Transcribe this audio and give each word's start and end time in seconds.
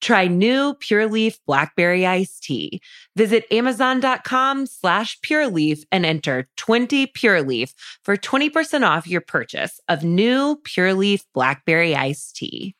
Try 0.00 0.26
new 0.28 0.74
Pure 0.74 1.08
Leaf 1.08 1.38
Blackberry 1.46 2.06
Iced 2.06 2.42
Tea. 2.42 2.80
Visit 3.16 3.44
Amazon.com 3.50 4.66
slash 4.66 5.20
Pure 5.20 5.48
Leaf 5.48 5.84
and 5.92 6.06
enter 6.06 6.48
20 6.56 7.06
Pure 7.08 7.42
Leaf 7.42 7.74
for 8.04 8.16
20% 8.16 8.86
off 8.86 9.06
your 9.06 9.20
purchase 9.20 9.80
of 9.88 10.02
new 10.02 10.60
Pure 10.64 10.94
Leaf 10.94 11.24
Blackberry 11.34 11.94
Iced 11.94 12.36
Tea. 12.36 12.74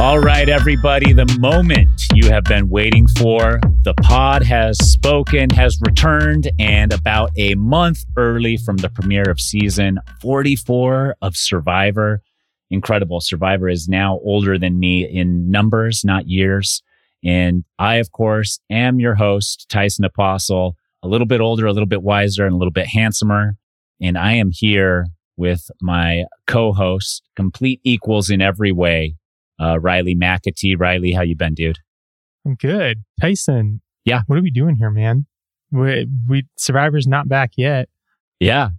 All 0.00 0.18
right, 0.18 0.48
everybody, 0.48 1.12
the 1.12 1.26
moment 1.38 2.06
you 2.14 2.30
have 2.30 2.44
been 2.44 2.70
waiting 2.70 3.06
for. 3.06 3.60
The 3.82 3.92
pod 4.00 4.42
has 4.42 4.78
spoken, 4.78 5.50
has 5.50 5.78
returned, 5.82 6.50
and 6.58 6.90
about 6.90 7.32
a 7.36 7.54
month 7.56 8.06
early 8.16 8.56
from 8.56 8.78
the 8.78 8.88
premiere 8.88 9.30
of 9.30 9.38
season 9.38 10.00
44 10.22 11.16
of 11.20 11.36
Survivor. 11.36 12.22
Incredible. 12.70 13.20
Survivor 13.20 13.68
is 13.68 13.90
now 13.90 14.18
older 14.24 14.58
than 14.58 14.80
me 14.80 15.06
in 15.06 15.50
numbers, 15.50 16.02
not 16.02 16.26
years. 16.26 16.82
And 17.22 17.64
I, 17.78 17.96
of 17.96 18.10
course, 18.10 18.58
am 18.70 19.00
your 19.00 19.16
host, 19.16 19.66
Tyson 19.68 20.06
Apostol, 20.06 20.76
a 21.02 21.08
little 21.08 21.26
bit 21.26 21.42
older, 21.42 21.66
a 21.66 21.74
little 21.74 21.86
bit 21.86 22.02
wiser, 22.02 22.46
and 22.46 22.54
a 22.54 22.58
little 22.58 22.72
bit 22.72 22.86
handsomer. 22.86 23.58
And 24.00 24.16
I 24.16 24.32
am 24.32 24.50
here 24.50 25.08
with 25.36 25.70
my 25.82 26.24
co-host, 26.46 27.22
complete 27.36 27.80
equals 27.84 28.30
in 28.30 28.40
every 28.40 28.72
way, 28.72 29.16
uh, 29.60 29.78
Riley 29.78 30.14
McAtee. 30.14 30.78
Riley, 30.78 31.12
how 31.12 31.22
you 31.22 31.36
been, 31.36 31.54
dude? 31.54 31.78
I'm 32.46 32.54
good. 32.54 33.04
Tyson. 33.20 33.82
Yeah. 34.04 34.22
What 34.26 34.38
are 34.38 34.42
we 34.42 34.50
doing 34.50 34.76
here, 34.76 34.90
man? 34.90 35.26
We, 35.70 36.06
we 36.28 36.46
Survivor's 36.56 37.06
not 37.06 37.28
back 37.28 37.52
yet. 37.56 37.88
Yeah. 38.40 38.70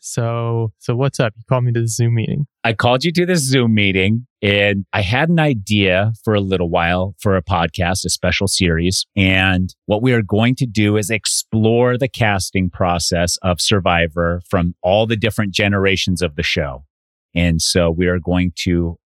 So 0.00 0.72
so 0.78 0.94
what's 0.94 1.18
up? 1.18 1.32
You 1.36 1.42
called 1.48 1.64
me 1.64 1.72
to 1.72 1.80
the 1.80 1.88
Zoom 1.88 2.14
meeting. 2.14 2.46
I 2.62 2.72
called 2.72 3.04
you 3.04 3.10
to 3.12 3.26
this 3.26 3.40
Zoom 3.40 3.74
meeting 3.74 4.26
and 4.40 4.86
I 4.92 5.00
had 5.02 5.28
an 5.28 5.40
idea 5.40 6.12
for 6.22 6.34
a 6.34 6.40
little 6.40 6.70
while 6.70 7.16
for 7.18 7.36
a 7.36 7.42
podcast, 7.42 8.04
a 8.04 8.10
special 8.10 8.46
series. 8.46 9.06
And 9.16 9.74
what 9.86 10.02
we 10.02 10.12
are 10.12 10.22
going 10.22 10.54
to 10.56 10.66
do 10.66 10.96
is 10.96 11.10
explore 11.10 11.98
the 11.98 12.08
casting 12.08 12.70
process 12.70 13.38
of 13.38 13.60
Survivor 13.60 14.40
from 14.48 14.74
all 14.82 15.06
the 15.06 15.16
different 15.16 15.52
generations 15.52 16.22
of 16.22 16.36
the 16.36 16.42
show. 16.44 16.84
And 17.34 17.60
so 17.60 17.90
we 17.90 18.06
are 18.06 18.20
going 18.20 18.52
to 18.60 18.98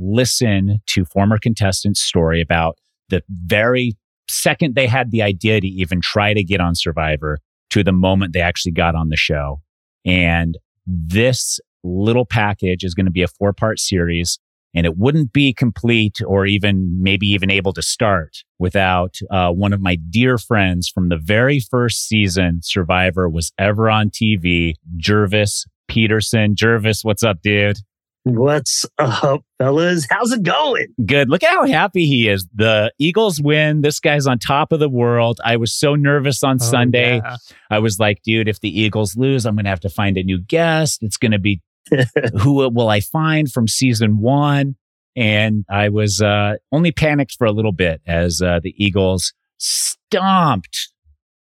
listen 0.00 0.80
to 0.86 1.04
former 1.04 1.38
contestants' 1.38 2.00
story 2.00 2.40
about 2.40 2.78
the 3.10 3.22
very 3.28 3.92
second 4.28 4.74
they 4.74 4.86
had 4.86 5.10
the 5.10 5.22
idea 5.22 5.60
to 5.60 5.66
even 5.66 6.00
try 6.00 6.32
to 6.32 6.42
get 6.42 6.60
on 6.60 6.74
Survivor 6.74 7.38
to 7.70 7.84
the 7.84 7.92
moment 7.92 8.32
they 8.32 8.40
actually 8.40 8.72
got 8.72 8.94
on 8.94 9.08
the 9.08 9.16
show. 9.16 9.60
And 10.04 10.58
this 10.86 11.60
little 11.84 12.26
package 12.26 12.84
is 12.84 12.94
going 12.94 13.06
to 13.06 13.12
be 13.12 13.22
a 13.22 13.28
four 13.28 13.52
part 13.52 13.78
series 13.78 14.38
and 14.74 14.86
it 14.86 14.96
wouldn't 14.96 15.32
be 15.32 15.52
complete 15.52 16.18
or 16.24 16.46
even 16.46 17.02
maybe 17.02 17.26
even 17.26 17.50
able 17.50 17.72
to 17.72 17.82
start 17.82 18.44
without 18.58 19.18
uh, 19.30 19.50
one 19.50 19.72
of 19.72 19.80
my 19.80 19.96
dear 19.96 20.38
friends 20.38 20.88
from 20.88 21.08
the 21.08 21.16
very 21.16 21.58
first 21.58 22.06
season 22.06 22.60
Survivor 22.62 23.28
was 23.28 23.52
ever 23.58 23.90
on 23.90 24.10
TV, 24.10 24.74
Gervase 24.98 25.66
Peterson. 25.88 26.54
Gervase, 26.54 27.04
what's 27.04 27.24
up, 27.24 27.42
dude? 27.42 27.78
What's 28.24 28.84
up, 28.98 29.42
fellas? 29.58 30.06
How's 30.10 30.32
it 30.32 30.42
going? 30.42 30.88
Good. 31.06 31.30
Look 31.30 31.42
at 31.42 31.50
how 31.50 31.66
happy 31.66 32.04
he 32.06 32.28
is. 32.28 32.46
The 32.54 32.92
Eagles 32.98 33.40
win. 33.40 33.80
This 33.80 33.98
guy's 33.98 34.26
on 34.26 34.38
top 34.38 34.72
of 34.72 34.80
the 34.80 34.90
world. 34.90 35.40
I 35.42 35.56
was 35.56 35.72
so 35.74 35.94
nervous 35.94 36.42
on 36.42 36.58
Oh, 36.60 36.64
Sunday. 36.64 37.16
yeah. 37.16 37.36
I 37.70 37.78
was 37.78 37.98
like, 37.98 38.20
dude, 38.22 38.46
if 38.46 38.60
the 38.60 38.68
Eagles 38.78 39.16
lose, 39.16 39.46
I'm 39.46 39.54
going 39.54 39.64
to 39.64 39.70
have 39.70 39.80
to 39.80 39.88
find 39.88 40.18
a 40.18 40.22
new 40.22 40.38
guest. 40.38 41.02
It's 41.02 41.16
going 41.16 41.32
to 41.32 41.38
be 41.38 41.62
who 42.40 42.68
will 42.68 42.88
I 42.90 43.00
find 43.00 43.50
from 43.50 43.66
season 43.66 44.18
one? 44.20 44.76
And 45.16 45.64
I 45.70 45.88
was 45.88 46.20
uh, 46.20 46.56
only 46.72 46.92
panicked 46.92 47.36
for 47.38 47.46
a 47.46 47.52
little 47.52 47.72
bit 47.72 48.02
as 48.06 48.42
uh, 48.42 48.60
the 48.62 48.74
Eagles 48.76 49.32
stomped 49.58 50.90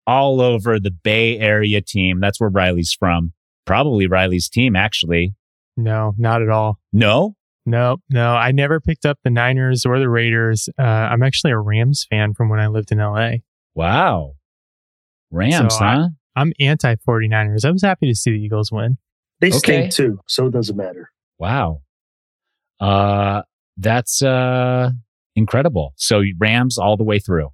all 0.06 0.40
over 0.42 0.78
the 0.78 0.90
Bay 0.92 1.38
Area 1.38 1.80
team. 1.80 2.20
That's 2.20 2.38
where 2.38 2.50
Riley's 2.50 2.92
from. 2.92 3.32
Probably 3.64 4.06
Riley's 4.06 4.48
team, 4.48 4.76
actually. 4.76 5.34
No, 5.76 6.14
not 6.18 6.42
at 6.42 6.48
all. 6.48 6.78
No? 6.92 7.36
No, 7.66 7.96
no. 8.10 8.34
I 8.34 8.52
never 8.52 8.80
picked 8.80 9.04
up 9.04 9.18
the 9.24 9.30
Niners 9.30 9.84
or 9.84 9.98
the 9.98 10.08
Raiders. 10.08 10.68
Uh, 10.78 10.82
I'm 10.82 11.22
actually 11.22 11.50
a 11.52 11.58
Rams 11.58 12.06
fan 12.08 12.32
from 12.34 12.48
when 12.48 12.60
I 12.60 12.68
lived 12.68 12.92
in 12.92 12.98
LA. 12.98 13.38
Wow. 13.74 14.34
Rams, 15.30 15.74
So 15.76 15.84
I- 15.84 15.94
huh? 15.96 16.08
I'm 16.36 16.52
anti 16.60 16.94
49ers. 16.96 17.64
I 17.64 17.70
was 17.70 17.82
happy 17.82 18.06
to 18.08 18.14
see 18.14 18.30
the 18.30 18.36
Eagles 18.38 18.70
win. 18.70 18.98
They 19.40 19.48
Okay. 19.48 19.58
stink 19.58 19.92
too, 19.92 20.20
so 20.26 20.46
it 20.46 20.52
doesn't 20.52 20.76
matter. 20.76 21.10
Wow. 21.38 21.82
Uh, 22.80 23.42
that's 23.76 24.22
uh, 24.22 24.90
incredible. 25.34 25.92
So 25.96 26.22
Rams 26.38 26.78
all 26.78 26.96
the 26.96 27.04
way 27.04 27.18
through. 27.18 27.48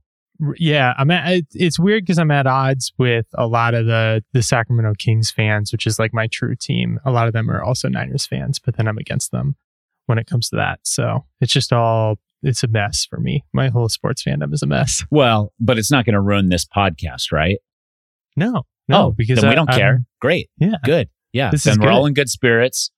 Yeah, 0.56 0.94
I'm 0.98 1.10
at, 1.10 1.44
it's 1.52 1.78
weird 1.78 2.04
because 2.04 2.18
I'm 2.18 2.30
at 2.30 2.46
odds 2.46 2.92
with 2.98 3.26
a 3.34 3.46
lot 3.46 3.74
of 3.74 3.86
the 3.86 4.24
the 4.32 4.42
Sacramento 4.42 4.94
Kings 4.98 5.30
fans, 5.30 5.72
which 5.72 5.86
is 5.86 5.98
like 5.98 6.12
my 6.12 6.26
true 6.26 6.56
team. 6.56 6.98
A 7.04 7.10
lot 7.10 7.26
of 7.26 7.32
them 7.32 7.50
are 7.50 7.62
also 7.62 7.88
Niners 7.88 8.26
fans, 8.26 8.58
but 8.58 8.76
then 8.76 8.88
I'm 8.88 8.98
against 8.98 9.30
them 9.30 9.56
when 10.06 10.18
it 10.18 10.26
comes 10.26 10.48
to 10.50 10.56
that. 10.56 10.80
So 10.82 11.24
it's 11.40 11.52
just 11.52 11.72
all 11.72 12.16
it's 12.42 12.62
a 12.64 12.68
mess 12.68 13.06
for 13.08 13.20
me. 13.20 13.44
My 13.52 13.68
whole 13.68 13.88
sports 13.88 14.22
fandom 14.24 14.52
is 14.52 14.62
a 14.62 14.66
mess. 14.66 15.04
Well, 15.10 15.52
but 15.60 15.78
it's 15.78 15.90
not 15.92 16.04
going 16.04 16.14
to 16.14 16.20
ruin 16.20 16.48
this 16.48 16.64
podcast, 16.64 17.30
right? 17.30 17.58
No, 18.36 18.62
no, 18.88 19.06
oh, 19.06 19.10
because 19.16 19.40
then 19.40 19.50
we 19.50 19.54
don't 19.54 19.70
I'm- 19.70 19.78
care. 19.78 20.04
Great. 20.20 20.50
Yeah, 20.58 20.76
Good. 20.84 21.08
Yeah. 21.32 21.50
This 21.50 21.64
then 21.64 21.78
we're 21.80 21.86
good. 21.86 21.92
all 21.92 22.06
in 22.06 22.14
good 22.14 22.28
spirits. 22.28 22.90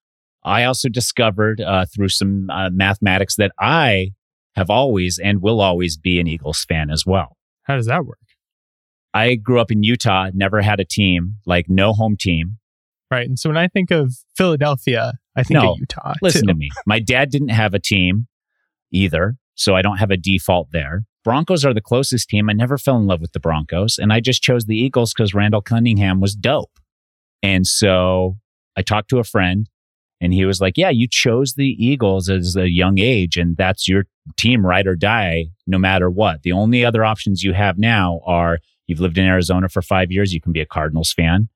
I 0.44 0.64
also 0.64 0.88
discovered 0.88 1.60
uh, 1.60 1.86
through 1.94 2.08
some 2.10 2.50
uh, 2.50 2.68
mathematics 2.70 3.36
that 3.36 3.52
I 3.58 4.12
have 4.56 4.70
always 4.70 5.18
and 5.18 5.42
will 5.42 5.60
always 5.60 5.96
be 5.96 6.20
an 6.20 6.26
Eagles 6.26 6.64
fan 6.64 6.90
as 6.90 7.04
well. 7.06 7.36
How 7.64 7.76
does 7.76 7.86
that 7.86 8.06
work? 8.06 8.18
I 9.12 9.34
grew 9.36 9.60
up 9.60 9.70
in 9.70 9.82
Utah, 9.82 10.30
never 10.34 10.60
had 10.62 10.80
a 10.80 10.84
team, 10.84 11.36
like 11.46 11.68
no 11.68 11.92
home 11.92 12.16
team. 12.18 12.58
Right. 13.10 13.28
And 13.28 13.38
so 13.38 13.48
when 13.50 13.56
I 13.56 13.68
think 13.68 13.90
of 13.90 14.14
Philadelphia, 14.36 15.14
I 15.36 15.42
think 15.44 15.60
No, 15.60 15.72
of 15.72 15.78
Utah. 15.78 16.14
Listen 16.20 16.42
too. 16.42 16.48
to 16.48 16.54
me. 16.54 16.70
My 16.86 16.98
dad 16.98 17.30
didn't 17.30 17.50
have 17.50 17.74
a 17.74 17.78
team 17.78 18.26
either, 18.90 19.36
so 19.54 19.76
I 19.76 19.82
don't 19.82 19.98
have 19.98 20.10
a 20.10 20.16
default 20.16 20.68
there. 20.72 21.04
Broncos 21.22 21.64
are 21.64 21.72
the 21.72 21.80
closest 21.80 22.28
team. 22.28 22.50
I 22.50 22.52
never 22.52 22.76
fell 22.76 22.96
in 22.96 23.06
love 23.06 23.20
with 23.20 23.32
the 23.32 23.40
Broncos, 23.40 23.98
and 23.98 24.12
I 24.12 24.20
just 24.20 24.42
chose 24.42 24.66
the 24.66 24.76
Eagles 24.76 25.14
because 25.14 25.32
Randall 25.32 25.62
Cunningham 25.62 26.20
was 26.20 26.34
dope. 26.34 26.72
And 27.42 27.66
so 27.66 28.36
I 28.76 28.82
talked 28.82 29.10
to 29.10 29.18
a 29.18 29.24
friend, 29.24 29.68
and 30.24 30.32
he 30.34 30.44
was 30.44 30.60
like, 30.60 30.76
"Yeah, 30.76 30.90
you 30.90 31.06
chose 31.08 31.54
the 31.54 31.76
Eagles 31.78 32.28
as 32.28 32.56
a 32.56 32.68
young 32.70 32.98
age, 32.98 33.36
and 33.36 33.56
that's 33.56 33.86
your 33.86 34.06
team, 34.36 34.64
ride 34.66 34.86
or 34.86 34.96
die, 34.96 35.46
no 35.66 35.78
matter 35.78 36.10
what. 36.10 36.42
The 36.42 36.52
only 36.52 36.84
other 36.84 37.04
options 37.04 37.42
you 37.44 37.52
have 37.52 37.78
now 37.78 38.20
are 38.26 38.58
you've 38.86 39.00
lived 39.00 39.18
in 39.18 39.26
Arizona 39.26 39.68
for 39.68 39.82
five 39.82 40.10
years, 40.10 40.32
you 40.32 40.40
can 40.40 40.52
be 40.52 40.60
a 40.60 40.66
Cardinals 40.66 41.12
fan, 41.12 41.48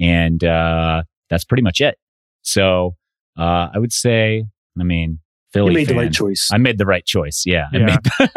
and 0.00 0.42
uh, 0.44 1.04
that's 1.30 1.44
pretty 1.44 1.62
much 1.62 1.80
it. 1.80 1.98
So 2.42 2.96
uh, 3.38 3.68
I 3.74 3.78
would 3.78 3.92
say, 3.92 4.44
I 4.78 4.82
mean, 4.82 5.20
Philly 5.52 5.70
You 5.72 5.74
made 5.78 5.88
the 5.88 5.94
right 5.94 6.12
choice. 6.12 6.50
I 6.52 6.58
made 6.58 6.78
the 6.78 6.86
right 6.86 7.04
choice. 7.04 7.44
Yeah. 7.46 7.66
I 7.72 7.76
Yeah. 7.78 7.84
made- 7.86 7.98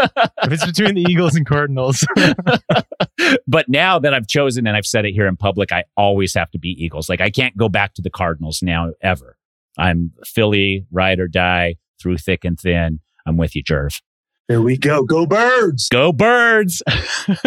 if 0.43 0.51
it's 0.53 0.65
between 0.65 0.95
the 0.95 1.05
Eagles 1.09 1.35
and 1.35 1.45
Cardinals, 1.45 2.05
but 3.47 3.67
now 3.69 3.99
that 3.99 4.13
I've 4.13 4.27
chosen 4.27 4.67
and 4.67 4.75
I've 4.77 4.85
said 4.85 5.05
it 5.05 5.11
here 5.13 5.27
in 5.27 5.35
public, 5.37 5.71
I 5.71 5.83
always 5.97 6.33
have 6.35 6.49
to 6.51 6.59
be 6.59 6.69
Eagles. 6.83 7.09
Like 7.09 7.21
I 7.21 7.29
can't 7.29 7.55
go 7.57 7.69
back 7.69 7.93
to 7.95 8.01
the 8.01 8.09
Cardinals 8.09 8.61
now 8.61 8.91
ever. 9.01 9.35
I'm 9.77 10.11
Philly, 10.25 10.85
ride 10.91 11.19
or 11.19 11.27
die. 11.27 11.75
through 12.01 12.17
thick 12.17 12.45
and 12.45 12.59
thin. 12.59 12.99
I'm 13.25 13.37
with 13.37 13.55
you, 13.55 13.63
Jerv. 13.63 14.01
There 14.47 14.61
we 14.61 14.77
go. 14.77 15.03
Go 15.03 15.25
birds. 15.27 15.89
Go 15.89 16.11
birds. 16.11 16.81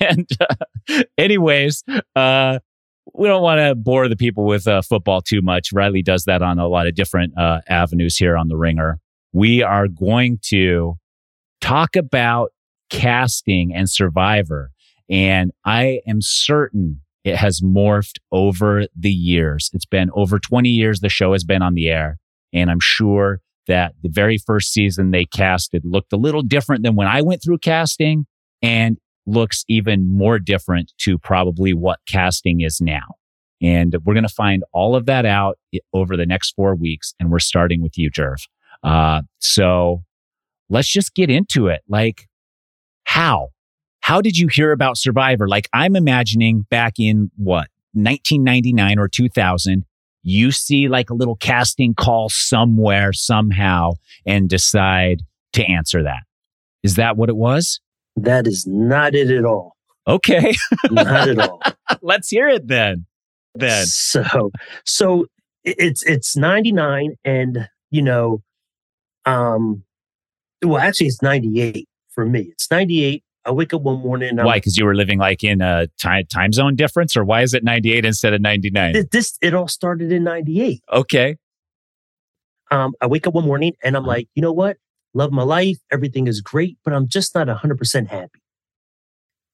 and 0.00 0.28
uh, 0.40 1.02
anyways, 1.18 1.82
uh, 2.14 2.58
we 3.14 3.28
don't 3.28 3.42
want 3.42 3.58
to 3.58 3.74
bore 3.74 4.08
the 4.08 4.16
people 4.16 4.44
with 4.44 4.68
uh, 4.68 4.82
football 4.82 5.20
too 5.20 5.42
much. 5.42 5.72
Riley 5.72 6.02
does 6.02 6.24
that 6.24 6.42
on 6.42 6.58
a 6.58 6.68
lot 6.68 6.86
of 6.86 6.94
different 6.94 7.36
uh, 7.36 7.60
avenues 7.68 8.16
here 8.16 8.36
on 8.36 8.48
the 8.48 8.56
Ringer. 8.56 9.00
We 9.32 9.62
are 9.62 9.88
going 9.88 10.38
to 10.44 10.94
talk 11.60 11.96
about 11.96 12.52
casting 12.90 13.74
and 13.74 13.90
Survivor, 13.90 14.70
and 15.10 15.50
I 15.64 16.00
am 16.06 16.18
certain 16.20 17.01
it 17.24 17.36
has 17.36 17.60
morphed 17.60 18.16
over 18.30 18.86
the 18.98 19.10
years. 19.10 19.70
It's 19.72 19.86
been 19.86 20.10
over 20.14 20.38
20 20.38 20.68
years 20.68 21.00
the 21.00 21.08
show 21.08 21.32
has 21.32 21.44
been 21.44 21.62
on 21.62 21.74
the 21.74 21.88
air, 21.88 22.18
and 22.52 22.70
I'm 22.70 22.80
sure 22.80 23.40
that 23.68 23.94
the 24.02 24.08
very 24.08 24.38
first 24.38 24.72
season 24.72 25.10
they 25.10 25.24
casted 25.24 25.82
looked 25.84 26.12
a 26.12 26.16
little 26.16 26.42
different 26.42 26.82
than 26.82 26.96
when 26.96 27.06
I 27.06 27.22
went 27.22 27.42
through 27.42 27.58
casting 27.58 28.26
and 28.60 28.98
looks 29.26 29.64
even 29.68 30.06
more 30.08 30.38
different 30.38 30.92
to 30.98 31.18
probably 31.18 31.72
what 31.72 32.00
casting 32.08 32.60
is 32.60 32.80
now. 32.80 33.14
And 33.60 33.96
we're 34.04 34.14
going 34.14 34.26
to 34.26 34.34
find 34.34 34.64
all 34.72 34.96
of 34.96 35.06
that 35.06 35.24
out 35.24 35.58
over 35.92 36.16
the 36.16 36.26
next 36.26 36.52
four 36.56 36.74
weeks. 36.74 37.14
And 37.20 37.30
we're 37.30 37.38
starting 37.38 37.80
with 37.80 37.96
you, 37.96 38.10
Jerv. 38.10 38.38
Uh, 38.82 39.22
so 39.38 40.02
let's 40.68 40.88
just 40.88 41.14
get 41.14 41.30
into 41.30 41.68
it. 41.68 41.82
Like, 41.88 42.26
how? 43.04 43.50
How 44.02 44.20
did 44.20 44.36
you 44.36 44.48
hear 44.48 44.72
about 44.72 44.98
Survivor? 44.98 45.48
Like, 45.48 45.68
I'm 45.72 45.96
imagining 45.96 46.66
back 46.70 46.94
in 46.98 47.30
what, 47.36 47.68
1999 47.94 48.98
or 48.98 49.08
2000, 49.08 49.84
you 50.24 50.50
see 50.50 50.88
like 50.88 51.08
a 51.08 51.14
little 51.14 51.36
casting 51.36 51.94
call 51.94 52.28
somewhere, 52.28 53.12
somehow, 53.12 53.92
and 54.26 54.48
decide 54.48 55.22
to 55.52 55.64
answer 55.64 56.02
that. 56.02 56.22
Is 56.82 56.96
that 56.96 57.16
what 57.16 57.28
it 57.28 57.36
was? 57.36 57.80
That 58.16 58.46
is 58.46 58.66
not 58.66 59.14
it 59.14 59.30
at 59.30 59.44
all. 59.44 59.76
Okay. 60.06 60.54
not 60.90 61.28
at 61.28 61.38
all. 61.38 61.62
Let's 62.02 62.28
hear 62.28 62.48
it 62.48 62.66
then. 62.66 63.06
Then. 63.54 63.86
So, 63.86 64.50
so 64.84 65.26
it's, 65.62 66.02
it's 66.02 66.36
99 66.36 67.14
and, 67.24 67.68
you 67.90 68.02
know, 68.02 68.42
um, 69.26 69.84
well, 70.64 70.78
actually 70.78 71.06
it's 71.06 71.22
98 71.22 71.88
for 72.10 72.26
me. 72.26 72.48
It's 72.50 72.68
98. 72.68 73.22
I 73.44 73.50
wake 73.50 73.74
up 73.74 73.82
one 73.82 74.00
morning. 74.00 74.36
why? 74.36 74.58
Because 74.58 74.76
you 74.76 74.84
were 74.84 74.94
living 74.94 75.18
like 75.18 75.42
in 75.42 75.60
a 75.60 75.88
time 76.00 76.26
time 76.26 76.52
zone 76.52 76.76
difference, 76.76 77.16
or 77.16 77.24
why 77.24 77.42
is 77.42 77.54
it 77.54 77.64
98 77.64 78.04
instead 78.04 78.34
of 78.34 78.40
99? 78.40 79.06
This 79.10 79.36
it 79.42 79.54
all 79.54 79.68
started 79.68 80.12
in 80.12 80.24
98. 80.24 80.82
Okay. 80.92 81.36
Um, 82.70 82.94
I 83.00 83.06
wake 83.06 83.26
up 83.26 83.34
one 83.34 83.44
morning 83.44 83.74
and 83.82 83.96
I'm 83.96 84.04
uh-huh. 84.04 84.10
like, 84.10 84.28
you 84.34 84.42
know 84.42 84.52
what? 84.52 84.78
Love 85.12 85.30
my 85.30 85.42
life. 85.42 85.76
Everything 85.90 86.26
is 86.26 86.40
great, 86.40 86.78
but 86.84 86.94
I'm 86.94 87.06
just 87.06 87.34
not 87.34 87.48
100% 87.48 88.08
happy. 88.08 88.40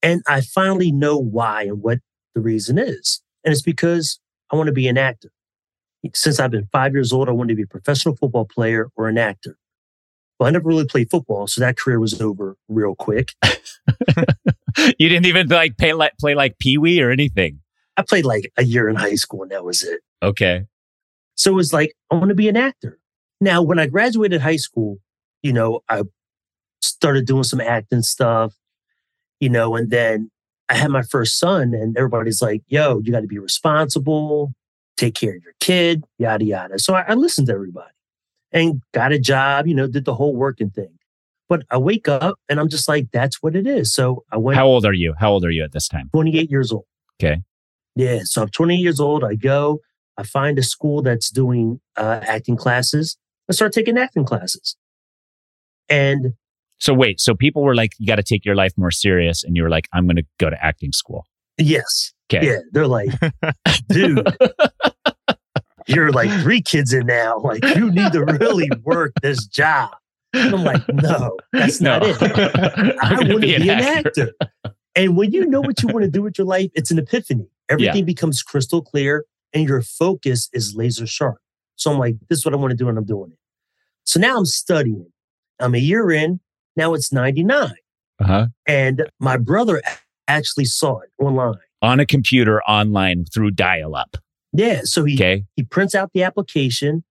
And 0.01 0.21
I 0.25 0.39
finally 0.39 0.91
know 0.91 1.17
why 1.17 1.63
and 1.63 1.81
what 1.81 1.99
the 2.33 2.39
reason 2.39 2.77
is. 2.77 3.21
And 3.43 3.51
it's 3.51 3.61
because 3.61 4.19
I 4.51 4.55
want 4.55 4.67
to 4.67 4.73
be 4.73 4.87
an 4.87 4.97
actor. 4.97 5.31
Since 6.13 6.39
I've 6.39 6.51
been 6.51 6.69
five 6.71 6.93
years 6.93 7.11
old, 7.11 7.27
I 7.27 7.33
wanted 7.33 7.49
to 7.49 7.55
be 7.55 7.63
a 7.63 7.67
professional 7.67 8.15
football 8.15 8.45
player 8.45 8.87
or 8.95 9.09
an 9.09 9.17
actor. 9.17 9.57
Well, 10.39 10.47
I 10.47 10.51
never 10.51 10.69
really 10.69 10.85
played 10.85 11.09
football, 11.11 11.47
so 11.47 11.59
that 11.59 11.77
career 11.77 11.99
was 11.99 12.19
over 12.21 12.55
real 12.69 12.95
quick. 12.95 13.33
you 14.97 15.09
didn't 15.09 15.25
even 15.25 15.47
like 15.49 15.77
play 15.77 15.91
like 15.91 16.17
play 16.17 16.33
like 16.33 16.57
Pee 16.59 16.77
Wee 16.77 17.01
or 17.01 17.11
anything. 17.11 17.59
I 17.97 18.03
played 18.03 18.23
like 18.23 18.49
a 18.55 18.63
year 18.63 18.87
in 18.87 18.95
high 18.95 19.15
school, 19.15 19.43
and 19.43 19.51
that 19.51 19.65
was 19.65 19.83
it. 19.83 19.99
Okay. 20.23 20.65
So 21.35 21.51
it 21.51 21.55
was 21.55 21.73
like 21.73 21.93
I 22.09 22.15
want 22.15 22.29
to 22.29 22.35
be 22.35 22.47
an 22.47 22.55
actor. 22.55 22.99
Now, 23.41 23.61
when 23.61 23.79
I 23.79 23.87
graduated 23.87 24.39
high 24.39 24.55
school, 24.55 24.99
you 25.43 25.51
know, 25.51 25.81
I 25.89 26.03
started 26.81 27.25
doing 27.25 27.43
some 27.43 27.59
acting 27.59 28.01
stuff, 28.01 28.55
you 29.41 29.49
know, 29.49 29.75
and 29.75 29.89
then 29.89 30.31
I 30.69 30.75
had 30.75 30.89
my 30.89 31.01
first 31.01 31.37
son, 31.37 31.73
and 31.73 31.97
everybody's 31.97 32.41
like, 32.41 32.61
"Yo, 32.67 33.01
you 33.03 33.11
got 33.11 33.21
to 33.21 33.27
be 33.27 33.39
responsible, 33.39 34.53
take 34.95 35.15
care 35.15 35.35
of 35.35 35.43
your 35.43 35.55
kid, 35.59 36.05
yada 36.17 36.45
yada." 36.45 36.79
So 36.79 36.93
I, 36.93 37.01
I 37.09 37.13
listened 37.15 37.47
to 37.47 37.53
everybody 37.53 37.91
and 38.51 38.81
got 38.93 39.11
a 39.11 39.19
job, 39.19 39.67
you 39.67 39.75
know, 39.75 39.87
did 39.87 40.05
the 40.05 40.15
whole 40.15 40.35
working 40.35 40.69
thing. 40.69 40.97
But 41.47 41.63
I 41.71 41.77
wake 41.77 42.07
up 42.07 42.39
and 42.47 42.59
I'm 42.59 42.69
just 42.69 42.87
like, 42.87 43.07
that's 43.11 43.41
what 43.41 43.55
it 43.55 43.65
is. 43.65 43.93
So 43.93 44.23
I 44.31 44.37
went. 44.37 44.57
How 44.57 44.67
old 44.67 44.85
are 44.85 44.93
you? 44.93 45.15
How 45.19 45.31
old 45.31 45.43
are 45.43 45.51
you 45.51 45.63
at 45.63 45.71
this 45.71 45.87
time? 45.87 46.09
28 46.13 46.49
years 46.49 46.71
old. 46.71 46.85
Okay. 47.21 47.41
Yeah. 47.95 48.19
So 48.23 48.43
I'm 48.43 48.49
20 48.49 48.75
years 48.75 48.99
old. 48.99 49.23
I 49.23 49.35
go, 49.35 49.79
I 50.15 50.23
find 50.23 50.59
a 50.59 50.63
school 50.63 51.01
that's 51.01 51.31
doing 51.31 51.81
uh, 51.97 52.19
acting 52.23 52.55
classes. 52.55 53.17
I 53.49 53.53
start 53.53 53.73
taking 53.73 53.97
acting 53.97 54.25
classes. 54.25 54.77
And 55.89 56.33
so 56.79 56.93
wait, 56.93 57.19
so 57.19 57.33
people 57.33 57.63
were 57.63 57.75
like, 57.75 57.93
you 57.97 58.05
got 58.05 58.17
to 58.17 58.23
take 58.23 58.45
your 58.45 58.55
life 58.55 58.73
more 58.77 58.91
serious. 58.91 59.43
And 59.43 59.57
you 59.57 59.63
were 59.63 59.69
like, 59.69 59.87
I'm 59.91 60.05
going 60.05 60.17
to 60.17 60.25
go 60.39 60.51
to 60.51 60.63
acting 60.63 60.91
school. 60.91 61.25
Yes. 61.57 62.13
Okay. 62.31 62.45
Yeah. 62.45 62.59
They're 62.71 62.87
like, 62.87 63.09
dude, 63.89 64.25
you're 65.89 66.11
like 66.11 66.29
three 66.41 66.61
kids 66.61 66.93
in 66.93 67.07
now. 67.07 67.39
Like 67.43 67.63
you 67.75 67.91
need 67.91 68.11
to 68.13 68.23
really 68.23 68.69
work 68.83 69.13
this 69.21 69.45
job. 69.45 69.95
And 70.33 70.53
I'm 70.53 70.63
like, 70.63 70.87
no, 70.89 71.35
that's 71.51 71.81
no. 71.81 71.99
not 71.99 72.07
it. 72.07 72.97
I 73.01 73.13
want 73.13 73.27
to 73.27 73.39
be, 73.39 73.55
an, 73.55 73.67
actor. 73.67 74.07
actor. 74.07 74.31
And 74.95 75.17
when 75.17 75.31
you 75.31 75.45
know 75.47 75.61
what 75.61 75.81
you 75.81 75.89
want 75.89 76.03
to 76.03 76.11
do 76.11 76.21
with 76.21 76.37
your 76.37 76.45
life, 76.45 76.69
it's 76.75 76.91
an 76.91 76.99
epiphany. 76.99 77.47
Everything 77.69 77.97
yeah. 77.97 78.03
becomes 78.03 78.43
crystal 78.43 78.81
clear 78.81 79.25
and 79.53 79.67
your 79.67 79.81
focus 79.81 80.49
is 80.53 80.75
laser 80.75 81.07
sharp. 81.07 81.39
So 81.77 81.91
I'm 81.91 81.97
like, 81.97 82.17
this 82.29 82.39
is 82.39 82.45
what 82.45 82.53
I 82.53 82.57
want 82.57 82.71
to 82.71 82.77
do 82.77 82.89
and 82.89 82.97
I'm 82.97 83.05
doing 83.05 83.31
it. 83.31 83.39
So 84.03 84.19
now 84.19 84.37
I'm 84.37 84.45
studying. 84.45 85.07
I'm 85.59 85.73
a 85.73 85.79
year 85.79 86.11
in. 86.11 86.39
Now 86.75 86.93
it's 86.93 87.11
99. 87.11 87.71
Uh-huh. 88.19 88.47
And 88.67 89.09
my 89.19 89.37
brother 89.37 89.81
actually 90.27 90.65
saw 90.65 90.99
it 90.99 91.09
online. 91.19 91.55
On 91.81 91.99
a 91.99 92.05
computer 92.05 92.61
online 92.63 93.25
through 93.25 93.51
dial 93.51 93.95
up. 93.95 94.17
Yeah. 94.53 94.81
So 94.83 95.03
he, 95.03 95.15
okay. 95.15 95.45
he 95.55 95.63
prints 95.63 95.95
out 95.95 96.11
the 96.13 96.23
application, 96.23 97.03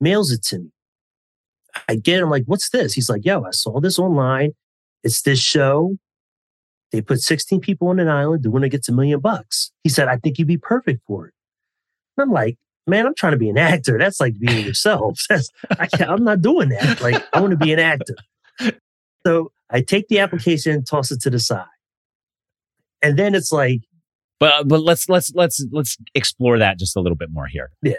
mails 0.00 0.32
it 0.32 0.42
to 0.44 0.60
me. 0.60 0.70
I 1.88 1.96
get 1.96 2.18
it. 2.18 2.22
I'm 2.22 2.30
like, 2.30 2.44
what's 2.46 2.70
this? 2.70 2.94
He's 2.94 3.08
like, 3.08 3.24
yo, 3.24 3.44
I 3.44 3.50
saw 3.50 3.80
this 3.80 3.98
online. 3.98 4.52
It's 5.04 5.22
this 5.22 5.38
show. 5.38 5.96
They 6.92 7.00
put 7.00 7.20
16 7.20 7.60
people 7.60 7.88
on 7.88 8.00
an 8.00 8.08
island. 8.08 8.42
The 8.42 8.50
winner 8.50 8.68
gets 8.68 8.88
a 8.88 8.92
million 8.92 9.20
bucks. 9.20 9.70
He 9.84 9.88
said, 9.88 10.08
I 10.08 10.16
think 10.16 10.38
you'd 10.38 10.48
be 10.48 10.58
perfect 10.58 11.02
for 11.06 11.28
it. 11.28 11.34
And 12.16 12.24
I'm 12.24 12.32
like, 12.32 12.58
man, 12.86 13.06
I'm 13.06 13.14
trying 13.14 13.32
to 13.32 13.38
be 13.38 13.48
an 13.48 13.58
actor. 13.58 13.96
That's 13.98 14.20
like 14.20 14.38
being 14.38 14.66
yourself. 14.66 15.20
That's, 15.28 15.50
I 15.78 15.86
can't, 15.86 16.10
I'm 16.10 16.24
not 16.24 16.42
doing 16.42 16.70
that. 16.70 17.00
Like, 17.00 17.22
I 17.32 17.40
want 17.40 17.52
to 17.52 17.56
be 17.56 17.72
an 17.72 17.78
actor. 17.78 18.16
So 19.24 19.52
I 19.70 19.82
take 19.82 20.08
the 20.08 20.18
application 20.18 20.72
and 20.72 20.86
toss 20.86 21.10
it 21.12 21.20
to 21.22 21.30
the 21.30 21.38
side. 21.38 21.66
And 23.02 23.18
then 23.18 23.34
it's 23.34 23.52
like, 23.52 23.82
but 24.40 24.52
uh, 24.52 24.64
but 24.64 24.82
let's 24.82 25.08
let's 25.08 25.30
let's 25.34 25.64
let's 25.70 25.96
explore 26.14 26.58
that 26.58 26.78
just 26.78 26.96
a 26.96 27.00
little 27.00 27.16
bit 27.16 27.28
more 27.30 27.46
here. 27.46 27.70
Yeah. 27.82 27.94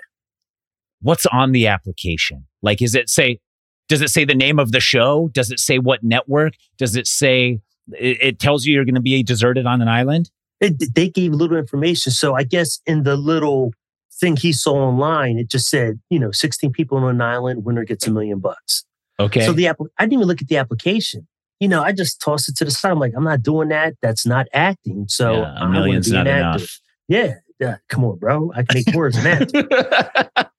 What's 1.02 1.26
on 1.28 1.52
the 1.52 1.68
application? 1.68 2.46
Like, 2.62 2.82
is 2.82 2.96
it 2.96 3.10
say? 3.10 3.40
Does 3.88 4.02
it 4.02 4.10
say 4.10 4.26
the 4.26 4.36
name 4.36 4.60
of 4.60 4.72
the 4.72 4.80
show? 4.80 5.30
Does 5.34 5.52
it 5.52 5.60
say 5.60 5.78
what 5.78 6.04
network? 6.04 6.54
Does 6.78 6.96
it 6.96 7.08
say? 7.08 7.60
It, 7.94 8.18
it 8.22 8.40
tells 8.40 8.66
you 8.66 8.74
you're 8.74 8.86
going 8.86 8.96
to 8.96 9.02
be 9.02 9.22
deserted 9.24 9.66
on 9.66 9.82
an 9.82 9.88
island. 9.88 10.32
It, 10.60 10.94
they 10.96 11.10
gave 11.10 11.34
little 11.34 11.58
information, 11.58 12.12
so 12.12 12.36
I 12.36 12.44
guess 12.44 12.80
in 12.86 13.04
the 13.04 13.16
little 13.16 13.72
thing 14.20 14.36
he 14.36 14.54
saw 14.54 14.76
online, 14.76 15.40
it 15.40 15.50
just 15.50 15.70
said, 15.70 16.00
you 16.10 16.20
know, 16.20 16.32
16 16.32 16.72
people 16.72 17.00
on 17.00 17.04
an 17.10 17.22
island, 17.22 17.66
winner 17.66 17.84
gets 17.84 18.06
a 18.06 18.12
million 18.12 18.40
bucks. 18.40 18.86
Okay. 19.20 19.46
So 19.46 19.54
the 19.54 19.68
app, 19.68 19.78
I 19.98 20.04
didn't 20.04 20.14
even 20.14 20.28
look 20.28 20.42
at 20.42 20.48
the 20.48 20.58
application 20.58 21.28
you 21.62 21.68
know, 21.68 21.84
I 21.84 21.92
just 21.92 22.20
toss 22.20 22.50
it 22.50 22.58
to 22.58 22.66
the 22.66 22.72
side. 22.72 22.92
I'm 22.92 23.00
like, 23.00 23.14
I'm 23.16 23.24
not 23.24 23.44
doing 23.44 23.70
that. 23.70 23.94
That's 24.02 24.26
not 24.26 24.48
acting. 24.52 25.06
So 25.08 25.34
yeah, 25.34 25.64
a 25.64 25.70
million's 25.70 26.12
not 26.12 26.26
enough. 26.26 26.80
Yeah, 27.08 27.36
yeah. 27.60 27.78
Come 27.88 28.04
on, 28.04 28.18
bro. 28.18 28.52
I 28.56 28.64
can 28.64 28.82
make 28.84 28.94
more 28.94 29.06
as 29.06 29.16
an 29.24 29.28
actor. 29.28 30.52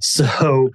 so, 0.00 0.70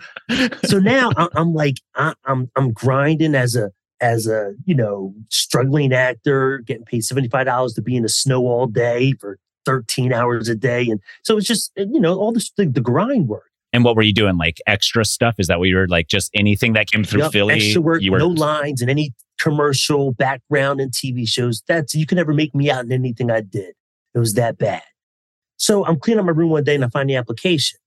so 0.64 0.80
now 0.80 1.12
I'm 1.36 1.54
like, 1.54 1.76
I'm 1.96 2.50
I'm 2.56 2.72
grinding 2.72 3.36
as 3.36 3.58
a 3.58 3.72
as 4.00 4.26
a 4.26 4.54
you 4.64 4.74
know 4.74 5.14
struggling 5.28 5.92
actor, 5.92 6.60
getting 6.60 6.86
paid 6.86 7.04
seventy 7.04 7.28
five 7.28 7.46
dollars 7.46 7.74
to 7.74 7.82
be 7.82 7.98
in 7.98 8.04
the 8.04 8.10
snow 8.10 8.48
all 8.48 8.68
day 8.68 9.12
for 9.20 9.38
13 9.66 10.14
hours 10.14 10.48
a 10.48 10.56
day. 10.56 10.88
And 10.90 11.02
so 11.22 11.38
it's 11.38 11.46
just, 11.46 11.72
you 11.76 12.00
know, 12.00 12.18
all 12.18 12.32
this, 12.32 12.50
the, 12.52 12.66
the 12.66 12.82
grind 12.82 13.28
work. 13.28 13.49
And 13.72 13.84
what 13.84 13.96
were 13.96 14.02
you 14.02 14.14
doing? 14.14 14.38
Like 14.38 14.60
extra 14.66 15.06
stuff? 15.06 15.36
Is 15.38 15.48
that 15.48 15.60
what 15.60 15.68
you 15.70 15.76
were 15.76 15.88
like? 15.88 16.08
Just 16.08 16.32
anything 16.34 16.74
that 16.74 16.90
came 16.90 17.04
through 17.04 17.24
yep, 17.24 17.32
Philly? 17.32 17.56
Extra 17.56 17.82
work, 17.82 18.02
you 18.02 18.12
were, 18.12 18.20
no 18.20 18.28
lines 18.28 18.82
and 18.82 18.90
any 18.90 19.14
commercial 19.40 20.12
background 20.12 20.82
in 20.82 20.90
TV 20.90 21.28
shows. 21.28 21.64
That's 21.68 21.94
you 21.94 22.06
can 22.06 22.16
never 22.16 22.34
make 22.34 22.56
me 22.56 22.72
out 22.72 22.86
in 22.86 22.92
anything 22.92 23.30
I 23.30 23.42
did. 23.42 23.76
It 24.16 24.20
was 24.20 24.34
that 24.34 24.58
bad. 24.58 24.82
So 25.58 25.86
I'm 25.86 26.00
cleaning 26.00 26.20
up 26.20 26.26
my 26.26 26.32
room 26.32 26.50
one 26.50 26.64
day 26.64 26.76
and 26.76 26.84
I 26.84 26.90
find 26.90 27.10
the 27.10 27.16
application. 27.16 27.80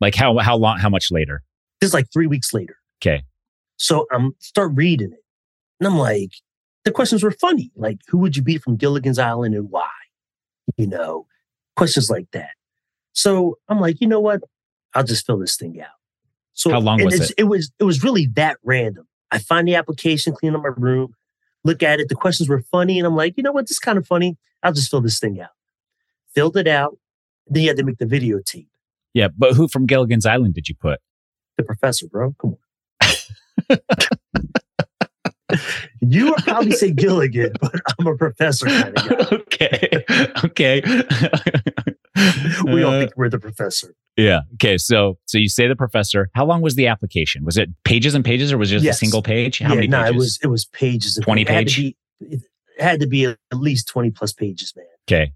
Like 0.00 0.14
how 0.14 0.38
how 0.38 0.56
long? 0.56 0.78
How 0.78 0.88
much 0.88 1.10
later? 1.10 1.42
This 1.80 1.88
is 1.88 1.94
like 1.94 2.06
three 2.12 2.26
weeks 2.26 2.54
later. 2.54 2.76
Okay. 3.02 3.22
So 3.76 4.06
I'm 4.12 4.34
start 4.38 4.72
reading 4.74 5.12
it, 5.12 5.22
and 5.80 5.88
I'm 5.88 5.98
like, 5.98 6.30
the 6.84 6.92
questions 6.92 7.22
were 7.22 7.32
funny. 7.32 7.70
Like, 7.76 7.98
who 8.08 8.18
would 8.18 8.36
you 8.36 8.42
be 8.42 8.58
from 8.58 8.76
Gilligan's 8.76 9.18
Island 9.18 9.54
and 9.54 9.70
why? 9.70 9.88
You 10.76 10.86
know, 10.86 11.26
questions 11.76 12.10
like 12.10 12.30
that. 12.32 12.50
So 13.12 13.58
I'm 13.68 13.80
like, 13.80 14.00
you 14.00 14.06
know 14.06 14.20
what? 14.20 14.42
I'll 14.94 15.04
just 15.04 15.26
fill 15.26 15.38
this 15.38 15.56
thing 15.56 15.80
out. 15.80 15.88
So 16.52 16.70
How 16.70 16.80
long 16.80 17.02
was 17.04 17.30
it? 17.30 17.34
It 17.38 17.44
was 17.44 17.72
it 17.78 17.84
was 17.84 18.04
really 18.04 18.26
that 18.34 18.58
random. 18.62 19.06
I 19.30 19.38
find 19.38 19.66
the 19.66 19.74
application, 19.74 20.34
clean 20.34 20.54
up 20.54 20.62
my 20.62 20.70
room, 20.76 21.14
look 21.64 21.82
at 21.82 21.98
it. 21.98 22.08
The 22.08 22.14
questions 22.14 22.48
were 22.48 22.62
funny, 22.70 22.98
and 22.98 23.06
I'm 23.06 23.16
like, 23.16 23.34
you 23.36 23.42
know 23.42 23.50
what, 23.52 23.64
this 23.64 23.72
is 23.72 23.78
kind 23.80 23.98
of 23.98 24.06
funny. 24.06 24.36
I'll 24.62 24.72
just 24.72 24.90
fill 24.90 25.00
this 25.00 25.18
thing 25.18 25.40
out. 25.40 25.50
Filled 26.34 26.56
it 26.56 26.68
out. 26.68 26.96
Then 27.48 27.62
you 27.64 27.68
had 27.68 27.76
to 27.78 27.82
make 27.82 27.98
the 27.98 28.06
videotape. 28.06 28.68
Yeah, 29.12 29.28
but 29.36 29.54
who 29.54 29.66
from 29.68 29.86
Gilligan's 29.86 30.26
Island 30.26 30.54
did 30.54 30.68
you 30.68 30.74
put? 30.76 31.00
The 31.56 31.64
professor, 31.64 32.06
bro. 32.08 32.34
Come 32.40 32.56
on. 33.70 33.78
you 36.00 36.26
would 36.26 36.36
probably 36.44 36.72
say 36.72 36.90
Gilligan, 36.92 37.52
but 37.60 37.74
I'm 37.98 38.06
a 38.06 38.16
professor 38.16 38.66
kind 38.66 38.96
of 38.98 39.04
guy. 39.08 39.26
okay. 39.32 40.04
Okay. 40.44 40.82
We 42.64 42.82
all 42.82 42.94
Uh, 42.94 43.00
think 43.00 43.12
we're 43.16 43.28
the 43.28 43.38
professor. 43.40 43.94
Yeah. 44.16 44.40
Okay. 44.54 44.78
So 44.78 45.18
so 45.26 45.38
you 45.38 45.48
say 45.48 45.66
the 45.68 45.76
professor. 45.76 46.28
How 46.34 46.44
long 46.46 46.60
was 46.62 46.74
the 46.76 46.86
application? 46.86 47.44
Was 47.44 47.56
it 47.56 47.68
pages 47.84 48.14
and 48.14 48.24
pages 48.24 48.52
or 48.52 48.58
was 48.58 48.70
it 48.70 48.76
just 48.76 48.84
Yes. 48.84 48.96
a 48.96 48.98
single 48.98 49.22
page? 49.22 49.58
How 49.58 49.70
yeah, 49.70 49.74
many 49.76 49.86
no, 49.88 49.98
pages? 50.02 50.14
it 50.14 50.16
was 50.18 50.38
it 50.44 50.46
was 50.48 50.64
pages. 50.66 51.16
and 51.16 51.24
20 51.24 51.42
it 51.42 51.48
had 51.48 51.68
to 51.68 51.74
page? 51.74 51.76
be- 51.76 51.96
It 52.36 52.42
had 52.82 53.00
to 53.00 53.06
be 53.06 53.24
at 53.26 53.38
least 53.52 53.88
20 53.88 54.10
plus 54.10 54.32
pages, 54.32 54.72
man. 54.76 54.86
okay. 55.08 55.32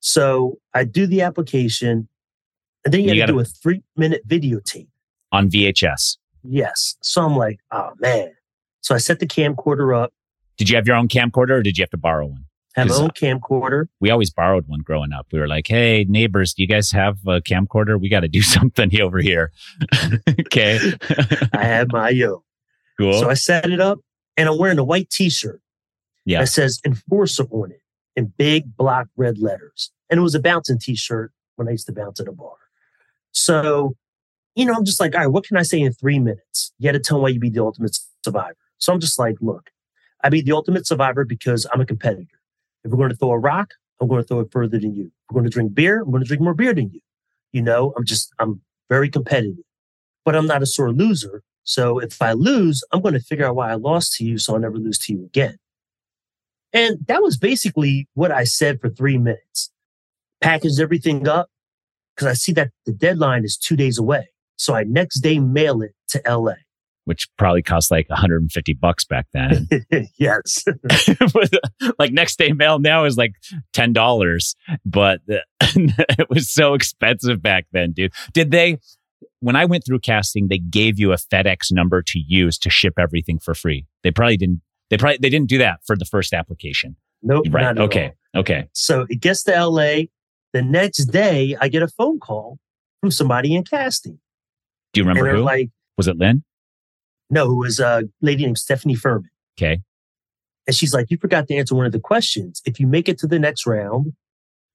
So 0.00 0.58
I 0.74 0.84
do 0.84 1.06
the 1.06 1.20
application, 1.22 2.08
and 2.84 2.94
then 2.94 3.02
you, 3.02 3.12
You 3.12 3.20
got 3.20 3.26
to 3.26 3.32
do 3.34 3.40
a 3.40 3.44
three 3.44 3.82
minute 3.96 4.26
videotape. 4.26 4.88
On 5.32 5.48
VHS. 5.50 6.16
Yes. 6.42 6.96
So 7.02 7.22
I'm 7.22 7.36
like, 7.36 7.60
oh 7.70 7.90
man. 8.00 8.32
So 8.80 8.94
I 8.94 8.98
set 8.98 9.18
the 9.20 9.26
camcorder 9.26 9.94
up, 9.96 10.12
Did 10.56 10.70
you 10.70 10.76
have 10.76 10.86
your 10.86 10.96
own 10.96 11.06
camcorder 11.06 11.50
or 11.50 11.62
did 11.62 11.76
you 11.78 11.82
have 11.82 11.90
to 11.90 11.98
borrow 11.98 12.26
one? 12.26 12.46
Have 12.74 12.88
my 12.88 12.94
Is- 12.94 13.00
own 13.00 13.10
camcorder. 13.10 13.86
We 14.00 14.10
always 14.10 14.30
borrowed 14.30 14.68
one 14.68 14.80
growing 14.80 15.12
up. 15.12 15.26
We 15.32 15.40
were 15.40 15.48
like, 15.48 15.66
hey, 15.66 16.04
neighbors, 16.08 16.54
do 16.54 16.62
you 16.62 16.68
guys 16.68 16.90
have 16.92 17.18
a 17.26 17.40
camcorder? 17.40 18.00
We 18.00 18.08
got 18.08 18.20
to 18.20 18.28
do 18.28 18.42
something 18.42 19.00
over 19.00 19.18
here. 19.18 19.52
okay. 20.40 20.78
I 21.52 21.64
had 21.64 21.92
my 21.92 22.10
yo. 22.10 22.44
cool. 22.98 23.14
So 23.14 23.30
I 23.30 23.34
set 23.34 23.70
it 23.70 23.80
up, 23.80 23.98
and 24.36 24.48
I'm 24.48 24.58
wearing 24.58 24.78
a 24.78 24.84
white 24.84 25.10
T-shirt 25.10 25.60
yeah. 26.24 26.40
that 26.40 26.46
says 26.46 26.80
"Enforcer" 26.84 27.44
on 27.50 27.72
it 27.72 27.82
in 28.16 28.32
big 28.36 28.76
block 28.76 29.08
red 29.16 29.38
letters, 29.38 29.90
and 30.08 30.18
it 30.18 30.22
was 30.22 30.34
a 30.34 30.40
bouncing 30.40 30.78
T-shirt 30.78 31.32
when 31.56 31.68
I 31.68 31.72
used 31.72 31.86
to 31.86 31.92
bounce 31.92 32.20
at 32.20 32.28
a 32.28 32.32
bar. 32.32 32.56
So, 33.32 33.96
you 34.54 34.64
know, 34.64 34.74
I'm 34.74 34.84
just 34.84 35.00
like, 35.00 35.14
all 35.14 35.20
right, 35.20 35.28
what 35.28 35.44
can 35.44 35.56
I 35.56 35.62
say 35.62 35.80
in 35.80 35.92
three 35.92 36.18
minutes? 36.18 36.72
You 36.78 36.88
got 36.88 36.92
to 36.92 37.00
tell 37.00 37.18
me 37.18 37.22
why 37.22 37.28
you 37.28 37.40
be 37.40 37.50
the 37.50 37.62
ultimate 37.62 37.96
survivor. 38.24 38.56
So 38.78 38.92
I'm 38.92 39.00
just 39.00 39.18
like, 39.18 39.36
look, 39.40 39.70
I 40.22 40.30
be 40.30 40.40
the 40.40 40.52
ultimate 40.52 40.86
survivor 40.86 41.24
because 41.24 41.66
I'm 41.72 41.80
a 41.80 41.86
competitor. 41.86 42.39
If 42.84 42.90
we're 42.90 42.98
going 42.98 43.10
to 43.10 43.16
throw 43.16 43.32
a 43.32 43.38
rock, 43.38 43.74
I'm 44.00 44.08
going 44.08 44.22
to 44.22 44.26
throw 44.26 44.40
it 44.40 44.50
further 44.50 44.78
than 44.78 44.94
you. 44.94 45.06
If 45.06 45.12
we're 45.30 45.40
going 45.40 45.50
to 45.50 45.54
drink 45.54 45.74
beer, 45.74 46.00
I'm 46.00 46.10
going 46.10 46.22
to 46.22 46.28
drink 46.28 46.42
more 46.42 46.54
beer 46.54 46.74
than 46.74 46.90
you. 46.90 47.00
You 47.52 47.62
know, 47.62 47.92
I'm 47.96 48.04
just, 48.04 48.32
I'm 48.38 48.60
very 48.88 49.08
competitive, 49.08 49.64
but 50.24 50.34
I'm 50.34 50.46
not 50.46 50.62
a 50.62 50.66
sore 50.66 50.92
loser. 50.92 51.42
So 51.64 51.98
if 51.98 52.20
I 52.22 52.32
lose, 52.32 52.82
I'm 52.92 53.02
going 53.02 53.14
to 53.14 53.20
figure 53.20 53.46
out 53.46 53.56
why 53.56 53.70
I 53.70 53.74
lost 53.74 54.14
to 54.14 54.24
you 54.24 54.38
so 54.38 54.54
I'll 54.54 54.60
never 54.60 54.78
lose 54.78 54.98
to 54.98 55.12
you 55.12 55.24
again. 55.24 55.56
And 56.72 56.98
that 57.06 57.22
was 57.22 57.36
basically 57.36 58.08
what 58.14 58.30
I 58.30 58.44
said 58.44 58.80
for 58.80 58.88
three 58.88 59.18
minutes. 59.18 59.70
Packaged 60.40 60.80
everything 60.80 61.28
up 61.28 61.48
because 62.14 62.28
I 62.28 62.34
see 62.34 62.52
that 62.52 62.70
the 62.86 62.92
deadline 62.92 63.44
is 63.44 63.56
two 63.56 63.76
days 63.76 63.98
away. 63.98 64.28
So 64.56 64.74
I 64.74 64.84
next 64.84 65.20
day 65.20 65.38
mail 65.38 65.82
it 65.82 65.92
to 66.08 66.22
LA. 66.26 66.54
Which 67.10 67.26
probably 67.36 67.60
cost 67.60 67.90
like 67.90 68.08
150 68.08 68.74
bucks 68.74 69.04
back 69.04 69.26
then. 69.32 69.66
yes. 70.16 70.64
like 71.98 72.12
next 72.12 72.38
day 72.38 72.52
mail 72.52 72.78
now 72.78 73.04
is 73.04 73.16
like 73.16 73.32
$10, 73.74 74.54
but 74.86 75.22
it 75.60 76.30
was 76.30 76.48
so 76.48 76.74
expensive 76.74 77.42
back 77.42 77.66
then, 77.72 77.90
dude. 77.90 78.12
Did 78.32 78.52
they, 78.52 78.78
when 79.40 79.56
I 79.56 79.64
went 79.64 79.84
through 79.84 79.98
casting, 79.98 80.46
they 80.46 80.58
gave 80.58 81.00
you 81.00 81.10
a 81.10 81.16
FedEx 81.16 81.72
number 81.72 82.00
to 82.00 82.20
use 82.20 82.58
to 82.58 82.70
ship 82.70 82.94
everything 82.96 83.40
for 83.40 83.56
free. 83.56 83.86
They 84.04 84.12
probably 84.12 84.36
didn't, 84.36 84.60
they 84.88 84.96
probably, 84.96 85.18
they 85.20 85.30
didn't 85.30 85.48
do 85.48 85.58
that 85.58 85.80
for 85.84 85.96
the 85.96 86.04
first 86.04 86.32
application. 86.32 86.94
Nope. 87.24 87.46
Right. 87.50 87.76
Okay. 87.76 88.12
all. 88.36 88.42
Okay. 88.42 88.68
So 88.72 89.04
it 89.08 89.20
gets 89.20 89.42
to 89.42 89.66
LA. 89.66 90.02
The 90.52 90.62
next 90.62 91.06
day, 91.06 91.56
I 91.60 91.66
get 91.66 91.82
a 91.82 91.88
phone 91.88 92.20
call 92.20 92.60
from 93.00 93.10
somebody 93.10 93.52
in 93.52 93.64
casting. 93.64 94.20
Do 94.92 95.00
you 95.00 95.08
remember 95.08 95.34
who? 95.34 95.42
like, 95.42 95.70
was 95.96 96.06
it 96.06 96.16
Lynn? 96.16 96.44
No, 97.30 97.50
it 97.50 97.56
was 97.56 97.80
a 97.80 98.04
lady 98.20 98.44
named 98.44 98.58
Stephanie 98.58 98.94
Furman. 98.94 99.30
Okay. 99.58 99.80
And 100.66 100.76
she's 100.76 100.92
like, 100.92 101.10
you 101.10 101.16
forgot 101.16 101.48
to 101.48 101.56
answer 101.56 101.74
one 101.74 101.86
of 101.86 101.92
the 101.92 102.00
questions. 102.00 102.60
If 102.64 102.78
you 102.78 102.86
make 102.86 103.08
it 103.08 103.18
to 103.20 103.26
the 103.26 103.38
next 103.38 103.66
round, 103.66 104.12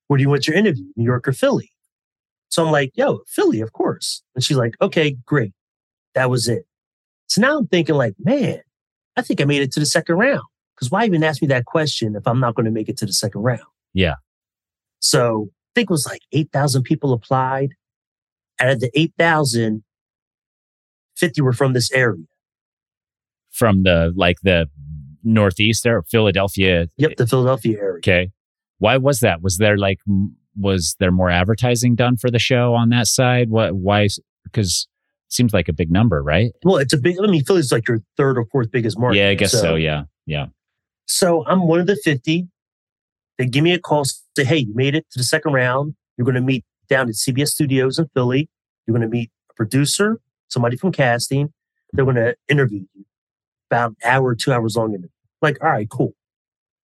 where 0.08 0.18
do 0.18 0.22
you 0.22 0.30
want 0.30 0.48
your 0.48 0.56
interview, 0.56 0.86
New 0.96 1.06
York 1.06 1.28
or 1.28 1.34
Philly? 1.34 1.72
So 2.50 2.66
I'm 2.66 2.72
like, 2.72 2.92
yo, 2.96 3.22
Philly, 3.28 3.62
of 3.62 3.74
course. 3.74 4.24
And 4.34 4.44
she's 4.44 4.58
like, 4.58 4.76
okay, 4.82 5.18
great. 5.26 5.54
That 6.14 6.30
was 6.30 6.48
it. 6.48 6.66
So 7.28 7.42
now 7.42 7.58
I'm 7.58 7.68
thinking 7.68 7.96
like, 7.96 8.16
man, 8.20 8.62
I 9.18 9.22
think 9.22 9.42
I 9.42 9.46
made 9.46 9.62
it 9.62 9.72
to 9.74 9.80
the 9.80 9.86
second 9.86 10.16
round. 10.16 10.44
Because 10.76 10.92
why 10.92 11.06
even 11.06 11.24
ask 11.24 11.42
me 11.42 11.48
that 11.50 11.66
question 11.66 12.16
if 12.16 12.28
I'm 12.28 12.40
not 12.40 12.56
going 12.56 12.66
to 12.66 12.72
make 12.72 12.90
it 12.90 12.98
to 12.98 13.06
the 13.06 13.14
second 13.14 13.42
round? 13.42 13.62
Yeah. 13.94 14.16
So 15.00 15.50
I 15.50 15.72
think 15.76 15.90
it 15.90 15.94
was 15.94 16.06
like 16.06 16.22
8,000 16.32 16.84
people 16.84 17.14
applied. 17.14 17.74
Out 18.60 18.70
of 18.70 18.80
the 18.80 18.92
8,000, 18.98 19.84
50 21.18 21.42
were 21.42 21.54
from 21.54 21.74
this 21.74 21.92
area. 21.92 22.24
From 23.56 23.84
the, 23.84 24.12
like 24.16 24.38
the 24.44 24.68
Northeast 25.24 25.84
there, 25.84 26.04
Philadelphia. 26.04 26.88
Yep, 26.98 27.16
the 27.16 27.26
Philadelphia 27.26 27.78
area. 27.80 27.98
Okay. 28.00 28.32
Why 28.80 28.98
was 28.98 29.22
that? 29.22 29.42
Was 29.42 29.58
there 29.58 29.78
like, 29.78 30.00
was 30.58 30.98
there 31.00 31.12
more 31.12 31.30
advertising 31.30 31.96
done 31.96 32.18
for 32.18 32.30
the 32.30 32.40
show 32.40 32.74
on 32.74 32.90
that 32.90 33.08
side? 33.08 33.50
What, 33.50 33.76
why? 33.76 34.10
Because 34.44 34.88
seems 35.30 35.54
like 35.54 35.70
a 35.70 35.74
big 35.74 35.90
number, 35.90 36.22
right? 36.22 36.52
Well, 36.64 36.78
it's 36.78 36.94
a 36.94 36.98
big, 36.98 37.16
I 37.22 37.28
mean, 37.28 37.44
Philly's 37.46 37.72
like 37.72 37.88
your 37.88 38.02
third 38.18 38.38
or 38.38 38.46
fourth 38.52 38.72
biggest 38.72 39.00
market. 39.00 39.18
yeah, 39.18 39.30
I 39.30 39.36
guess 39.36 39.52
so. 39.52 39.76
Yeah. 39.76 40.04
Yeah. 40.26 40.48
So 41.08 41.46
I'm 41.46 41.68
one 41.68 41.80
of 41.80 41.88
the 41.88 41.96
50. 41.96 42.48
They 43.38 43.46
give 43.46 43.64
me 43.64 43.74
a 43.74 43.80
call, 43.80 44.04
say, 44.06 44.44
hey, 44.44 44.58
you 44.58 44.74
made 44.76 44.96
it 44.96 45.06
to 45.12 45.20
the 45.20 45.24
second 45.24 45.54
round. 45.54 45.96
You're 46.18 46.26
going 46.26 46.36
to 46.36 46.42
meet 46.42 46.64
down 46.90 47.10
at 47.10 47.16
CBS 47.16 47.50
Studios 47.50 48.00
in 48.00 48.08
Philly. 48.14 48.50
You're 48.86 48.98
going 48.98 49.10
to 49.10 49.14
meet 49.14 49.32
a 49.50 49.54
producer, 49.54 50.20
somebody 50.50 50.78
from 50.78 50.92
casting. 50.92 51.54
They're 51.94 52.06
going 52.06 52.18
to 52.18 52.36
interview 52.50 52.86
you 52.94 53.06
about 53.70 53.92
an 53.92 53.96
hour, 54.04 54.36
two 54.36 54.52
hours 54.52 54.76
long. 54.76 54.90
Interview. 54.90 55.10
Like, 55.42 55.64
all 55.64 55.70
right, 55.70 55.90
cool. 55.90 56.14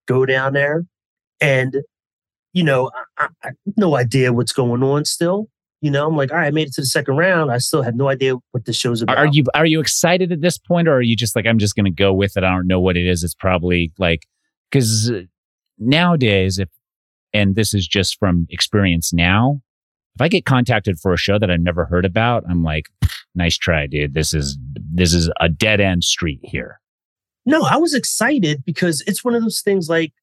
Go 0.07 0.25
down 0.25 0.53
there. 0.53 0.83
And, 1.39 1.77
you 2.53 2.63
know, 2.63 2.91
I, 3.17 3.27
I, 3.43 3.49
no 3.77 3.95
idea 3.95 4.33
what's 4.33 4.53
going 4.53 4.83
on 4.83 5.05
still. 5.05 5.47
You 5.81 5.89
know, 5.89 6.07
I'm 6.07 6.15
like, 6.15 6.31
all 6.31 6.37
right, 6.37 6.47
I 6.47 6.51
made 6.51 6.67
it 6.67 6.73
to 6.73 6.81
the 6.81 6.87
second 6.87 7.17
round. 7.17 7.51
I 7.51 7.57
still 7.57 7.81
have 7.81 7.95
no 7.95 8.07
idea 8.07 8.35
what 8.51 8.65
the 8.65 8.73
show's 8.73 9.01
about. 9.01 9.17
Are 9.17 9.25
you 9.25 9.43
are 9.55 9.65
you 9.65 9.79
excited 9.79 10.31
at 10.31 10.41
this 10.41 10.59
point, 10.59 10.87
or 10.87 10.93
are 10.93 11.01
you 11.01 11.15
just 11.15 11.35
like 11.35 11.47
I'm 11.47 11.57
just 11.57 11.75
going 11.75 11.85
to 11.85 11.91
go 11.91 12.13
with 12.13 12.37
it? 12.37 12.43
I 12.43 12.51
don't 12.51 12.67
know 12.67 12.79
what 12.79 12.97
it 12.97 13.07
is. 13.07 13.23
It's 13.23 13.33
probably 13.33 13.91
like 13.97 14.27
because 14.69 15.09
uh, 15.09 15.21
nowadays, 15.79 16.59
if 16.59 16.69
and 17.33 17.55
this 17.55 17.73
is 17.73 17.87
just 17.87 18.19
from 18.19 18.45
experience 18.51 19.11
now, 19.11 19.61
if 20.13 20.21
I 20.21 20.27
get 20.27 20.45
contacted 20.45 20.99
for 20.99 21.13
a 21.13 21.17
show 21.17 21.39
that 21.39 21.49
I've 21.49 21.61
never 21.61 21.85
heard 21.85 22.05
about, 22.05 22.43
I'm 22.47 22.63
like, 22.63 22.85
nice 23.35 23.57
try, 23.57 23.87
dude. 23.87 24.13
This 24.13 24.33
is 24.33 24.57
this 24.93 25.13
is 25.13 25.31
a 25.39 25.49
dead 25.49 25.79
end 25.79 26.03
street 26.03 26.39
here. 26.43 26.79
No, 27.45 27.63
I 27.63 27.77
was 27.77 27.93
excited 27.93 28.63
because 28.65 29.03
it's 29.07 29.23
one 29.23 29.33
of 29.33 29.41
those 29.41 29.61
things 29.61 29.89
like, 29.89 30.13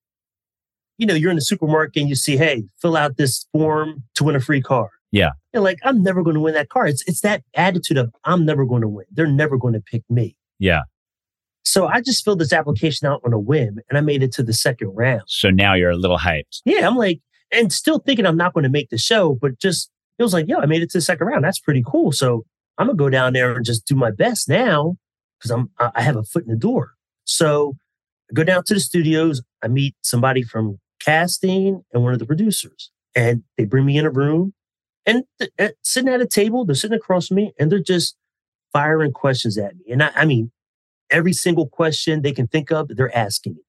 you 0.99 1.07
know, 1.07 1.15
you're 1.15 1.31
in 1.31 1.37
the 1.37 1.43
supermarket 1.43 2.00
and 2.00 2.09
you 2.09 2.15
see, 2.15 2.37
hey, 2.37 2.65
fill 2.81 2.97
out 2.97 3.17
this 3.17 3.47
form 3.53 4.05
to 4.15 4.25
win 4.25 4.37
a 4.37 4.41
free 4.41 4.62
car. 4.62 4.91
Yeah. 5.11 5.31
You're 5.53 5.62
like, 5.62 5.79
I'm 5.85 6.03
never 6.03 6.23
going 6.23 6.35
to 6.35 6.41
win 6.41 6.55
that 6.55 6.69
car. 6.69 6.87
It's 6.87 7.03
it's 7.07 7.23
that 7.23 7.43
attitude 7.55 7.97
of 7.97 8.12
I'm 8.25 8.45
never 8.45 8.65
going 8.65 8.83
to 8.83 8.88
win. 8.88 9.07
They're 9.11 9.27
never 9.27 9.57
going 9.57 9.75
to 9.75 9.81
pick 9.81 10.03
me. 10.09 10.37
Yeah. 10.59 10.83
So 11.65 11.87
I 11.87 12.00
just 12.00 12.25
filled 12.25 12.38
this 12.38 12.53
application 12.53 13.07
out 13.07 13.21
on 13.25 13.33
a 13.33 13.38
whim 13.38 13.79
and 13.88 13.99
I 13.99 14.00
made 14.00 14.23
it 14.23 14.33
to 14.35 14.43
the 14.43 14.55
second 14.55 14.88
round. 14.95 15.23
So 15.27 15.50
now 15.50 15.75
you're 15.75 15.91
a 15.91 15.97
little 15.97 16.19
hyped. 16.19 16.62
Yeah, 16.65 16.87
I'm 16.87 16.97
like, 16.97 17.21
and 17.53 17.73
still 17.73 17.99
thinking 17.99 18.27
I'm 18.27 18.37
not 18.37 18.55
going 18.55 18.65
to 18.65 18.71
make 18.71 18.91
the 18.91 18.99
show, 18.99 19.35
but 19.35 19.59
just 19.59 19.91
it 20.19 20.23
was 20.23 20.33
like, 20.33 20.49
yo, 20.49 20.59
I 20.59 20.67
made 20.67 20.83
it 20.83 20.91
to 20.91 20.99
the 20.99 21.03
second 21.03 21.27
round. 21.27 21.45
That's 21.45 21.59
pretty 21.59 21.83
cool. 21.87 22.12
So 22.12 22.45
I'm 22.78 22.87
gonna 22.87 22.97
go 22.97 23.11
down 23.11 23.32
there 23.32 23.52
and 23.54 23.64
just 23.64 23.87
do 23.87 23.94
my 23.97 24.11
best 24.11 24.49
now 24.49 24.97
because 25.38 25.50
I'm 25.50 25.70
I 25.78 26.02
have 26.02 26.16
a 26.16 26.23
foot 26.23 26.44
in 26.44 26.50
the 26.50 26.56
door. 26.56 26.92
So 27.25 27.76
I 28.30 28.35
go 28.35 28.44
down 28.44 28.62
to 28.64 28.75
the 28.75 28.80
studios. 28.80 29.42
I 29.62 29.68
meet 29.68 29.94
somebody 30.02 30.42
from 30.42 30.78
casting 31.00 31.82
and 31.92 32.02
one 32.02 32.12
of 32.12 32.18
the 32.18 32.26
producers, 32.26 32.90
and 33.14 33.42
they 33.56 33.64
bring 33.64 33.85
me 33.85 33.99
in 33.99 34.06
a 34.06 34.11
room 34.11 34.54
and 35.06 35.25
th- 35.38 35.50
uh, 35.58 35.68
sitting 35.82 36.12
at 36.12 36.20
a 36.20 36.26
table. 36.26 36.64
They're 36.64 36.75
sitting 36.75 36.97
across 36.97 37.28
from 37.28 37.37
me, 37.37 37.52
and 37.58 37.70
they're 37.73 37.78
just 37.82 38.16
firing 38.73 39.12
questions 39.12 39.58
at 39.58 39.75
me. 39.76 39.92
And 39.92 40.02
I, 40.02 40.11
I 40.14 40.25
mean, 40.25 40.50
every 41.11 41.32
single 41.32 41.66
question 41.68 42.23
they 42.23 42.32
can 42.32 42.47
think 42.47 42.70
of, 42.70 42.88
they're 42.88 43.14
asking 43.16 43.54
me. 43.54 43.62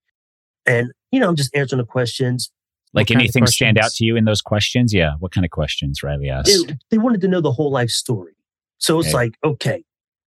And 0.65 0.91
you 1.11 1.19
know, 1.19 1.27
I'm 1.29 1.35
just 1.35 1.55
answering 1.55 1.79
the 1.79 1.85
questions. 1.85 2.51
Like 2.91 3.11
anything 3.11 3.45
stand 3.45 3.77
out 3.77 3.91
to 3.91 4.05
you 4.05 4.15
in 4.15 4.25
those 4.25 4.41
questions? 4.41 4.93
Yeah. 4.93 5.13
What 5.19 5.31
kind 5.31 5.45
of 5.45 5.51
questions, 5.51 6.01
Riley 6.03 6.29
asked? 6.29 6.49
it- 6.49 6.77
they 6.89 6.97
wanted 6.97 7.21
to 7.21 7.27
know 7.27 7.41
the 7.41 7.51
whole 7.51 7.71
life 7.71 7.89
story. 7.91 8.33
So 8.79 8.99
it's 8.99 9.13
like, 9.13 9.35
okay, 9.43 9.83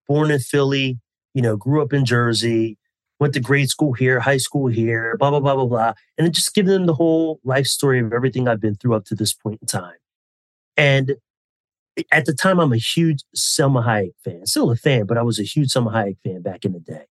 born 0.06 0.30
in 0.30 0.40
Philly, 0.40 0.98
you 1.34 1.42
know, 1.42 1.56
grew 1.56 1.82
up 1.82 1.92
in 1.92 2.04
Jersey, 2.04 2.76
went 3.18 3.34
to 3.34 3.40
grade 3.40 3.68
school 3.68 3.92
here, 3.92 4.20
high 4.20 4.38
school 4.38 4.66
here, 4.66 5.16
blah, 5.18 5.30
blah, 5.30 5.40
blah, 5.40 5.54
blah, 5.54 5.66
blah. 5.66 5.92
And 6.18 6.26
then 6.26 6.32
just 6.32 6.54
giving 6.54 6.72
them 6.72 6.86
the 6.86 6.94
whole 6.94 7.40
life 7.44 7.66
story 7.66 8.00
of 8.00 8.12
everything 8.12 8.48
I've 8.48 8.60
been 8.60 8.74
through 8.74 8.94
up 8.94 9.04
to 9.06 9.14
this 9.14 9.32
point 9.32 9.60
in 9.60 9.66
time. 9.66 9.94
And 10.76 11.16
at 12.10 12.24
the 12.24 12.34
time, 12.34 12.58
I'm 12.60 12.72
a 12.72 12.78
huge 12.78 13.22
Salma 13.36 13.84
Hayek 13.84 14.14
fan. 14.24 14.46
Still 14.46 14.70
a 14.70 14.76
fan, 14.76 15.06
but 15.06 15.18
I 15.18 15.22
was 15.22 15.38
a 15.38 15.44
huge 15.44 15.68
Salma 15.68 15.92
Hayek 15.92 16.16
fan 16.24 16.42
back 16.42 16.64
in 16.64 16.72
the 16.72 16.80
day. 16.80 17.04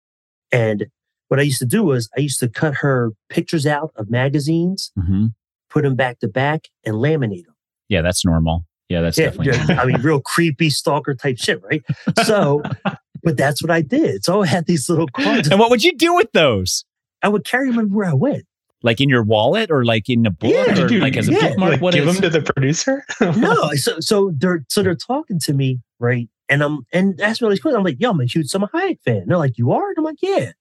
And 0.51 0.87
what 1.27 1.39
I 1.39 1.43
used 1.43 1.59
to 1.59 1.65
do 1.65 1.83
was 1.83 2.09
I 2.17 2.21
used 2.21 2.39
to 2.39 2.49
cut 2.49 2.75
her 2.75 3.11
pictures 3.29 3.65
out 3.65 3.91
of 3.95 4.09
magazines, 4.09 4.91
hmm 4.95 5.27
put 5.69 5.83
them 5.83 5.95
back 5.95 6.19
to 6.19 6.27
back, 6.27 6.67
and 6.83 6.95
laminate 6.95 7.45
them. 7.45 7.55
Yeah, 7.89 8.01
that's 8.01 8.25
normal. 8.25 8.65
Yeah, 8.89 9.01
that's 9.01 9.17
Yeah, 9.17 9.29
definitely. 9.29 9.73
yeah. 9.75 9.81
I 9.81 9.85
mean, 9.85 10.01
real 10.01 10.19
creepy 10.21 10.69
stalker 10.69 11.13
type 11.15 11.37
shit, 11.37 11.61
right? 11.63 11.83
So, 12.25 12.61
but 13.23 13.37
that's 13.37 13.61
what 13.61 13.69
I 13.71 13.81
did. 13.81 14.25
So 14.25 14.41
I 14.41 14.47
had 14.47 14.65
these 14.65 14.89
little 14.89 15.07
cards. 15.07 15.47
and 15.49 15.59
what 15.59 15.69
would 15.69 15.83
you 15.83 15.95
do 15.95 16.15
with 16.15 16.31
those? 16.33 16.85
I 17.21 17.27
would 17.29 17.45
carry 17.45 17.69
them 17.69 17.79
everywhere 17.79 18.07
I 18.09 18.13
went. 18.13 18.45
Like 18.81 19.01
in 19.01 19.09
your 19.09 19.23
wallet 19.23 19.69
or 19.71 19.83
like 19.85 20.09
in 20.09 20.25
a 20.25 20.31
book 20.31 20.51
Yeah, 20.53 20.83
or 20.83 20.87
Dude, 20.87 21.01
like 21.01 21.17
as 21.17 21.27
a 21.27 21.33
yeah, 21.33 21.49
bookmark? 21.49 21.71
like, 21.73 21.81
What 21.81 21.93
give 21.93 22.07
is- 22.07 22.19
them 22.19 22.31
to 22.31 22.39
the 22.39 22.41
producer. 22.53 23.03
No, 23.21 23.71
so 23.73 23.99
so 23.99 24.31
they're 24.37 24.63
so 24.69 24.81
they're 24.81 24.95
talking 24.95 25.37
to 25.41 25.53
me, 25.53 25.79
right? 25.99 26.29
And 26.47 26.63
I'm 26.63 26.79
and 26.93 27.17
that's 27.17 27.41
really 27.41 27.57
cool. 27.59 27.75
I'm 27.75 27.83
like, 27.83 27.97
yo, 27.99 28.09
I'm 28.11 28.21
a 28.21 28.25
huge 28.25 28.47
Salma 28.47 28.69
Hayek 28.71 28.99
fan. 29.03 29.17
And 29.17 29.29
they're 29.29 29.37
like, 29.37 29.57
you 29.57 29.71
are? 29.73 29.89
And 29.89 29.97
I'm 29.97 30.03
like, 30.05 30.21
yeah. 30.21 30.53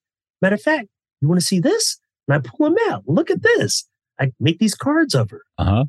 Matter 0.42 0.56
of 0.56 0.60
fact, 0.62 0.88
you 1.20 1.28
want 1.28 1.40
to 1.40 1.46
see 1.46 1.60
this? 1.60 1.96
And 2.26 2.34
I 2.34 2.40
pull 2.40 2.66
them 2.68 2.76
out. 2.90 3.04
Look 3.06 3.30
at 3.30 3.42
this. 3.42 3.88
I 4.20 4.32
make 4.40 4.58
these 4.58 4.74
cards 4.74 5.14
of 5.14 5.30
her. 5.30 5.42
uh-huh. 5.56 5.84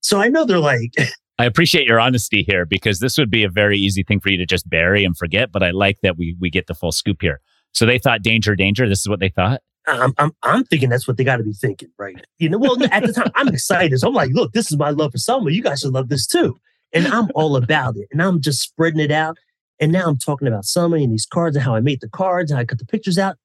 So 0.00 0.18
I 0.18 0.28
know 0.28 0.46
they're 0.46 0.58
like, 0.58 0.94
I 1.40 1.46
appreciate 1.46 1.86
your 1.86 1.98
honesty 1.98 2.44
here 2.46 2.66
because 2.66 3.00
this 3.00 3.16
would 3.16 3.30
be 3.30 3.44
a 3.44 3.48
very 3.48 3.78
easy 3.78 4.02
thing 4.02 4.20
for 4.20 4.28
you 4.28 4.36
to 4.36 4.44
just 4.44 4.68
bury 4.68 5.04
and 5.04 5.16
forget. 5.16 5.50
But 5.50 5.62
I 5.62 5.70
like 5.70 5.96
that 6.02 6.18
we 6.18 6.36
we 6.38 6.50
get 6.50 6.66
the 6.66 6.74
full 6.74 6.92
scoop 6.92 7.22
here. 7.22 7.40
So 7.72 7.86
they 7.86 7.98
thought 7.98 8.20
danger, 8.20 8.54
danger. 8.54 8.86
This 8.86 9.00
is 9.00 9.08
what 9.08 9.20
they 9.20 9.30
thought. 9.30 9.62
I'm 9.86 10.12
I'm 10.18 10.32
I'm 10.42 10.64
thinking 10.64 10.90
that's 10.90 11.08
what 11.08 11.16
they 11.16 11.24
got 11.24 11.38
to 11.38 11.42
be 11.42 11.54
thinking, 11.54 11.88
right? 11.98 12.22
You 12.38 12.50
know, 12.50 12.58
well, 12.58 12.76
at 12.92 13.06
the 13.06 13.14
time 13.14 13.30
I'm 13.34 13.48
excited. 13.48 13.98
So 13.98 14.08
I'm 14.08 14.14
like, 14.14 14.32
look, 14.32 14.52
this 14.52 14.70
is 14.70 14.76
my 14.76 14.90
love 14.90 15.12
for 15.12 15.16
Salma. 15.16 15.50
You 15.50 15.62
guys 15.62 15.80
should 15.80 15.94
love 15.94 16.10
this 16.10 16.26
too. 16.26 16.58
And 16.92 17.06
I'm 17.06 17.28
all 17.34 17.56
about 17.56 17.96
it. 17.96 18.08
And 18.12 18.22
I'm 18.22 18.42
just 18.42 18.60
spreading 18.60 19.00
it 19.00 19.10
out. 19.10 19.38
And 19.80 19.92
now 19.92 20.08
I'm 20.08 20.18
talking 20.18 20.46
about 20.46 20.64
Salma 20.64 21.02
and 21.02 21.10
these 21.10 21.24
cards 21.24 21.56
and 21.56 21.64
how 21.64 21.74
I 21.74 21.80
made 21.80 22.02
the 22.02 22.10
cards 22.10 22.50
and 22.50 22.60
I 22.60 22.66
cut 22.66 22.78
the 22.80 22.84
pictures 22.84 23.16
out. 23.16 23.38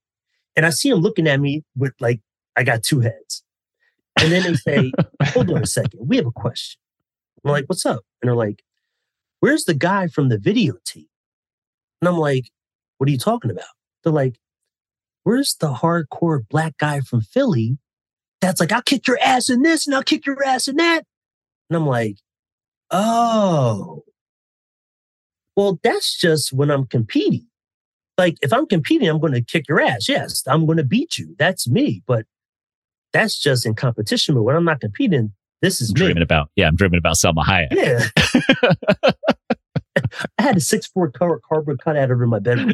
And 0.57 0.65
I 0.65 0.69
see 0.71 0.89
them 0.89 0.99
looking 0.99 1.29
at 1.29 1.39
me 1.39 1.63
with 1.77 1.93
like, 2.01 2.19
I 2.57 2.63
got 2.63 2.83
two 2.83 2.99
heads. 2.99 3.41
And 4.19 4.33
then 4.33 4.43
they 4.43 4.55
say, 4.55 4.91
hold 5.27 5.49
on 5.49 5.63
a 5.63 5.65
second, 5.65 6.05
we 6.05 6.17
have 6.17 6.25
a 6.25 6.31
question. 6.31 6.77
I'm 7.45 7.51
like, 7.51 7.65
what's 7.67 7.85
up? 7.85 8.03
And 8.21 8.27
they're 8.27 8.35
like, 8.35 8.63
where's 9.39 9.65
the 9.65 9.75
guy 9.75 10.07
from 10.07 10.29
the 10.29 10.39
video 10.39 10.73
team? 10.85 11.05
And 12.01 12.09
I'm 12.09 12.17
like, 12.17 12.49
what 12.97 13.07
are 13.07 13.11
you 13.11 13.19
talking 13.19 13.51
about? 13.51 13.65
They're 14.03 14.11
like, 14.13 14.39
where's 15.23 15.55
the 15.55 15.73
hardcore 15.73 16.47
black 16.49 16.77
guy 16.77 17.01
from 17.01 17.21
Philly 17.21 17.77
that's 18.41 18.59
like, 18.59 18.71
I'll 18.71 18.81
kick 18.81 19.07
your 19.07 19.19
ass 19.21 19.49
in 19.49 19.61
this 19.61 19.85
and 19.85 19.95
I'll 19.95 20.03
kick 20.03 20.25
your 20.25 20.43
ass 20.43 20.67
in 20.67 20.75
that? 20.77 21.03
And 21.69 21.77
I'm 21.77 21.85
like, 21.85 22.17
oh, 22.91 24.03
well, 25.55 25.79
that's 25.83 26.17
just 26.19 26.51
when 26.51 26.69
I'm 26.69 26.85
competing. 26.85 27.47
Like, 28.17 28.37
if 28.41 28.53
I'm 28.53 28.65
competing, 28.65 29.09
I'm 29.09 29.19
going 29.19 29.33
to 29.33 29.41
kick 29.41 29.67
your 29.67 29.81
ass. 29.81 30.07
Yes, 30.07 30.43
I'm 30.47 30.65
going 30.65 30.77
to 30.77 30.83
beat 30.83 31.17
you. 31.17 31.35
That's 31.37 31.67
me. 31.67 32.01
But 32.05 32.25
that's 33.13 33.39
just 33.39 33.65
in 33.65 33.75
competition. 33.75 34.35
But 34.35 34.43
when 34.43 34.55
I'm 34.55 34.65
not 34.65 34.81
competing, 34.81 35.33
this 35.65 35.81
is 35.81 35.89
I'm 35.89 35.93
me. 35.95 36.05
dreaming 36.05 36.24
about. 36.24 36.50
Yeah, 36.55 36.67
I'm 36.67 36.75
dreaming 36.75 37.00
about 37.00 37.15
Salma 37.15 37.43
Hayek. 37.43 37.69
Yeah. 37.72 39.12
I 40.38 40.43
had 40.43 40.57
a 40.57 40.60
six 40.60 40.88
four 40.88 41.10
car- 41.10 41.39
cardboard 41.48 41.79
cutout 41.84 42.12
over 42.12 42.24
in 42.24 42.29
my 42.29 42.39
bedroom. 42.39 42.74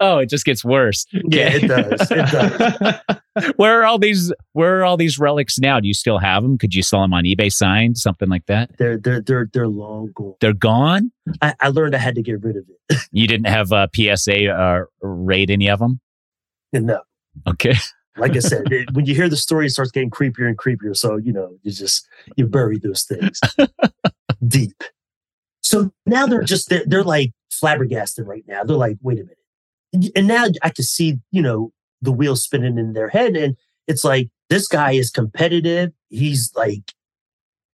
oh, 0.00 0.18
it 0.18 0.28
just 0.28 0.44
gets 0.44 0.64
worse. 0.64 1.06
Yeah, 1.12 1.50
it 1.54 1.66
does. 1.66 2.10
It 2.10 2.26
does. 2.30 3.52
Where 3.56 3.80
are 3.80 3.84
all 3.84 3.98
these? 3.98 4.32
Where 4.52 4.78
are 4.80 4.84
all 4.84 4.96
these 4.96 5.18
relics 5.18 5.58
now? 5.58 5.80
Do 5.80 5.88
you 5.88 5.94
still 5.94 6.18
have 6.18 6.42
them? 6.42 6.58
Could 6.58 6.74
you 6.74 6.82
sell 6.82 7.00
them 7.02 7.14
on 7.14 7.24
eBay, 7.24 7.50
signed, 7.52 7.96
something 7.98 8.28
like 8.28 8.46
that? 8.46 8.76
They're 8.78 8.98
they're 8.98 9.20
they're 9.22 9.48
they're 9.52 9.68
long 9.68 10.12
gone. 10.14 10.34
They're 10.40 10.52
gone. 10.52 11.10
I, 11.40 11.54
I 11.60 11.68
learned 11.68 11.94
I 11.94 11.98
had 11.98 12.14
to 12.16 12.22
get 12.22 12.42
rid 12.42 12.56
of 12.56 12.64
it. 12.88 12.98
You 13.12 13.26
didn't 13.26 13.48
have 13.48 13.72
a 13.72 13.88
PSA 13.94 14.48
uh, 14.48 14.80
raid 15.00 15.50
any 15.50 15.68
of 15.70 15.78
them. 15.78 16.00
No, 16.72 17.00
Okay. 17.46 17.74
Like 18.18 18.36
I 18.36 18.40
said, 18.40 18.70
it- 18.72 18.92
when 18.92 19.06
you 19.06 19.14
hear 19.14 19.28
the 19.28 19.36
story, 19.46 19.66
it 19.66 19.70
starts 19.70 19.90
getting 19.90 20.10
creepier 20.10 20.46
and 20.48 20.56
creepier. 20.58 20.96
So 20.96 21.16
you 21.16 21.32
know, 21.32 21.56
you 21.62 21.72
just 21.72 22.06
you 22.36 22.46
bury 22.46 22.78
those 22.78 23.04
things 23.04 23.40
deep. 24.46 24.82
So 25.62 25.90
now 26.06 26.26
they're 26.26 26.42
just 26.42 26.68
they're, 26.68 26.84
they're 26.86 27.04
like 27.04 27.32
flabbergasted 27.50 28.26
right 28.26 28.44
now. 28.46 28.64
They're 28.64 28.76
like, 28.76 28.96
wait 29.02 29.18
a 29.20 29.24
minute, 29.24 30.12
and 30.16 30.26
now 30.26 30.46
I 30.62 30.70
can 30.70 30.84
see 30.84 31.18
you 31.30 31.42
know 31.42 31.72
the 32.02 32.12
wheels 32.12 32.42
spinning 32.42 32.78
in 32.78 32.92
their 32.92 33.08
head, 33.08 33.36
and 33.36 33.56
it's 33.86 34.04
like 34.04 34.28
this 34.50 34.66
guy 34.68 34.92
is 34.92 35.10
competitive. 35.10 35.92
He's 36.10 36.52
like 36.56 36.92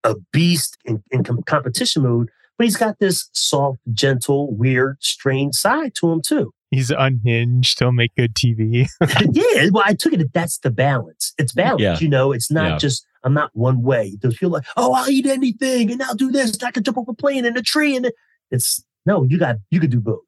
a 0.03 0.15
beast 0.31 0.77
in, 0.85 1.01
in 1.11 1.23
com- 1.23 1.41
competition 1.43 2.03
mode, 2.03 2.29
but 2.57 2.65
he's 2.65 2.75
got 2.77 2.99
this 2.99 3.29
soft, 3.33 3.79
gentle, 3.93 4.53
weird, 4.53 4.97
strange 5.01 5.55
side 5.55 5.95
to 5.95 6.11
him 6.11 6.21
too. 6.21 6.53
He's 6.71 6.89
unhinged. 6.91 7.79
He'll 7.79 7.91
make 7.91 8.15
good 8.15 8.33
TV. 8.35 8.87
yeah, 9.31 9.69
well, 9.71 9.83
I 9.85 9.93
took 9.93 10.13
it 10.13 10.17
that 10.17 10.33
that's 10.33 10.57
the 10.59 10.71
balance. 10.71 11.33
It's 11.37 11.53
balance, 11.53 11.81
Yeah. 11.81 11.97
you 11.99 12.09
know. 12.09 12.31
It's 12.31 12.51
not 12.51 12.71
Yeah. 12.71 12.77
just 12.77 13.05
I'm 13.23 13.33
not 13.33 13.49
one 13.53 13.81
way. 13.81 14.17
Those 14.21 14.37
feel 14.37 14.49
like, 14.49 14.65
oh, 14.77 14.93
I'll 14.93 15.09
eat 15.09 15.25
anything 15.25 15.91
and 15.91 16.01
I'll 16.03 16.15
do 16.15 16.31
this. 16.31 16.53
and 16.53 16.63
I 16.63 16.71
can 16.71 16.83
jump 16.83 16.97
off 16.97 17.07
a 17.07 17.13
plane 17.13 17.45
and 17.45 17.57
a 17.57 17.61
tree, 17.61 17.95
and 17.95 18.11
it's 18.51 18.83
no, 19.05 19.23
you 19.23 19.37
got 19.37 19.57
you 19.71 19.79
could 19.79 19.89
do 19.91 19.99
both. 20.01 20.21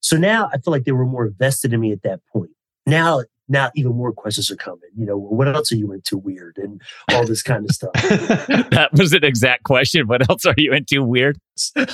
So 0.00 0.16
now 0.16 0.48
I 0.52 0.58
feel 0.58 0.72
like 0.72 0.84
they 0.84 0.92
were 0.92 1.06
more 1.06 1.26
invested 1.26 1.72
in 1.72 1.80
me 1.80 1.92
at 1.92 2.02
that 2.02 2.20
point. 2.32 2.50
Now, 2.86 3.22
now 3.48 3.70
even 3.74 3.92
more 3.92 4.12
questions 4.12 4.50
are 4.50 4.56
coming. 4.56 4.80
You 4.96 5.06
know, 5.06 5.16
what 5.16 5.48
else 5.48 5.72
are 5.72 5.76
you 5.76 5.92
into 5.92 6.18
weird 6.18 6.58
and 6.58 6.82
all 7.12 7.26
this 7.26 7.42
kind 7.42 7.64
of 7.64 7.70
stuff. 7.74 7.92
that 7.94 8.90
was 8.92 9.12
an 9.14 9.24
exact 9.24 9.64
question. 9.64 10.06
What 10.06 10.28
else 10.28 10.44
are 10.44 10.54
you 10.58 10.72
into? 10.74 11.02
Weird. 11.02 11.38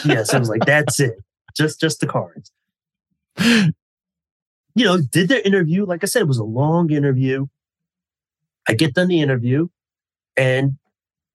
yes, 0.04 0.32
I 0.34 0.38
was 0.38 0.48
like, 0.48 0.64
that's 0.64 0.98
it, 1.00 1.14
just 1.56 1.80
just 1.80 2.00
the 2.00 2.06
cards. 2.06 2.50
You 4.74 4.84
know, 4.84 4.98
did 5.00 5.28
their 5.28 5.40
interview. 5.40 5.84
Like 5.84 6.02
I 6.04 6.06
said, 6.06 6.22
it 6.22 6.28
was 6.28 6.38
a 6.38 6.44
long 6.44 6.90
interview. 6.90 7.46
I 8.68 8.74
get 8.74 8.94
done 8.94 9.08
the 9.08 9.20
interview, 9.20 9.68
and 10.36 10.78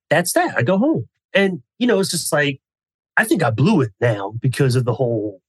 that's 0.10 0.34
that. 0.34 0.58
I 0.58 0.64
go 0.64 0.78
home, 0.78 1.08
and 1.34 1.62
you 1.80 1.88
know, 1.88 2.00
it's 2.00 2.12
just 2.12 2.32
like 2.32 2.62
I 3.18 3.24
think 3.24 3.44
I 3.44 3.50
blew 3.50 3.82
it 3.82 3.92
now 4.00 4.34
because 4.40 4.76
of 4.76 4.86
the 4.86 4.94
whole 4.94 5.42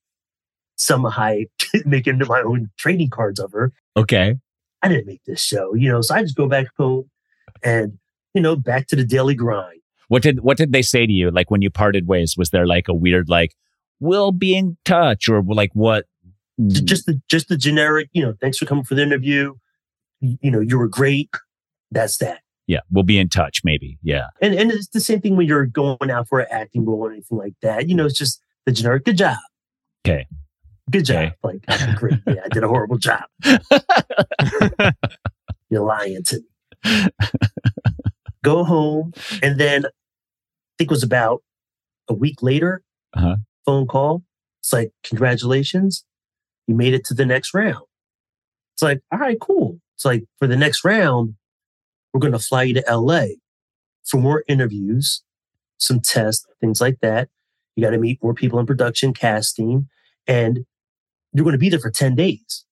Salma 0.79 1.13
Hayek 1.13 1.49
making 1.87 2.21
my 2.27 2.43
own 2.43 2.71
trading 2.77 3.11
cards 3.11 3.41
of 3.41 3.53
her. 3.53 3.73
Okay. 3.97 4.37
I 4.83 4.89
didn't 4.89 5.07
make 5.07 5.25
this 5.25 5.41
show, 5.41 5.75
you 5.75 5.91
know, 5.91 6.01
so 6.01 6.15
I 6.15 6.23
just 6.23 6.37
go 6.37 6.49
back 6.49 6.67
home 6.77 7.11
and 7.63 7.99
you 8.35 8.43
know 8.43 8.55
back 8.55 8.87
to 8.89 8.97
the 8.97 9.05
daily 9.05 9.35
grind. 9.35 9.81
What 10.09 10.23
did 10.23 10.41
What 10.41 10.57
did 10.59 10.73
they 10.73 10.83
say 10.83 11.07
to 11.07 11.13
you? 11.13 11.31
Like 11.31 11.51
when 11.51 11.63
you 11.63 11.71
parted 11.71 12.07
ways, 12.07 12.37
was 12.37 12.51
there 12.51 12.67
like 12.67 12.89
a 12.89 12.95
weird 12.95 13.29
like, 13.29 13.53
"We'll 13.99 14.33
be 14.33 14.57
in 14.57 14.77
touch," 14.85 15.29
or 15.29 15.43
like 15.43 15.71
what? 15.73 16.05
J- 16.69 16.83
just 16.83 17.07
the 17.07 17.21
just 17.29 17.49
the 17.49 17.57
generic, 17.57 18.09
you 18.13 18.23
know, 18.23 18.35
thanks 18.41 18.59
for 18.59 18.65
coming 18.67 18.85
for 18.85 18.95
the 18.95 19.03
interview. 19.03 19.55
You, 20.21 20.51
know, 20.51 20.61
you 20.61 20.79
were 20.79 20.89
great. 20.89 21.29
That's 21.91 22.17
that. 22.19 22.41
yeah, 22.67 22.81
we'll 22.91 23.05
be 23.05 23.19
in 23.19 23.29
touch. 23.29 23.61
Maybe. 23.65 23.99
Yeah. 24.03 24.29
And 24.41 24.55
and 24.55 24.73
it's 24.73 24.89
the 24.89 25.01
same 25.01 25.21
thing 25.21 25.37
when 25.37 25.47
you're 25.47 25.67
going 25.67 26.11
out 26.11 26.29
for 26.29 26.41
an 26.41 26.47
acting 26.51 26.87
role 26.87 27.01
or 27.01 27.13
anything 27.13 27.37
like 27.39 27.55
that. 27.63 27.89
You 27.89 27.95
know, 27.95 28.07
it's 28.07 28.19
just 28.19 28.41
the 28.65 28.73
generic. 28.73 29.05
Good 29.05 29.19
job. 29.19 29.37
Okay. 30.07 30.27
Good 30.91 31.05
job. 31.05 31.33
Okay. 31.45 31.59
Like 31.69 31.97
great. 31.97 32.21
Yeah, 32.27 32.43
I 32.45 32.49
did 32.49 32.65
a 32.65 32.69
horrible 32.69 32.97
job. 32.99 33.25
You're 35.71 35.83
lying 35.85 36.23
to 36.25 36.41
me. 36.85 37.09
Go 38.43 38.63
home, 38.65 39.13
and 39.43 39.59
then 39.59 39.85
I 39.87 39.91
think 40.79 40.91
it 40.91 40.95
was 40.95 41.03
about 41.03 41.43
a 42.09 42.15
week 42.15 42.43
later. 42.43 42.83
Uh-huh. 43.15 43.37
Phone 43.65 43.87
call. 43.89 44.23
It's 44.61 44.73
like, 44.73 44.93
congratulations, 45.03 46.05
you 46.67 46.75
made 46.75 46.95
it 46.95 47.05
to 47.07 47.15
the 47.15 47.27
next 47.27 47.55
round. 47.55 47.85
It's 48.75 48.83
like, 48.83 49.01
all 49.13 49.19
right, 49.19 49.39
cool. 49.41 49.81
It's 49.95 50.05
like 50.05 50.25
for 50.39 50.47
the 50.47 50.57
next 50.57 50.85
round, 50.85 51.35
we're 52.13 52.21
going 52.21 52.33
to 52.33 52.39
fly 52.39 52.65
you 52.65 52.75
to 52.75 52.85
LA 52.89 53.27
for 54.05 54.19
more 54.19 54.45
interviews, 54.49 55.23
some 55.79 56.01
tests, 56.01 56.47
things 56.61 56.81
like 56.81 56.99
that. 57.01 57.29
You 57.75 57.85
got 57.85 57.91
to 57.91 57.99
meet 57.99 58.23
more 58.23 58.35
people 58.35 58.59
in 58.59 58.67
production, 58.67 59.13
casting, 59.13 59.89
and 60.27 60.65
you're 61.33 61.45
going 61.45 61.53
to 61.53 61.59
be 61.59 61.69
there 61.69 61.81
for 61.81 61.91
10 61.91 62.15
days. 62.15 62.65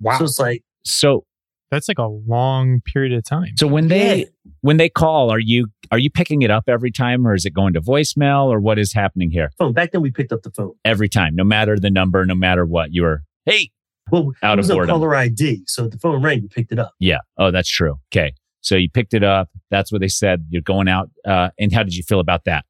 Wow. 0.00 0.18
So 0.18 0.24
it's 0.24 0.38
like, 0.38 0.64
So 0.84 1.24
That's 1.70 1.88
like 1.88 1.98
a 1.98 2.06
long 2.06 2.80
period 2.80 3.12
of 3.12 3.24
time. 3.24 3.56
so 3.58 3.66
when 3.66 3.88
they 3.88 4.20
yeah. 4.20 4.24
when 4.62 4.78
they 4.78 4.88
call, 4.88 5.30
are 5.30 5.38
you 5.38 5.66
are 5.90 5.98
you 5.98 6.10
picking 6.10 6.42
it 6.42 6.50
up 6.50 6.64
every 6.66 6.90
time, 6.90 7.26
or 7.26 7.34
is 7.34 7.44
it 7.44 7.50
going 7.50 7.74
to 7.74 7.80
voicemail, 7.80 8.46
or 8.46 8.60
what 8.60 8.78
is 8.78 8.92
happening 8.92 9.30
here? 9.30 9.50
phone. 9.58 9.72
Back 9.72 9.92
then, 9.92 10.00
we 10.00 10.10
picked 10.10 10.32
up 10.32 10.42
the 10.42 10.50
phone. 10.50 10.72
Every 10.84 11.08
time, 11.08 11.34
no 11.34 11.44
matter 11.44 11.78
the 11.78 11.90
number, 11.90 12.24
no 12.24 12.34
matter 12.34 12.64
what, 12.64 12.92
you 12.92 13.02
were 13.02 13.22
hey. 13.44 13.70
Well, 14.10 14.32
Out 14.42 14.52
it 14.52 14.52
of 14.54 14.58
was 14.60 14.68
no 14.70 14.74
boredom. 14.76 14.94
caller 14.94 15.14
ID. 15.14 15.64
So 15.66 15.86
the 15.86 15.98
phone 15.98 16.22
rang, 16.22 16.40
you 16.40 16.48
picked 16.48 16.72
it 16.72 16.78
up. 16.78 16.92
Yeah. 16.98 17.18
Oh, 17.36 17.50
that's 17.50 17.68
true. 17.68 17.96
Okay. 18.10 18.32
So 18.62 18.74
you 18.74 18.88
picked 18.88 19.12
it 19.12 19.22
up. 19.22 19.50
That's 19.70 19.92
what 19.92 20.00
they 20.00 20.08
said. 20.08 20.46
You're 20.48 20.62
going 20.62 20.88
out. 20.88 21.10
Uh, 21.26 21.50
and 21.58 21.70
how 21.74 21.82
did 21.82 21.94
you 21.94 22.02
feel 22.02 22.18
about 22.18 22.44
that? 22.44 22.64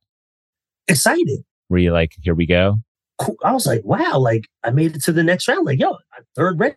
Excited. 0.88 1.44
Were 1.68 1.78
you 1.78 1.92
like, 1.92 2.12
here 2.22 2.34
we 2.34 2.44
go? 2.46 2.78
I 3.44 3.52
was 3.52 3.66
like, 3.66 3.82
wow, 3.84 4.18
like 4.18 4.48
I 4.64 4.70
made 4.70 4.96
it 4.96 5.02
to 5.04 5.12
the 5.12 5.22
next 5.22 5.46
round. 5.48 5.66
Like, 5.66 5.78
yo, 5.78 5.98
third 6.34 6.58
round. 6.58 6.74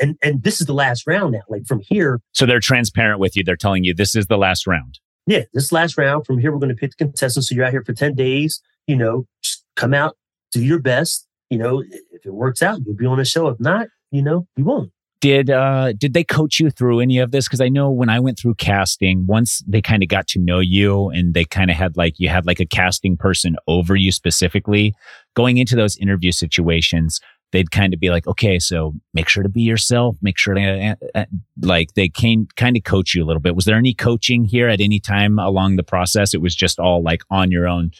And 0.00 0.16
and 0.22 0.42
this 0.42 0.60
is 0.60 0.66
the 0.66 0.74
last 0.74 1.06
round 1.06 1.32
now. 1.32 1.42
Like 1.48 1.66
from 1.66 1.80
here, 1.80 2.20
So 2.32 2.46
they're 2.46 2.60
transparent 2.60 3.20
with 3.20 3.36
you. 3.36 3.44
They're 3.44 3.56
telling 3.56 3.84
you 3.84 3.94
this 3.94 4.14
is 4.14 4.26
the 4.26 4.38
last 4.38 4.66
round. 4.66 4.98
yeah, 5.26 5.42
this 5.52 5.72
last 5.72 5.98
round, 5.98 6.24
from 6.26 6.38
here, 6.38 6.52
we're 6.52 6.58
going 6.58 6.68
to 6.70 6.74
pick 6.76 6.92
the 6.92 7.04
contestants. 7.04 7.48
So 7.48 7.54
you're 7.54 7.64
out 7.64 7.72
here 7.72 7.84
for 7.84 7.92
10 7.92 8.14
days. 8.14 8.60
you 8.86 8.96
know, 8.96 9.26
just 9.42 9.64
come 9.74 9.92
out, 9.92 10.16
do 10.52 10.62
your 10.64 10.78
best. 10.78 11.26
You 11.50 11.58
know, 11.58 11.82
if 12.12 12.24
it 12.24 12.34
works 12.34 12.62
out, 12.62 12.80
you'll 12.84 12.94
be 12.96 13.06
on 13.06 13.18
the 13.18 13.24
show. 13.24 13.48
If 13.48 13.58
not, 13.60 13.88
you 14.10 14.22
know, 14.22 14.46
you 14.56 14.64
won't. 14.64 14.92
Did 15.22 15.48
uh 15.48 15.92
did 15.94 16.12
they 16.12 16.22
coach 16.24 16.60
you 16.60 16.70
through 16.70 17.00
any 17.00 17.18
of 17.18 17.30
this? 17.32 17.48
Because 17.48 17.60
I 17.62 17.68
know 17.68 17.90
when 17.90 18.10
I 18.10 18.20
went 18.20 18.38
through 18.38 18.56
casting, 18.56 19.26
once 19.26 19.62
they 19.66 19.80
kind 19.80 20.02
of 20.02 20.08
got 20.10 20.26
to 20.28 20.38
know 20.38 20.58
you 20.60 21.08
and 21.08 21.32
they 21.34 21.44
kind 21.44 21.70
of 21.70 21.76
had 21.76 21.96
like 21.96 22.14
you 22.18 22.28
had 22.28 22.46
like 22.46 22.60
a 22.60 22.66
casting 22.66 23.16
person 23.16 23.56
over 23.66 23.96
you 23.96 24.12
specifically, 24.12 24.94
going 25.34 25.56
into 25.56 25.74
those 25.74 25.96
interview 25.96 26.32
situations, 26.32 27.20
they'd 27.56 27.70
kind 27.70 27.94
of 27.94 28.00
be 28.00 28.10
like, 28.10 28.26
okay, 28.26 28.58
so 28.58 28.92
make 29.14 29.30
sure 29.30 29.42
to 29.42 29.48
be 29.48 29.62
yourself, 29.62 30.18
make 30.20 30.36
sure 30.36 30.52
to 30.52 30.60
uh, 30.60 30.94
uh, 31.14 31.24
like 31.62 31.94
they 31.94 32.06
came 32.06 32.46
kind 32.56 32.76
of 32.76 32.84
coach 32.84 33.14
you 33.14 33.24
a 33.24 33.26
little 33.26 33.40
bit. 33.40 33.56
Was 33.56 33.64
there 33.64 33.78
any 33.78 33.94
coaching 33.94 34.44
here 34.44 34.68
at 34.68 34.78
any 34.78 35.00
time 35.00 35.38
along 35.38 35.76
the 35.76 35.82
process? 35.82 36.34
It 36.34 36.42
was 36.42 36.54
just 36.54 36.78
all 36.78 37.02
like 37.02 37.22
on 37.30 37.50
your 37.50 37.66
own. 37.66 37.92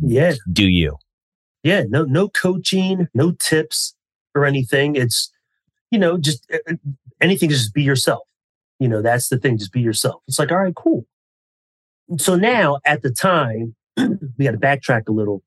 Yeah. 0.00 0.34
Do 0.52 0.66
you? 0.66 0.96
Yeah. 1.62 1.84
No, 1.88 2.02
no 2.02 2.28
coaching, 2.28 3.06
no 3.14 3.30
tips 3.30 3.94
or 4.34 4.44
anything. 4.44 4.96
It's, 4.96 5.30
you 5.92 5.98
know, 6.00 6.18
just 6.18 6.44
uh, 6.52 6.74
anything, 7.20 7.50
just 7.50 7.72
be 7.72 7.84
yourself. 7.84 8.22
You 8.80 8.88
know, 8.88 9.00
that's 9.00 9.28
the 9.28 9.38
thing. 9.38 9.58
Just 9.58 9.72
be 9.72 9.80
yourself. 9.80 10.22
It's 10.26 10.40
like, 10.40 10.50
all 10.50 10.58
right, 10.58 10.74
cool. 10.74 11.06
So 12.18 12.34
now 12.34 12.80
at 12.84 13.02
the 13.02 13.12
time, 13.12 13.76
we 13.96 14.44
got 14.44 14.50
to 14.50 14.58
backtrack 14.58 15.08
a 15.08 15.12
little. 15.12 15.44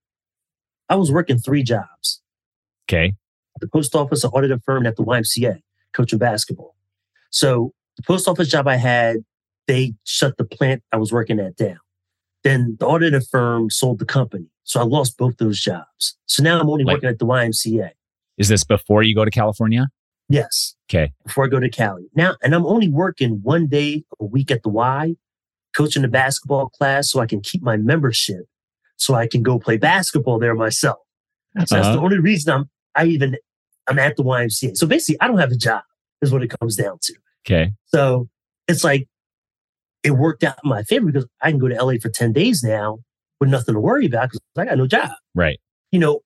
I 0.88 0.95
was 0.95 1.12
working 1.12 1.38
three 1.38 1.63
jobs. 1.63 2.21
Okay. 2.89 3.15
The 3.60 3.67
post 3.67 3.96
office, 3.96 4.24
an 4.24 4.32
auditor 4.34 4.60
firm, 4.65 4.86
at 4.86 4.96
the 4.96 5.04
YMCA, 5.04 5.60
coaching 5.93 6.20
basketball. 6.20 6.76
So 7.32 7.74
the 7.98 8.04
post 8.04 8.28
office 8.28 8.50
job 8.50 8.67
I 8.67 8.76
had, 8.78 9.17
they 9.67 9.93
shut 10.06 10.38
the 10.38 10.46
plant 10.46 10.84
I 10.91 10.98
was 10.98 11.12
working 11.12 11.39
at 11.39 11.56
down. 11.58 11.80
Then 12.43 12.78
the 12.80 12.86
auditor 12.88 13.22
firm 13.22 13.70
sold 13.70 14.00
the 14.00 14.06
company. 14.06 14.48
So 14.63 14.80
I 14.80 14.84
lost 14.84 15.17
both 15.17 15.38
those 15.38 15.60
jobs. 15.60 16.17
So 16.28 16.43
now 16.43 16.60
I'm 16.60 16.70
only 16.70 16.84
Like- 16.84 16.96
working 16.98 17.10
at 17.10 17.20
the 17.20 17.26
YMCA. 17.26 17.91
Is 18.38 18.48
this 18.50 18.63
before 18.63 19.02
you 19.04 19.15
go 19.15 19.26
to 19.26 19.32
California? 19.32 19.88
Yes. 20.30 20.76
Okay. 20.89 21.12
before 21.26 21.46
I 21.46 21.48
go 21.48 21.60
to 21.60 21.70
Cali. 21.70 22.08
Now, 22.15 22.36
and 22.43 22.54
I'm 22.54 22.65
only 22.65 22.88
working 22.89 23.39
one 23.43 23.67
day 23.67 24.04
a 24.20 24.26
week 24.26 24.52
at 24.52 24.62
the 24.63 24.70
Y, 24.70 25.15
coaching 25.76 26.02
the 26.02 26.08
basketball 26.08 26.70
class 26.70 27.10
so 27.12 27.20
I 27.20 27.26
can 27.26 27.41
keep 27.41 27.62
my 27.62 27.78
membership 27.78 28.46
so 28.98 29.13
I 29.15 29.28
can 29.28 29.41
go 29.43 29.58
play 29.60 29.78
basketball 29.78 30.38
there 30.39 30.54
myself. 30.56 30.98
So 31.00 31.60
that's 31.60 31.72
Uh-huh. 31.74 31.93
the 31.96 32.00
only 32.02 32.20
reason 32.20 32.54
I'm 32.54 32.70
I 32.96 33.06
even 33.06 33.38
I'm 33.88 34.00
at 34.00 34.15
the 34.17 34.23
YMCA. 34.23 34.76
So 34.78 34.86
basically 34.88 35.19
I 35.21 35.28
don't 35.28 35.38
have 35.38 35.52
a 35.52 35.56
job 35.58 35.84
is 36.21 36.32
what 36.32 36.43
it 36.43 36.52
comes 36.60 36.76
down 36.76 36.97
to. 37.04 37.13
Okay. 37.45 37.71
So 37.86 38.28
it's 38.67 38.84
like 38.84 39.08
it 40.04 40.12
worked 40.12 40.43
out 40.43 40.58
in 40.63 40.69
my 40.69 40.84
favor 40.84 41.06
because 41.08 41.26
I 41.41 41.50
can 41.52 41.60
go 41.60 41.67
to 41.67 41.76
LA 41.84 41.93
for 42.02 42.10
10 42.10 42.34
days 42.34 42.63
now 42.63 43.00
with 43.39 43.50
nothing 43.50 43.76
to 43.76 43.80
worry 43.80 44.06
about 44.06 44.30
because 44.30 44.39
I 44.58 44.65
got 44.65 44.78
no 44.78 44.88
job 44.88 45.12
Right. 45.36 45.60
you 45.91 46.00
know, 46.00 46.21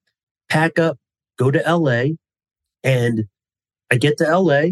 pack 0.49 0.79
up, 0.79 0.97
go 1.37 1.51
to 1.51 1.59
LA. 1.67 2.15
And 2.83 3.25
I 3.91 3.97
get 3.97 4.17
to 4.17 4.23
LA 4.25 4.71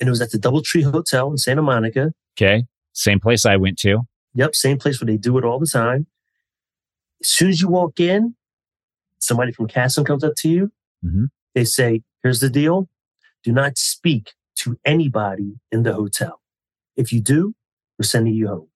and 0.00 0.06
it 0.06 0.10
was 0.10 0.20
at 0.20 0.30
the 0.30 0.38
Doubletree 0.38 0.84
Hotel 0.90 1.28
in 1.30 1.38
Santa 1.38 1.62
Monica. 1.62 2.12
Okay. 2.40 2.64
Same 2.92 3.18
place 3.18 3.44
I 3.44 3.56
went 3.56 3.78
to. 3.80 4.02
Yep, 4.34 4.54
same 4.54 4.78
place 4.78 5.00
where 5.00 5.06
they 5.06 5.16
do 5.16 5.38
it 5.38 5.44
all 5.44 5.58
the 5.58 5.66
time. 5.66 6.06
As 7.20 7.28
soon 7.28 7.48
as 7.48 7.60
you 7.60 7.68
walk 7.68 7.98
in, 7.98 8.36
somebody 9.18 9.50
from 9.50 9.66
casting 9.66 10.04
comes 10.04 10.22
up 10.22 10.34
to 10.38 10.48
you. 10.48 10.70
Mhm. 11.04 11.28
They 11.58 11.64
say, 11.64 12.02
Here's 12.22 12.38
the 12.38 12.48
deal 12.50 12.88
do 13.42 13.50
not 13.52 13.78
speak 13.78 14.32
to 14.60 14.78
anybody 14.84 15.54
in 15.72 15.82
the 15.82 15.92
hotel. 15.92 16.40
If 16.96 17.12
you 17.12 17.20
do, 17.20 17.52
we're 17.98 18.04
sending 18.04 18.34
you 18.34 18.46
home. 18.46 18.68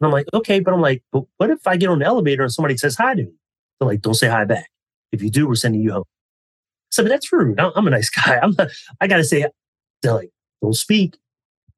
And 0.00 0.06
I'm 0.06 0.12
like, 0.12 0.26
Okay, 0.32 0.60
but 0.60 0.72
I'm 0.72 0.80
like, 0.80 1.02
but 1.10 1.24
what 1.38 1.50
if 1.50 1.66
I 1.66 1.76
get 1.76 1.88
on 1.88 1.98
the 1.98 2.04
elevator 2.04 2.44
and 2.44 2.52
somebody 2.52 2.76
says 2.76 2.94
hi 2.94 3.16
to 3.16 3.24
me? 3.24 3.32
They're 3.80 3.88
like, 3.88 4.02
Don't 4.02 4.14
say 4.14 4.28
hi 4.28 4.44
back. 4.44 4.70
If 5.10 5.20
you 5.20 5.30
do, 5.30 5.48
we're 5.48 5.56
sending 5.56 5.80
you 5.82 5.90
home. 5.90 6.04
So, 6.92 7.02
but 7.02 7.08
that's 7.08 7.32
rude. 7.32 7.58
I'm, 7.58 7.86
a 7.88 7.90
nice 7.90 8.08
guy. 8.24 8.38
I'm 8.40 8.54
not, 8.56 8.68
I 9.00 9.08
got 9.08 9.16
to 9.16 9.24
say, 9.24 9.46
they're 10.02 10.14
like, 10.14 10.30
Don't 10.62 10.76
speak. 10.76 11.16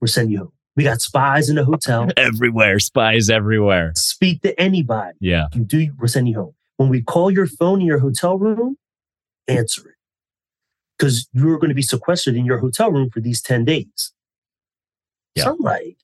We're 0.02 0.08
sending 0.08 0.32
you 0.32 0.38
home. 0.40 0.52
We 0.76 0.84
got 0.84 1.00
spies 1.00 1.48
in 1.48 1.56
the 1.56 1.64
hotel 1.64 2.10
Everywhere. 2.18 2.78
Spies 2.80 3.30
everywhere. 3.30 3.92
speak 3.94 4.42
to 4.42 4.58
anybody. 4.60 5.16
Yeah. 5.20 5.46
If 5.52 5.56
You 5.56 5.64
do, 5.64 5.92
we're 5.98 6.06
sending 6.06 6.34
you 6.34 6.38
home. 6.38 6.54
When 6.76 6.90
we 6.90 7.00
call 7.00 7.30
your 7.30 7.46
phone 7.46 7.80
in 7.80 7.86
your 7.86 7.98
hotel 8.00 8.36
room, 8.36 8.76
answer 9.48 9.88
it. 9.88 9.94
Because 11.02 11.28
you're 11.32 11.58
going 11.58 11.68
to 11.68 11.74
be 11.74 11.82
sequestered 11.82 12.36
in 12.36 12.46
your 12.46 12.58
hotel 12.58 12.92
room 12.92 13.10
for 13.10 13.18
these 13.18 13.42
10 13.42 13.64
days. 13.64 14.12
Yeah. 15.34 15.44
So 15.44 15.54
I'm 15.54 15.58
like, 15.58 15.96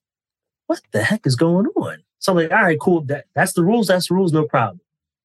what 0.67 0.81
the 0.91 1.05
heck 1.05 1.25
is 1.25 1.37
going 1.37 1.67
on? 1.77 1.99
So 2.19 2.33
I'm 2.33 2.39
like, 2.39 2.51
all 2.51 2.65
right, 2.65 2.81
cool. 2.81 3.03
That, 3.03 3.27
that's 3.33 3.53
the 3.53 3.63
rules. 3.63 3.87
That's 3.87 4.09
the 4.09 4.17
rules. 4.17 4.33
No 4.33 4.45
problem. 4.45 4.81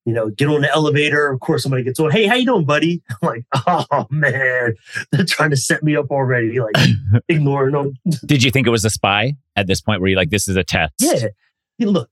You 0.06 0.12
know, 0.12 0.30
get 0.30 0.46
on 0.46 0.60
the 0.60 0.72
elevator. 0.72 1.28
Of 1.28 1.40
course, 1.40 1.64
somebody 1.64 1.82
gets 1.82 1.98
on. 1.98 2.12
Hey, 2.12 2.28
how 2.28 2.36
you 2.36 2.46
doing, 2.46 2.64
buddy? 2.64 3.02
I'm 3.22 3.28
like, 3.28 3.44
oh 3.66 4.06
man, 4.10 4.76
they're 5.10 5.24
trying 5.24 5.50
to 5.50 5.56
set 5.56 5.82
me 5.82 5.96
up 5.96 6.12
already. 6.12 6.60
Like 6.60 6.76
ignoring 7.28 7.72
them. 7.72 7.94
Did 8.24 8.44
you 8.44 8.52
think 8.52 8.68
it 8.68 8.70
was 8.70 8.84
a 8.84 8.90
spy 8.90 9.34
at 9.56 9.66
this 9.66 9.80
point 9.80 10.00
where 10.00 10.08
you're 10.08 10.16
like, 10.16 10.30
this 10.30 10.46
is 10.46 10.54
a 10.54 10.62
test? 10.62 10.92
Yeah. 11.00 11.28
You 11.78 11.90
look, 11.90 12.10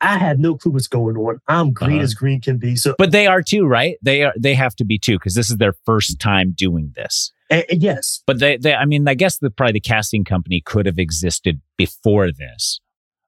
I- 0.00 0.18
have 0.18 0.38
no 0.38 0.56
clue 0.56 0.72
what's 0.72 0.88
going 0.88 1.16
on. 1.16 1.38
I'm 1.48 1.72
green 1.72 1.96
Uh-huh. 1.96 2.02
as 2.04 2.14
green 2.14 2.40
can 2.40 2.56
be. 2.58 2.76
So 2.76 2.94
But 2.98 3.12
they 3.12 3.26
are 3.26 3.42
too, 3.42 3.66
right? 3.66 3.96
They 4.02 4.22
are. 4.22 4.32
They 4.38 4.54
have 4.54 4.74
to 4.76 4.84
be 4.84 4.98
too 4.98 5.16
because 5.18 5.34
this 5.34 5.50
is 5.50 5.56
their 5.58 5.74
first 5.84 6.18
time 6.18 6.52
doing 6.56 6.92
this. 6.96 7.32
And 7.50 7.64
yes, 7.70 8.22
But 8.26 8.40
they, 8.40 8.56
they, 8.56 8.74
I 8.74 8.84
mean, 8.86 9.06
I 9.06 9.14
guess 9.14 9.38
the 9.38 9.50
probably 9.50 9.74
the 9.74 9.80
casting 9.80 10.24
company 10.24 10.60
could 10.64 10.86
have 10.86 10.98
existed 10.98 11.60
before 11.76 12.32
this. 12.32 12.80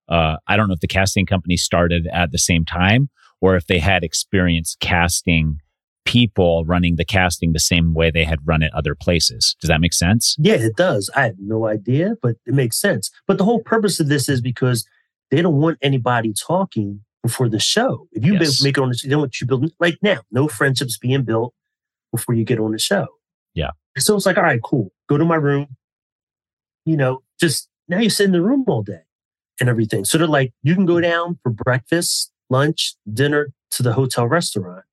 Uh, 0.09 0.37
I 0.49 0.57
don't 0.57 0.69
know 0.69 0.75
if 0.75 0.81
the 0.81 0.89
casting 0.89 1.27
company 1.27 1.57
started 1.57 2.09
at 2.13 2.33
the 2.33 2.39
same 2.39 2.65
time 2.65 3.11
or 3.41 3.55
if 3.55 3.67
they 3.67 3.79
had 3.79 4.03
experience 4.03 4.77
casting 4.81 5.59
people 6.05 6.65
running 6.65 6.97
the 6.97 7.05
casting 7.05 7.53
the 7.53 7.59
same 7.61 7.93
way 7.93 8.11
they 8.11 8.25
had 8.25 8.39
run 8.47 8.63
it 8.63 8.73
other 8.75 8.95
places. 8.95 9.55
Does 9.61 9.69
that 9.69 9.81
make 9.81 9.93
sense? 9.93 10.35
yeah, 10.39 10.55
it 10.55 10.75
does. 10.77 11.11
I 11.15 11.25
have 11.25 11.37
no 11.39 11.67
idea, 11.67 12.15
but 12.23 12.37
it 12.47 12.55
makes 12.55 12.81
sense. 12.81 13.11
But 13.27 13.37
the 13.39 13.45
whole 13.45 13.61
purpose 13.63 14.01
of 14.01 14.09
this 14.09 14.29
is 14.29 14.41
because 14.41 14.87
they 15.31 15.43
don't 15.43 15.61
want 15.61 15.79
anybody 15.83 16.33
talking 16.33 17.05
before 17.23 17.49
the 17.49 17.59
show. 17.59 18.09
If 18.13 18.25
you 18.25 18.35
Yes. 18.35 18.63
make 18.63 18.79
it 18.79 18.81
on 18.81 18.89
the 18.91 18.97
show, 18.97 19.09
they 19.09 19.13
don't 19.13 19.21
want 19.21 19.41
you 19.41 19.47
building 19.47 19.71
like 19.81 19.99
now, 20.03 20.21
no 20.31 20.49
friendships 20.49 20.97
being 20.99 21.25
built 21.25 21.55
before 22.13 22.35
you 22.35 22.45
get 22.45 22.59
on 22.59 22.73
the 22.73 22.79
show. 22.79 23.07
Yeah. 23.55 23.71
So 23.99 24.17
it's 24.17 24.27
like, 24.27 24.37
all 24.37 24.45
right, 24.45 24.63
cool. 24.63 24.93
Go 25.09 25.19
to 25.19 25.25
my 25.25 25.37
room. 25.37 25.77
You 26.85 26.97
know, 26.97 27.23
just 27.41 27.69
now 27.89 27.99
you 27.99 28.11
sit 28.11 28.27
in 28.27 28.33
the 28.33 28.41
room 28.43 28.65
all 28.67 28.83
day 28.83 29.03
and 29.61 29.69
everything. 29.69 30.05
So 30.05 30.17
they're 30.19 30.27
like, 30.27 30.53
you 30.63 30.75
can 30.75 30.87
go 30.87 31.01
down 31.01 31.39
for 31.43 31.51
breakfast, 31.51 32.33
lunch, 32.49 32.95
dinner 33.13 33.49
to 33.73 33.83
the 33.83 33.93
hotel 33.93 34.27
restaurant. 34.27 34.85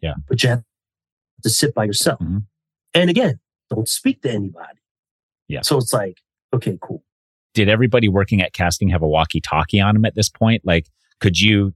Yeah. 0.00 0.14
But 0.28 0.42
you 0.42 0.48
have 0.50 0.62
to 1.42 1.50
sit 1.50 1.74
by 1.74 1.84
yourself. 1.84 2.20
Mhm. 2.20 2.44
And 2.94 3.10
again, 3.10 3.40
don't 3.68 3.88
speak 3.88 4.22
to 4.22 4.30
anybody. 4.30 4.78
Yeah. 5.48 5.62
So 5.62 5.76
it's 5.78 5.92
like, 5.92 6.22
okay, 6.54 6.78
cool. 6.80 7.04
Did 7.54 7.68
everybody 7.68 8.08
working 8.08 8.42
at 8.42 8.52
casting 8.52 8.88
have 8.88 9.02
a 9.02 9.08
walkie 9.08 9.40
talkie 9.40 9.80
on 9.80 9.94
them 9.94 10.04
at 10.04 10.14
this 10.14 10.28
point? 10.28 10.62
Like, 10.64 10.88
could 11.20 11.40
you? 11.40 11.72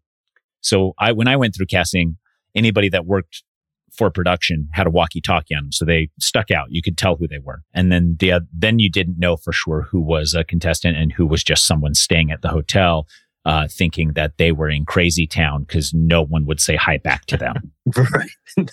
So 0.61 0.95
I, 0.99 1.12
when 1.12 1.29
I 1.29 1.37
went 1.37 1.55
through 1.55 1.67
casting, 1.67 2.17
anybody 2.55 2.88
that 2.91 3.07
worked 3.07 3.45
for 3.93 4.11
production 4.11 4.69
had 4.73 4.87
a 4.87 4.91
walkie 4.91 5.21
talkie 5.21 5.55
on 5.55 5.64
them. 5.64 5.73
So 5.73 5.85
they 5.85 6.11
stuck 6.21 6.51
out. 6.51 6.67
You 6.71 6.83
could 6.83 6.99
tell 6.99 7.17
who 7.17 7.27
they 7.27 7.38
were. 7.38 7.62
And 7.73 7.91
then 7.91 8.17
the, 8.19 8.47
then 8.53 8.79
you 8.79 8.91
didn't 8.91 9.19
know 9.19 9.37
for 9.37 9.53
sure 9.53 9.83
who 9.83 10.01
was 10.01 10.35
a 10.35 10.45
contestant 10.45 10.97
and 10.97 11.12
who 11.12 11.27
was 11.27 11.43
just 11.43 11.67
someone 11.67 11.95
staying 11.95 12.31
at 12.31 12.43
the 12.43 12.49
hotel, 12.49 13.07
uh, 13.49 13.67
thinking 13.67 14.13
that 14.13 14.37
they 14.37 14.53
were 14.53 14.69
in 14.69 14.85
crazy 14.85 15.27
town 15.27 15.63
because 15.63 15.95
no 15.95 16.23
one 16.23 16.45
would 16.45 16.61
say 16.61 16.77
hi 16.77 16.99
back 16.99 17.25
to 17.25 17.37
them. 17.37 17.73
Right. 17.97 18.31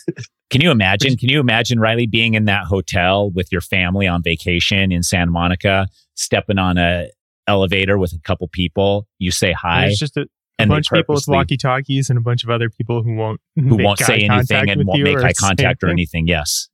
Can 0.52 0.62
you 0.62 0.70
imagine? 0.70 1.16
Can 1.16 1.30
you 1.30 1.40
imagine 1.40 1.80
Riley 1.80 2.06
being 2.06 2.34
in 2.34 2.46
that 2.46 2.66
hotel 2.66 3.32
with 3.32 3.50
your 3.52 3.62
family 3.62 4.08
on 4.08 4.22
vacation 4.22 4.92
in 4.92 5.02
Santa 5.02 5.32
Monica, 5.32 5.88
stepping 6.16 6.60
on 6.60 6.78
a 6.78 7.10
elevator 7.48 7.98
with 7.98 8.12
a 8.12 8.20
couple 8.20 8.48
people? 8.50 9.08
You 9.18 9.32
say 9.32 9.54
hi, 9.54 9.86
There's 9.86 9.98
just 9.98 10.18
a, 10.18 10.28
a 10.60 10.68
bunch 10.68 10.92
of 10.92 10.98
people 10.98 11.16
with 11.16 11.26
walkie 11.28 11.58
talkies 11.58 12.10
and 12.10 12.20
a 12.20 12.22
bunch 12.22 12.44
of 12.44 12.50
other 12.50 12.70
people 12.70 13.02
who 13.02 13.16
won't 13.16 13.40
who 13.56 13.82
won't 13.82 14.00
say 14.00 14.20
anything 14.20 14.70
and 14.70 14.86
won't 14.86 15.02
make 15.02 15.18
eye 15.18 15.34
contact 15.34 15.84
or 15.84 15.88
anything. 15.88 16.24
anything. 16.24 16.28
Yes. 16.28 16.70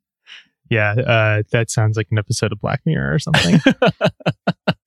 Yeah, 0.72 0.92
uh, 0.94 1.44
that 1.52 1.70
sounds 1.70 1.96
like 1.96 2.08
an 2.12 2.18
episode 2.18 2.52
of 2.52 2.60
Black 2.60 2.82
Mirror 2.86 3.14
or 3.14 3.20
something. 3.20 3.60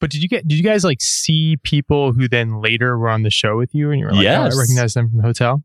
but 0.00 0.10
did 0.10 0.22
you 0.22 0.28
get? 0.28 0.46
Did 0.46 0.56
you 0.56 0.64
guys 0.64 0.84
like 0.84 1.00
see 1.00 1.56
people 1.62 2.12
who 2.12 2.28
then 2.28 2.60
later 2.60 2.96
were 2.98 3.08
on 3.08 3.22
the 3.22 3.30
show 3.30 3.56
with 3.56 3.74
you, 3.74 3.90
and 3.90 4.00
you 4.00 4.06
were 4.06 4.12
like, 4.12 4.20
"Oh, 4.20 4.22
Yes. 4.22 4.54
I 4.54 4.58
recognize 4.58 4.94
them 4.94 5.08
from 5.10 5.18
the 5.18 5.24
hotel." 5.24 5.62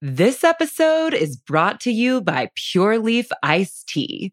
This 0.00 0.42
episode 0.42 1.14
is 1.14 1.36
brought 1.36 1.80
to 1.82 1.92
you 1.92 2.20
by 2.20 2.50
Pure 2.56 2.98
Leaf 2.98 3.28
Iced 3.42 3.86
Tea. 3.88 4.32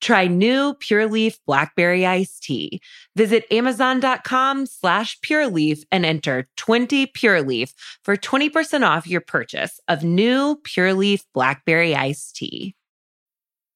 Try 0.00 0.26
new 0.26 0.74
Pure 0.74 1.08
Leaf 1.08 1.38
Blackberry 1.46 2.06
Iced 2.06 2.42
Tea. 2.42 2.80
Visit 3.16 3.44
Amazon.com 3.50 4.66
slash 4.66 5.20
Pure 5.20 5.48
Leaf 5.48 5.84
and 5.90 6.06
enter 6.06 6.48
20 6.56 7.06
Pure 7.06 7.42
Leaf 7.42 7.72
for 8.04 8.16
20% 8.16 8.86
off 8.86 9.06
your 9.06 9.20
purchase 9.20 9.80
of 9.88 10.04
new 10.04 10.60
Pure 10.64 10.94
Leaf 10.94 11.24
Blackberry 11.34 11.94
Iced 11.94 12.36
Tea. 12.36 12.74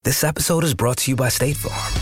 This 0.04 0.24
episode 0.24 0.64
is 0.64 0.74
brought 0.74 0.98
to 0.98 1.12
you 1.12 1.16
by 1.16 1.28
State 1.28 1.56
Farm. 1.56 2.01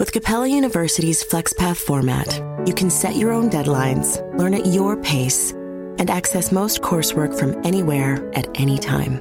With 0.00 0.12
Capella 0.12 0.48
University's 0.48 1.22
FlexPath 1.22 1.76
format, 1.76 2.26
you 2.66 2.72
can 2.72 2.88
set 2.88 3.16
your 3.16 3.32
own 3.32 3.50
deadlines, 3.50 4.16
learn 4.38 4.54
at 4.54 4.64
your 4.64 4.96
pace, 5.02 5.50
and 5.50 6.08
access 6.08 6.50
most 6.50 6.80
coursework 6.80 7.38
from 7.38 7.54
anywhere 7.66 8.32
at 8.34 8.48
any 8.58 8.78
time. 8.78 9.20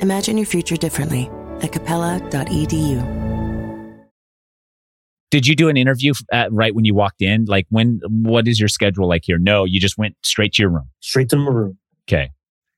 Imagine 0.00 0.36
your 0.36 0.46
future 0.46 0.76
differently 0.76 1.30
at 1.62 1.70
capella.edu. 1.70 2.98
Did 5.30 5.46
you 5.46 5.54
do 5.54 5.68
an 5.68 5.76
interview 5.76 6.12
at, 6.32 6.52
right 6.52 6.74
when 6.74 6.84
you 6.84 6.96
walked 6.96 7.22
in? 7.22 7.44
Like 7.44 7.68
when, 7.68 8.00
what 8.08 8.48
is 8.48 8.58
your 8.58 8.68
schedule 8.68 9.06
like 9.06 9.22
here? 9.24 9.38
No, 9.38 9.62
you 9.62 9.78
just 9.78 9.98
went 9.98 10.16
straight 10.24 10.54
to 10.54 10.62
your 10.62 10.70
room. 10.72 10.90
Straight 10.98 11.28
to 11.28 11.36
my 11.36 11.52
room. 11.52 11.78
Okay. 12.08 12.32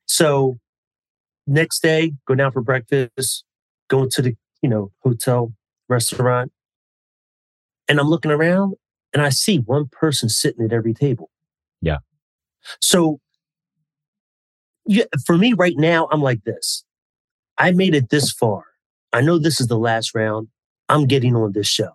So 0.05 0.59
next 1.47 1.81
day, 1.81 2.13
go 2.27 2.35
down 2.35 2.51
for 2.51 2.61
breakfast, 2.61 3.45
go 3.87 4.05
to 4.05 4.21
the, 4.21 4.35
you 4.61 4.69
know, 4.69 4.91
hotel, 5.01 5.53
restaurant, 5.89 6.51
and 7.91 7.99
I'm 7.99 8.07
looking 8.07 8.31
around 8.31 8.75
and 9.13 9.21
I 9.21 9.27
see 9.27 9.57
one 9.57 9.89
person 9.91 10.29
sitting 10.29 10.63
at 10.63 10.71
every 10.71 10.93
table. 10.93 11.29
Yeah. 11.81 11.97
So 12.79 13.19
yeah, 14.85 15.03
for 15.25 15.37
me 15.37 15.51
right 15.51 15.75
now, 15.75 16.07
I'm 16.09 16.21
like 16.21 16.45
this. 16.45 16.85
I 17.57 17.71
made 17.71 17.93
it 17.93 18.09
this 18.09 18.31
far. 18.31 18.63
I 19.11 19.19
know 19.19 19.37
this 19.37 19.59
is 19.59 19.67
the 19.67 19.77
last 19.77 20.15
round. 20.15 20.47
I'm 20.87 21.05
getting 21.05 21.35
on 21.35 21.51
this 21.51 21.67
show. 21.67 21.89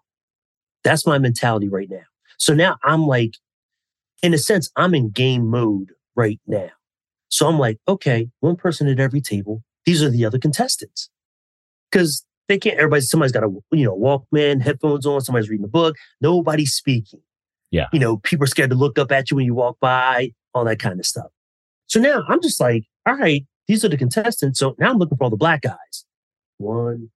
That's 0.84 1.06
my 1.06 1.16
mentality 1.16 1.70
right 1.70 1.88
now. 1.88 2.04
So 2.36 2.52
now 2.52 2.76
I'm 2.84 3.06
like, 3.06 3.38
in 4.22 4.34
a 4.34 4.38
sense, 4.38 4.70
I'm 4.76 4.94
in 4.94 5.08
game 5.08 5.46
mode 5.48 5.92
right 6.14 6.40
now. 6.46 6.68
So 7.28 7.48
I'm 7.48 7.58
like, 7.58 7.78
okay, 7.88 8.28
one 8.40 8.56
person 8.56 8.86
at 8.86 9.00
every 9.00 9.22
table. 9.22 9.62
These 9.86 10.02
are 10.02 10.10
the 10.10 10.26
other 10.26 10.38
contestants. 10.38 11.08
Cause 11.90 12.22
they 12.48 12.58
can't, 12.58 12.78
everybody, 12.78 13.02
somebody's 13.02 13.32
got 13.32 13.44
a, 13.44 13.50
you 13.72 13.84
know, 13.84 13.96
Walkman, 13.96 14.62
headphones 14.62 15.06
on, 15.06 15.20
somebody's 15.20 15.48
reading 15.48 15.64
a 15.64 15.68
book, 15.68 15.96
nobody's 16.20 16.72
speaking. 16.72 17.20
Yeah. 17.70 17.86
You 17.92 17.98
know, 17.98 18.18
people 18.18 18.44
are 18.44 18.48
scared 18.48 18.70
to 18.70 18.76
look 18.76 18.98
up 18.98 19.10
at 19.10 19.30
you 19.30 19.36
when 19.36 19.46
you 19.46 19.54
walk 19.54 19.78
by, 19.80 20.32
all 20.54 20.64
that 20.64 20.78
kind 20.78 20.98
of 21.00 21.06
stuff. 21.06 21.26
So 21.86 22.00
now 22.00 22.24
I'm 22.28 22.40
just 22.40 22.60
like, 22.60 22.84
all 23.06 23.16
right, 23.16 23.44
these 23.68 23.84
are 23.84 23.88
the 23.88 23.96
contestants. 23.96 24.58
So 24.58 24.74
now 24.78 24.90
I'm 24.90 24.98
looking 24.98 25.18
for 25.18 25.24
all 25.24 25.30
the 25.30 25.36
black 25.36 25.62
guys. 25.62 26.04
One, 26.58 27.10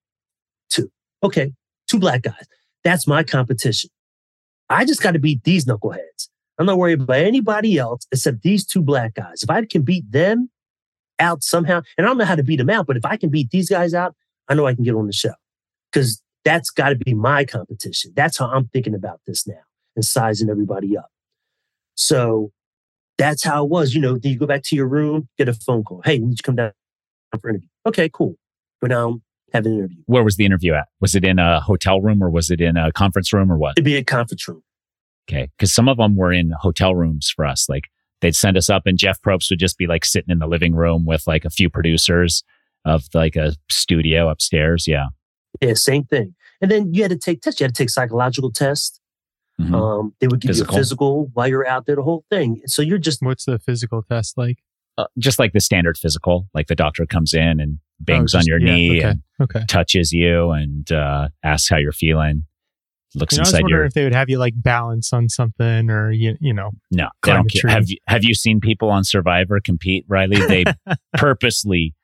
two. 0.69 0.91
Okay, 1.23 1.53
two 1.89 1.99
black 1.99 2.23
guys. 2.23 2.47
That's 2.85 3.07
my 3.07 3.23
competition. 3.23 3.91
I 4.69 4.85
just 4.85 5.03
got 5.03 5.13
to 5.13 5.19
beat 5.19 5.45
these 5.45 5.65
knuckleheads. 5.65 6.29
I'm 6.59 6.67
not 6.67 6.79
worried 6.79 7.01
about 7.01 7.17
anybody 7.17 7.79
else 7.79 8.07
except 8.13 8.43
these 8.43 8.67
two 8.67 8.83
black 8.83 9.15
guys. 9.15 9.43
If 9.43 9.51
I 9.51 9.65
can 9.65 9.83
beat 9.83 10.11
them 10.11 10.51
out 11.19 11.43
somehow, 11.43 11.83
and 11.97 12.07
I 12.07 12.09
don't 12.09 12.19
know 12.19 12.25
how 12.25 12.37
to 12.37 12.43
beat 12.43 12.57
them 12.57 12.71
out, 12.71 12.87
but 12.87 12.97
if 12.97 13.05
I 13.05 13.17
can 13.17 13.31
beat 13.31 13.51
these 13.51 13.69
guys 13.69 13.95
out, 13.95 14.15
I 14.51 14.55
know 14.55 14.67
I 14.67 14.75
can 14.75 14.85
get 14.85 14.95
on 14.95 15.07
the 15.07 15.13
show 15.13 15.33
because 15.91 16.21
that's 16.45 16.71
got 16.71 16.91
to 16.91 16.97
be 16.97 17.15
my 17.15 17.45
competition. 17.45 18.13
That's 18.17 18.37
how 18.37 18.49
I'm 18.51 18.67
thinking 18.69 18.95
about 18.95 19.21
this 19.27 19.47
now 19.47 19.63
and 19.95 20.05
sizing 20.05 20.51
everybody 20.51 20.97
up. 20.97 21.11
So 21.95 22.51
that's 23.17 23.45
how 23.45 23.65
it 23.65 23.71
was. 23.71 23.95
You 23.95 24.01
know, 24.01 24.19
you 24.23 24.37
go 24.37 24.47
back 24.47 24.63
to 24.65 24.77
your 24.77 24.89
room, 24.89 25.29
get 25.39 25.49
a 25.49 25.55
phone 25.55 25.85
call. 25.85 26.03
Hey, 26.05 26.15
you 26.15 26.27
need 26.27 26.37
to 26.37 26.43
come 26.43 26.57
down 26.57 26.73
for 27.41 27.49
an 27.49 27.57
interview. 27.57 27.69
Okay, 27.87 28.11
cool. 28.13 28.37
Go 28.83 28.89
down, 28.89 29.23
have 29.53 29.67
an 29.67 29.75
interview. 29.75 29.99
Where 30.07 30.25
was 30.25 30.37
the 30.37 30.45
interview 30.45 30.75
at? 30.75 30.89
Was 31.01 31.15
it 31.15 31.25
in 31.25 31.39
a 31.39 31.61
hotel 31.61 32.01
room 32.01 32.23
or 32.23 32.31
was 32.31 32.51
it 32.51 32.61
in 32.61 32.77
a 32.77 32.91
conference 32.93 33.33
room 33.33 33.53
or 33.53 33.57
what? 33.59 33.75
It'd 33.77 33.85
be 33.85 33.97
a 33.97 34.05
conference 34.05 34.49
room. 34.49 34.63
Okay. 35.29 35.49
Cause 35.61 35.73
some 35.73 35.89
of 35.89 35.99
them 35.99 36.17
were 36.17 36.33
in 36.33 36.53
hotel 36.59 36.97
rooms 36.97 37.31
for 37.31 37.45
us. 37.45 37.69
Like 37.69 37.85
they'd 38.21 38.35
send 38.35 38.57
us 38.57 38.69
up 38.69 38.83
and 38.87 38.99
Jeff 38.99 39.21
Probst 39.21 39.51
would 39.51 39.61
just 39.61 39.79
be 39.79 39.87
like 39.87 40.05
sitting 40.05 40.31
in 40.31 40.41
the 40.41 40.49
living 40.49 40.75
room 40.75 41.05
with 41.07 41.25
like 41.27 41.45
a 41.45 41.51
few 41.51 41.71
producers 41.71 42.43
of 42.85 43.05
like 43.15 43.37
a 43.37 43.55
studio 43.71 44.29
upstairs. 44.29 44.87
Yeah. 44.87 45.07
Yeah, 45.61 45.75
same 45.75 46.05
thing. 46.05 46.35
And 46.61 46.71
then 46.71 46.95
you 46.95 47.03
had 47.03 47.11
to 47.11 47.19
take 47.19 47.41
tests. 47.43 47.61
You 47.61 47.65
had 47.65 47.75
to 47.75 47.83
take 47.83 47.91
psychological 47.91 48.53
tests. 48.53 49.01
Mhm. 49.61 49.75
Um, 49.75 50.15
they 50.21 50.27
would 50.29 50.41
give 50.41 50.51
Physical. 50.51 50.75
you 50.75 50.79
a 50.79 50.81
physical 50.81 51.31
while 51.35 51.47
you're 51.49 51.67
out 51.67 51.87
there, 51.87 51.97
the 51.97 52.03
whole 52.03 52.25
thing. 52.31 52.63
So 52.67 52.81
you're 52.83 52.99
just 52.99 53.21
What's 53.23 53.45
the 53.45 53.59
physical 53.59 54.03
test 54.03 54.39
like? 54.39 54.59
Uh, 54.97 55.05
just 55.19 55.39
like 55.39 55.53
the 55.53 55.61
standard 55.61 55.97
physical, 55.99 56.49
like 56.55 56.67
the 56.67 56.75
doctor 56.75 57.05
comes 57.07 57.35
in 57.35 57.61
and 57.61 57.79
bangs 58.01 58.35
Oh, 58.35 58.39
on 58.39 58.45
your 58.47 58.59
yeah, 58.59 58.75
knee 58.75 58.99
okay. 58.99 59.09
and 59.11 59.23
Okay. 59.41 59.65
touches 59.69 60.13
you 60.13 60.51
and 60.51 60.91
uh, 60.93 61.29
asks 61.45 61.69
how 61.69 61.77
you're 61.77 61.93
feeling. 61.93 62.45
Looks 63.15 63.35
You 63.35 63.39
know, 63.39 63.41
I 63.41 63.43
was 63.43 63.49
inside 63.51 63.63
wondering 63.63 63.79
your 63.81 63.87
if 63.87 63.93
they 63.95 64.05
would 64.05 64.15
have 64.15 64.31
you 64.31 64.39
like 64.39 64.55
balance 64.57 65.13
on 65.13 65.29
something 65.29 65.91
or 65.91 66.11
you, 66.13 66.37
you 66.41 66.53
know. 66.55 66.71
no. 66.91 67.09
They 67.25 67.33
don't 67.33 67.51
care. 67.51 67.63
Climate 67.63 67.75
Have 67.77 67.89
you 67.91 67.97
have 68.07 68.25
you 68.25 68.35
seen 68.35 68.61
people 68.61 68.89
on 68.91 69.05
Survivor 69.05 69.59
compete, 69.61 70.05
Riley? 70.09 70.37
They 70.47 70.65
purposely 71.17 71.95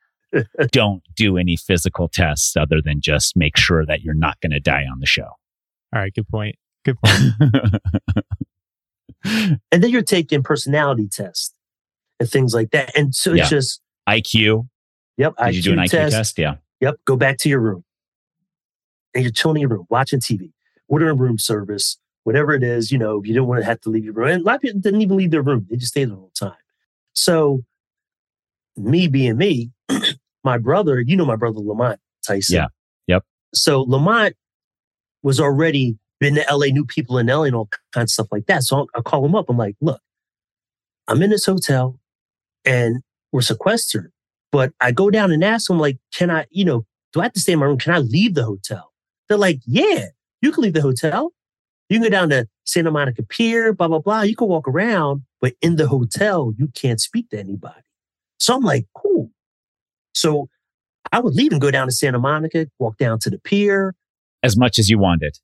don't 0.71 1.03
do 1.15 1.37
any 1.37 1.55
physical 1.55 2.07
tests 2.07 2.55
other 2.57 2.81
than 2.81 3.01
just 3.01 3.35
make 3.35 3.57
sure 3.57 3.85
that 3.85 4.01
you're 4.01 4.13
not 4.13 4.39
going 4.41 4.51
to 4.51 4.59
die 4.59 4.85
on 4.91 4.99
the 4.99 5.05
show. 5.05 5.23
All 5.93 6.01
right, 6.01 6.13
good 6.13 6.27
point. 6.27 6.55
Good 6.85 6.97
point. 7.03 7.33
and 9.71 9.83
then 9.83 9.89
you're 9.89 10.01
taking 10.01 10.43
personality 10.43 11.07
tests 11.11 11.53
and 12.19 12.29
things 12.29 12.53
like 12.53 12.71
that. 12.71 12.95
And 12.97 13.13
so 13.13 13.33
Yeah. 13.33 13.41
it's 13.43 13.49
just, 13.49 13.81
IQ. 14.07 14.67
yep, 15.17 15.33
Did 15.43 15.55
you 15.55 15.61
do 15.61 15.73
an 15.73 15.79
IQ 15.79 15.89
test. 15.91 16.15
test? 16.15 16.39
Yeah. 16.39 16.55
Yep, 16.81 16.95
go 17.05 17.15
back 17.15 17.37
to 17.39 17.49
your 17.49 17.59
room. 17.59 17.83
And 19.13 19.23
you're 19.23 19.31
chilling 19.31 19.57
in 19.57 19.61
your 19.61 19.69
room, 19.69 19.87
watching 19.89 20.19
TV, 20.19 20.51
ordering 20.87 21.17
room 21.17 21.37
service, 21.39 21.97
whatever 22.23 22.53
it 22.53 22.63
is, 22.63 22.91
you 22.91 22.97
know, 22.97 23.21
you 23.23 23.33
don't 23.33 23.47
want 23.47 23.61
to 23.61 23.65
have 23.65 23.81
to 23.81 23.89
leave 23.89 24.03
your 24.05 24.13
room. 24.13 24.29
And 24.29 24.41
a 24.41 24.45
lot 24.45 24.55
of 24.55 24.61
people 24.61 24.79
didn't 24.79 25.01
even 25.01 25.17
leave 25.17 25.31
their 25.31 25.41
room. 25.41 25.65
They 25.69 25.75
just 25.77 25.91
stayed 25.91 26.05
there 26.05 26.15
the 26.15 26.15
whole 26.15 26.31
time. 26.39 26.53
So 27.13 27.63
me 28.75 29.07
being 29.07 29.37
me, 29.37 29.71
my 30.47 30.57
brother, 30.57 31.01
you 31.01 31.17
know 31.17 31.25
my 31.25 31.35
brother 31.35 31.59
Lamont 31.59 31.99
Tyson. 32.25 32.55
Yeah. 32.55 32.67
Yep. 33.07 33.23
So 33.53 33.81
Lamont 33.81 34.33
was 35.23 35.41
already 35.41 35.97
been 36.21 36.35
to 36.35 36.45
LA, 36.49 36.67
knew 36.67 36.85
people 36.85 37.17
in 37.17 37.27
LA 37.27 37.43
and 37.43 37.55
all 37.55 37.69
kinds 37.91 38.11
of 38.11 38.13
stuff 38.13 38.27
like 38.31 38.45
that. 38.45 38.63
So 38.63 38.87
I 38.95 39.01
call 39.01 39.25
him 39.25 39.35
up. 39.35 39.49
I'm 39.49 39.57
like, 39.57 39.75
look, 39.81 39.99
I'm 41.09 41.21
in 41.21 41.31
this 41.31 41.45
hotel 41.45 41.99
and 42.63 43.01
we're 43.33 43.41
sequestered. 43.41 44.13
But 44.53 44.71
I 44.79 44.93
go 44.93 45.09
down 45.09 45.33
and 45.33 45.43
ask 45.43 45.67
them, 45.67 45.79
like, 45.79 45.97
can 46.13 46.31
I, 46.31 46.45
you 46.49 46.63
know, 46.63 46.85
do 47.11 47.19
I 47.19 47.23
have 47.23 47.33
to 47.33 47.41
stay 47.41 47.51
in 47.51 47.59
my 47.59 47.65
room? 47.65 47.77
Can 47.77 47.93
I 47.93 47.99
leave 47.99 48.33
the 48.33 48.45
hotel? 48.45 48.93
They're 49.27 49.37
like, 49.37 49.59
yeah, 49.65 50.05
you 50.41 50.53
can 50.53 50.63
leave 50.63 50.73
the 50.73 50.81
hotel. 50.81 51.33
You 51.89 51.99
can 51.99 52.03
go 52.03 52.09
down 52.09 52.29
to 52.29 52.47
Santa 52.65 52.89
Monica 52.89 53.23
Pier, 53.23 53.73
blah, 53.73 53.89
blah, 53.89 53.99
blah. 53.99 54.21
You 54.21 54.37
can 54.37 54.47
walk 54.47 54.65
around, 54.65 55.23
but 55.41 55.53
in 55.61 55.75
the 55.75 55.87
hotel, 55.87 56.53
you 56.57 56.69
can't 56.69 57.01
speak 57.01 57.29
to 57.31 57.39
anybody. 57.39 57.81
So 58.39 58.55
I'm 58.55 58.63
like, 58.63 58.85
cool. 58.95 59.26
So 60.17 60.49
I 61.11 61.19
would 61.19 61.35
leave 61.35 61.51
and 61.51 61.61
go 61.61 61.71
down 61.71 61.87
to 61.87 61.93
Santa 61.93 62.19
Monica, 62.19 62.67
walk 62.79 62.97
down 62.97 63.19
to 63.19 63.29
the 63.29 63.39
pier. 63.39 63.95
As 64.43 64.57
much 64.57 64.77
as 64.79 64.89
you 64.89 64.99
wanted. 64.99 65.37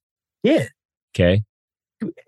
Yeah. 0.44 0.68
Okay. 1.16 1.44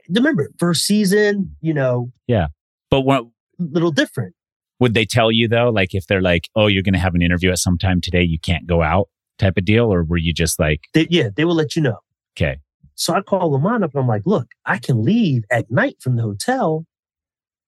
Remember, 0.10 0.50
first 0.58 0.86
season, 0.86 1.56
you 1.62 1.74
know, 1.74 2.12
Yeah. 2.28 2.48
But 2.90 3.02
what 3.02 3.26
little 3.60 3.92
different. 3.92 4.36
would 4.80 4.94
they 4.94 5.06
tell 5.06 5.32
you 5.32 5.48
though? 5.48 5.70
Like 5.70 5.94
if 5.94 6.08
they're 6.08 6.22
like, 6.22 6.50
oh, 6.56 6.68
you're 6.68 6.84
going 6.84 6.94
to 6.94 7.00
have 7.00 7.16
an 7.16 7.22
interview 7.22 7.52
at 7.52 7.58
some 7.60 7.78
time 7.78 8.00
today, 8.02 8.24
you 8.24 8.40
can't 8.40 8.68
go 8.68 8.82
out 8.82 9.10
type 9.40 9.58
of 9.58 9.66
deal? 9.66 9.92
Or 9.92 10.04
were 10.04 10.18
you 10.18 10.34
just 10.34 10.60
like, 10.60 10.82
They, 10.94 11.08
yeah, 11.10 11.30
they 11.36 11.44
will 11.46 11.56
let 11.56 11.76
you 11.76 11.82
know. 11.82 12.00
okay, 12.38 12.58
So 12.96 13.14
I 13.14 13.22
call 13.22 13.52
Lamont 13.52 13.84
up 13.84 13.92
and 13.94 14.02
I'm 14.02 14.08
like, 14.08 14.24
look, 14.26 14.48
I 14.66 14.78
can 14.78 15.04
leave 15.04 15.44
at 15.50 15.70
night 15.72 15.98
from 16.02 16.16
the 16.16 16.22
hotel. 16.22 16.86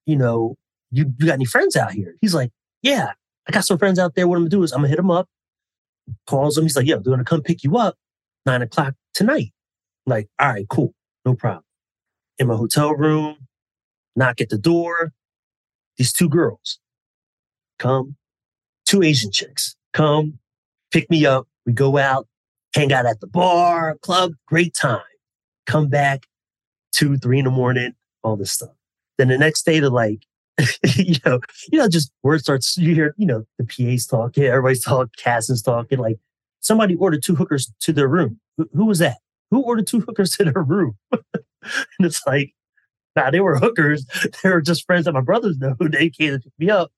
You 0.06 0.16
know, 0.16 0.56
you, 0.92 1.13
you 1.20 1.28
got 1.28 1.34
any 1.34 1.46
friends 1.46 1.76
out 1.76 1.92
here? 1.92 2.16
He's 2.22 2.34
like, 2.34 2.52
yeah, 2.82 3.12
I 3.48 3.52
got 3.52 3.66
some 3.66 3.78
friends 3.80 4.00
out 4.00 4.16
there. 4.16 4.28
What 4.28 4.38
I'm 4.38 4.44
gonna 4.44 4.50
do 4.52 4.64
is 4.64 4.72
I'm 4.74 4.80
gonna 4.80 4.90
hit 4.90 5.00
him 5.00 5.12
up, 5.12 5.30
calls 6.28 6.58
him. 6.58 6.66
He's 6.66 6.76
like, 6.78 6.88
yeah, 6.88 6.96
they're 6.96 7.14
gonna 7.14 7.24
come 7.26 7.42
pick 7.44 7.64
you 7.64 7.78
up 7.78 7.98
nine 8.46 8.62
o'clock 8.62 8.96
tonight. 9.14 9.54
I'm 10.08 10.12
like, 10.12 10.30
all 10.40 10.50
right, 10.50 10.68
cool, 10.70 10.94
no 11.26 11.36
problem. 11.36 11.64
In 12.40 12.48
my 12.48 12.56
hotel 12.56 12.94
room, 12.94 13.38
knock 14.16 14.42
at 14.42 14.50
the 14.50 14.58
door. 14.60 15.14
These 15.98 16.14
two 16.14 16.30
girls 16.30 16.80
come, 17.80 18.18
two 18.86 19.04
Asian 19.04 19.32
chicks 19.32 19.76
come, 19.94 20.40
pick 20.92 21.10
me 21.10 21.26
up. 21.26 21.48
We 21.66 21.74
go 21.74 21.98
out, 21.98 22.28
hang 22.76 22.94
out 22.94 23.06
at 23.06 23.22
the 23.22 23.28
bar, 23.28 23.98
club, 24.02 24.34
great 24.48 24.76
time. 24.76 25.02
Come 25.68 25.90
back. 25.90 26.26
two, 26.94 27.18
three 27.18 27.40
in 27.40 27.46
the 27.46 27.52
morning, 27.52 27.94
all 28.24 28.38
this 28.38 28.52
stuff. 28.54 28.72
Then 29.18 29.30
the 29.30 29.40
next 29.40 29.64
day 29.66 29.80
to 29.82 29.90
like, 29.90 30.27
you 30.96 31.15
know, 31.26 31.39
you 31.72 31.80
know, 31.80 31.88
just 31.88 32.12
word 32.24 32.41
starts, 32.41 32.78
you 32.78 32.96
hear, 32.96 33.13
you 33.17 33.26
know, 33.26 33.43
the 33.58 33.65
PA's 33.65 34.08
talking, 34.08 34.43
everybody's 34.43 34.84
talking, 34.84 35.12
Cassin's 35.17 35.62
talking, 35.62 36.00
like 36.00 36.17
somebody 36.62 36.96
ordered 36.96 37.24
two 37.24 37.36
hookers 37.36 37.72
to 37.82 37.93
their 37.93 38.08
room. 38.08 38.39
Who, 38.58 38.70
who 38.74 38.86
was 38.86 39.00
that? 39.00 39.17
Who 39.52 39.62
ordered 39.62 39.88
two 39.88 40.02
hookers 40.02 40.32
to 40.32 40.46
their 40.46 40.63
room? 40.63 40.98
and 41.12 41.22
it's 42.00 42.26
like, 42.26 42.54
nah, 43.15 43.30
they 43.30 43.39
were 43.39 43.58
hookers. 43.58 44.06
They 44.43 44.50
were 44.50 44.62
just 44.62 44.86
friends 44.86 45.06
that 45.06 45.13
my 45.13 45.22
brothers 45.22 45.58
know. 45.58 45.76
They 45.80 46.10
came 46.10 46.34
to 46.34 46.39
pick 46.39 46.54
me 46.58 46.70
up 46.70 46.91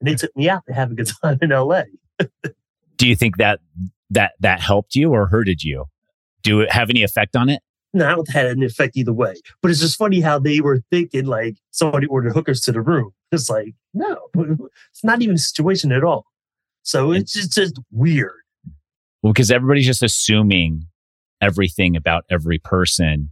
and 0.00 0.08
they 0.08 0.14
took 0.14 0.36
me 0.36 0.48
out 0.48 0.62
to 0.66 0.74
have 0.74 0.90
a 0.90 0.94
good 0.94 1.10
time 1.22 1.38
in 1.40 1.50
LA. 1.50 1.82
Do 2.96 3.08
you 3.08 3.16
think 3.16 3.36
that 3.38 3.60
that 4.10 4.32
that 4.40 4.60
helped 4.60 4.94
you 4.94 5.12
or 5.12 5.26
hurted 5.26 5.62
you? 5.62 5.86
Do 6.42 6.60
it 6.60 6.70
have 6.70 6.90
any 6.90 7.02
effect 7.02 7.36
on 7.36 7.48
it? 7.48 7.62
No, 7.94 8.06
I 8.06 8.14
don't 8.16 8.34
an 8.34 8.62
effect 8.64 8.96
either 8.96 9.12
way. 9.12 9.34
But 9.62 9.70
it's 9.70 9.80
just 9.80 9.96
funny 9.96 10.20
how 10.20 10.40
they 10.40 10.60
were 10.60 10.82
thinking 10.90 11.26
like 11.26 11.56
somebody 11.70 12.08
ordered 12.08 12.32
hookers 12.32 12.60
to 12.62 12.72
the 12.72 12.80
room. 12.80 13.12
It's 13.30 13.48
like, 13.48 13.74
no, 13.94 14.18
it's 14.90 15.04
not 15.04 15.22
even 15.22 15.36
a 15.36 15.38
situation 15.38 15.92
at 15.92 16.02
all. 16.02 16.26
So 16.82 17.12
it's 17.12 17.32
just, 17.32 17.52
just 17.52 17.80
weird. 17.92 18.32
Well, 19.22 19.32
because 19.32 19.50
everybody's 19.50 19.86
just 19.86 20.02
assuming 20.02 20.88
everything 21.40 21.96
about 21.96 22.24
every 22.30 22.58
person 22.58 23.30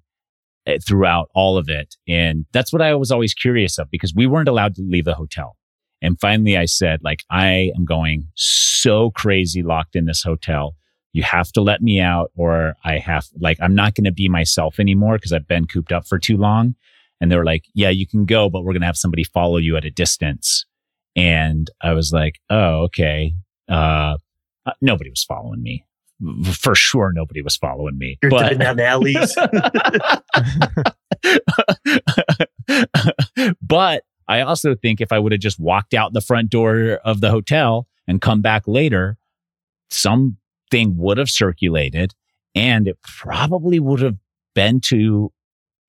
eh, 0.66 0.79
throughout 0.87 1.29
all 1.35 1.59
of 1.59 1.68
it. 1.68 1.96
And 2.07 2.46
that's 2.53 2.72
what 2.72 2.81
I 2.81 2.94
was 2.94 3.11
always 3.11 3.35
curious 3.35 3.79
of 3.79 3.90
because 3.90 4.14
we 4.14 4.29
weren't 4.29 4.48
allowed 4.48 4.77
to 4.77 4.83
leave 4.83 5.05
the 5.05 5.14
hotel. 5.14 5.57
And 6.01 6.18
finally 6.20 6.57
I 6.57 6.66
said, 6.66 7.01
like, 7.03 7.25
I 7.31 7.72
am 7.77 7.85
going 7.85 8.29
so 8.35 9.11
crazy 9.11 9.62
locked 9.62 9.96
in 9.96 10.07
this 10.07 10.22
hotel. 10.22 10.77
You 11.12 11.22
have 11.22 11.53
to 11.53 11.61
let 11.61 11.83
me 11.83 12.01
out 12.01 12.31
or 12.37 12.75
I 12.85 12.98
have, 12.98 13.27
like, 13.38 13.59
I'm 13.61 13.75
not 13.75 13.94
going 13.94 14.05
to 14.05 14.12
be 14.12 14.29
myself 14.29 14.81
anymore 14.81 15.16
because 15.16 15.33
I've 15.33 15.46
been 15.46 15.66
cooped 15.66 15.92
up 15.92 16.07
for 16.07 16.18
too 16.18 16.37
long. 16.37 16.75
And 17.20 17.31
they 17.31 17.37
were 17.37 17.44
like, 17.44 17.66
yeah, 17.75 17.90
you 17.90 18.07
can 18.07 18.25
go, 18.25 18.48
but 18.48 18.62
we're 18.62 18.72
going 18.72 18.81
to 18.81 18.87
have 18.87 18.96
somebody 18.96 19.25
follow 19.25 19.59
you 19.59 19.77
at 19.77 19.85
a 19.85 19.90
distance. 19.90 20.64
And 21.14 21.70
I 21.81 21.92
was 21.92 22.12
like, 22.12 22.40
oh, 22.51 22.85
okay. 22.85 23.35
Uh, 23.68 24.16
uh, 24.66 24.72
nobody 24.81 25.11
was 25.11 25.25
following 25.25 25.62
me. 25.62 25.85
For 26.53 26.75
sure, 26.75 27.12
nobody 27.12 27.42
was 27.42 27.57
following 27.57 27.98
me. 27.98 28.18
You're 28.22 28.31
but, 28.31 28.59
down 28.59 28.79
alleys. 28.79 29.35
but 33.61 34.05
I 34.29 34.40
also 34.40 34.75
think 34.75 35.01
if 35.01 35.11
I 35.11 35.18
would 35.18 35.33
have 35.33 35.40
just 35.40 35.59
walked 35.59 35.94
out 35.94 36.12
the 36.12 36.20
front 36.20 36.51
door 36.51 37.01
of 37.05 37.20
the 37.20 37.31
hotel 37.31 37.88
and 38.07 38.20
come 38.20 38.40
back 38.40 38.68
later, 38.68 39.18
something 40.73 40.97
would 40.97 41.19
have 41.19 41.29
circulated 41.29 42.15
and 42.55 42.89
it 42.89 42.99
probably 43.03 43.79
would 43.79 44.01
have 44.01 44.17
been 44.55 44.81
to 44.81 45.33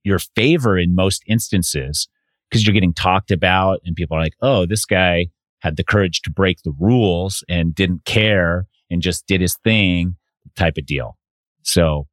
your 0.03 0.19
favor 0.35 0.77
in 0.77 0.95
most 0.95 1.23
instances 1.27 2.07
because 2.49 2.65
you're 2.65 2.73
getting 2.73 2.93
talked 2.93 3.31
about 3.31 3.79
and 3.85 3.95
people 3.95 4.17
are 4.17 4.21
like, 4.21 4.35
oh, 4.41 4.65
this 4.65 4.85
guy 4.85 5.27
had 5.59 5.77
the 5.77 5.83
courage 5.83 6.21
to 6.21 6.29
break 6.29 6.61
the 6.63 6.73
rules 6.77 7.43
and 7.47 7.73
didn't 7.73 8.03
care 8.05 8.67
and 8.89 9.01
just 9.01 9.25
did 9.27 9.41
his 9.41 9.55
thing 9.63 10.15
type 10.55 10.77
of 10.77 10.85
deal. 10.85 11.17
So 11.61 12.07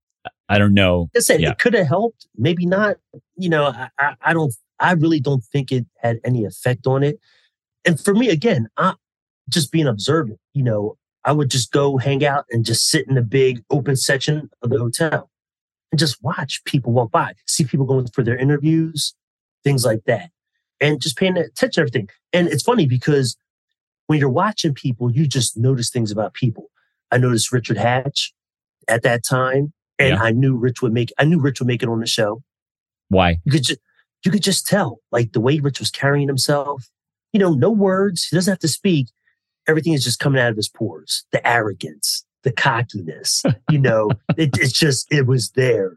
I 0.48 0.58
don't 0.58 0.74
know. 0.74 1.10
Listen, 1.14 1.40
yeah. 1.40 1.50
it 1.50 1.58
could 1.58 1.74
have 1.74 1.86
helped, 1.88 2.26
maybe 2.36 2.66
not. 2.66 2.96
You 3.36 3.48
know, 3.48 3.66
I, 3.66 3.88
I, 3.98 4.14
I, 4.22 4.32
don't. 4.32 4.54
I 4.78 4.92
really 4.92 5.20
don't 5.20 5.44
think 5.44 5.72
it 5.72 5.86
had 5.98 6.20
any 6.24 6.44
effect 6.44 6.86
on 6.86 7.02
it. 7.02 7.18
And 7.84 7.98
for 7.98 8.14
me, 8.14 8.28
again, 8.28 8.68
I 8.76 8.94
just 9.48 9.72
being 9.72 9.86
observant. 9.86 10.38
You 10.54 10.62
know, 10.62 10.96
I 11.24 11.32
would 11.32 11.50
just 11.50 11.70
go 11.72 11.98
hang 11.98 12.24
out 12.24 12.46
and 12.50 12.64
just 12.64 12.88
sit 12.88 13.06
in 13.06 13.14
the 13.14 13.22
big 13.22 13.62
open 13.70 13.96
section 13.96 14.50
of 14.62 14.70
the 14.70 14.78
hotel 14.78 15.30
and 15.92 15.98
just 15.98 16.22
watch 16.22 16.62
people 16.64 16.92
walk 16.92 17.10
by, 17.10 17.34
see 17.46 17.64
people 17.64 17.86
going 17.86 18.06
for 18.08 18.22
their 18.22 18.36
interviews, 18.36 19.14
things 19.64 19.84
like 19.84 20.04
that, 20.06 20.30
and 20.80 21.00
just 21.00 21.18
paying 21.18 21.36
attention 21.36 21.72
to 21.72 21.80
everything. 21.80 22.08
And 22.32 22.48
it's 22.48 22.62
funny 22.62 22.86
because 22.86 23.36
when 24.06 24.18
you're 24.18 24.28
watching 24.28 24.74
people, 24.74 25.12
you 25.12 25.26
just 25.26 25.56
notice 25.56 25.90
things 25.90 26.10
about 26.10 26.34
people. 26.34 26.70
I 27.10 27.18
noticed 27.18 27.52
Richard 27.52 27.76
Hatch 27.76 28.32
at 28.88 29.02
that 29.02 29.24
time, 29.24 29.72
and 29.98 30.16
yeah. 30.16 30.22
I 30.22 30.30
knew 30.30 30.56
Rich 30.56 30.80
would 30.82 30.92
make. 30.92 31.12
I 31.18 31.24
knew 31.24 31.40
Rich 31.40 31.60
would 31.60 31.66
make 31.66 31.82
it 31.82 31.88
on 31.88 32.00
the 32.00 32.06
show. 32.06 32.42
Why? 33.08 33.38
You 33.44 33.52
could 33.52 33.64
just 33.64 33.80
you 34.24 34.30
could 34.30 34.42
just 34.42 34.66
tell, 34.66 35.00
like 35.12 35.32
the 35.32 35.40
way 35.40 35.58
Rich 35.58 35.80
was 35.80 35.90
carrying 35.90 36.28
himself. 36.28 36.88
You 37.32 37.40
know, 37.40 37.52
no 37.52 37.70
words. 37.70 38.26
He 38.26 38.36
doesn't 38.36 38.50
have 38.50 38.58
to 38.60 38.68
speak. 38.68 39.08
Everything 39.70 39.92
is 39.92 40.04
just 40.04 40.18
coming 40.18 40.40
out 40.40 40.50
of 40.50 40.56
his 40.56 40.68
pores. 40.68 41.24
The 41.32 41.46
arrogance, 41.46 42.24
the 42.42 42.52
cockiness. 42.52 43.42
You 43.70 43.78
know, 43.78 44.10
it, 44.36 44.50
it's 44.58 44.72
just 44.72 45.06
it 45.12 45.26
was 45.26 45.50
there. 45.52 45.96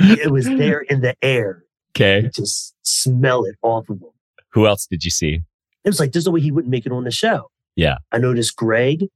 It 0.00 0.30
was 0.30 0.46
there 0.46 0.80
in 0.80 1.00
the 1.00 1.14
air. 1.22 1.64
Okay, 1.92 2.22
you 2.22 2.30
just 2.30 2.74
smell 2.82 3.44
it 3.44 3.56
off 3.62 3.88
of 3.88 3.96
him. 3.96 4.10
Who 4.52 4.66
else 4.66 4.86
did 4.86 5.04
you 5.04 5.10
see? 5.10 5.40
It 5.84 5.88
was 5.88 5.98
like 5.98 6.12
there's 6.12 6.26
no 6.26 6.32
way 6.32 6.40
he 6.40 6.52
wouldn't 6.52 6.70
make 6.70 6.86
it 6.86 6.92
on 6.92 7.04
the 7.04 7.10
show. 7.10 7.50
Yeah, 7.74 7.96
I 8.12 8.18
noticed 8.18 8.56
Greg. 8.56 9.06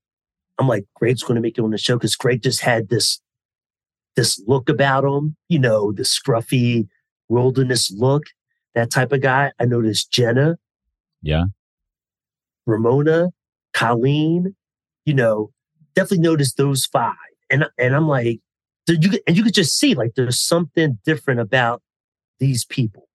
I'm 0.58 0.68
like, 0.68 0.84
Greg's 0.94 1.22
going 1.22 1.36
to 1.36 1.40
make 1.40 1.56
it 1.56 1.62
on 1.62 1.70
the 1.70 1.78
show 1.78 1.96
because 1.96 2.16
Greg 2.16 2.42
just 2.42 2.60
had 2.60 2.88
this 2.88 3.20
this 4.16 4.42
look 4.46 4.68
about 4.68 5.04
him, 5.04 5.36
you 5.48 5.58
know, 5.58 5.92
the 5.92 6.02
scruffy 6.02 6.88
wilderness 7.28 7.90
look, 7.90 8.24
that 8.74 8.90
type 8.90 9.12
of 9.12 9.20
guy. 9.20 9.52
I 9.58 9.64
noticed 9.64 10.10
Jenna. 10.10 10.56
Yeah. 11.22 11.44
Ramona, 12.66 13.30
Colleen, 13.80 14.54
you 15.06 15.14
know, 15.14 15.50
definitely 15.94 16.18
noticed 16.18 16.56
those 16.56 16.84
five. 16.86 17.14
And 17.50 17.66
and 17.78 17.96
I'm 17.96 18.06
like, 18.06 18.40
you 18.86 19.18
and 19.26 19.36
you 19.36 19.42
could 19.42 19.54
just 19.54 19.78
see 19.78 19.94
like 19.94 20.12
there's 20.16 20.38
something 20.38 20.98
different 21.04 21.40
about 21.40 21.82
these 22.38 22.64
people. 22.64 23.08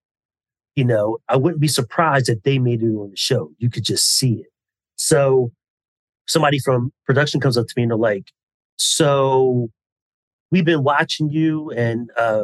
You 0.75 0.85
know, 0.85 1.19
I 1.29 1.37
wouldn't 1.37 1.61
be 1.61 1.67
surprised 1.67 2.29
if 2.29 2.41
they 2.43 2.59
made 2.59 2.81
it 2.81 2.87
on 2.87 3.11
the 3.11 3.17
show. 3.17 3.51
You 3.59 3.69
could 3.69 3.83
just 3.83 4.17
see 4.17 4.33
it. 4.39 4.47
So 4.97 5.51
somebody 6.27 6.59
from 6.59 6.91
production 7.05 7.39
comes 7.39 7.57
up 7.57 7.67
to 7.67 7.73
me 7.77 7.83
and 7.83 7.91
they're 7.91 7.97
like, 7.97 8.31
so 8.77 9.69
we've 10.51 10.65
been 10.65 10.83
watching 10.83 11.29
you 11.29 11.69
and 11.71 12.09
uh, 12.17 12.43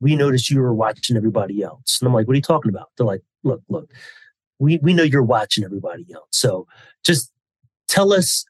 we 0.00 0.16
noticed 0.16 0.50
you 0.50 0.60
were 0.60 0.74
watching 0.74 1.16
everybody 1.16 1.62
else. 1.62 1.98
And 2.00 2.08
I'm 2.08 2.14
like, 2.14 2.26
what 2.26 2.32
are 2.32 2.36
you 2.36 2.42
talking 2.42 2.70
about? 2.70 2.88
They're 2.96 3.06
like, 3.06 3.22
look, 3.44 3.62
look, 3.68 3.90
we, 4.58 4.78
we 4.78 4.94
know 4.94 5.02
you're 5.02 5.22
watching 5.22 5.64
everybody 5.64 6.06
else. 6.12 6.28
So 6.30 6.66
just 7.04 7.30
tell 7.88 8.12
us 8.12 8.44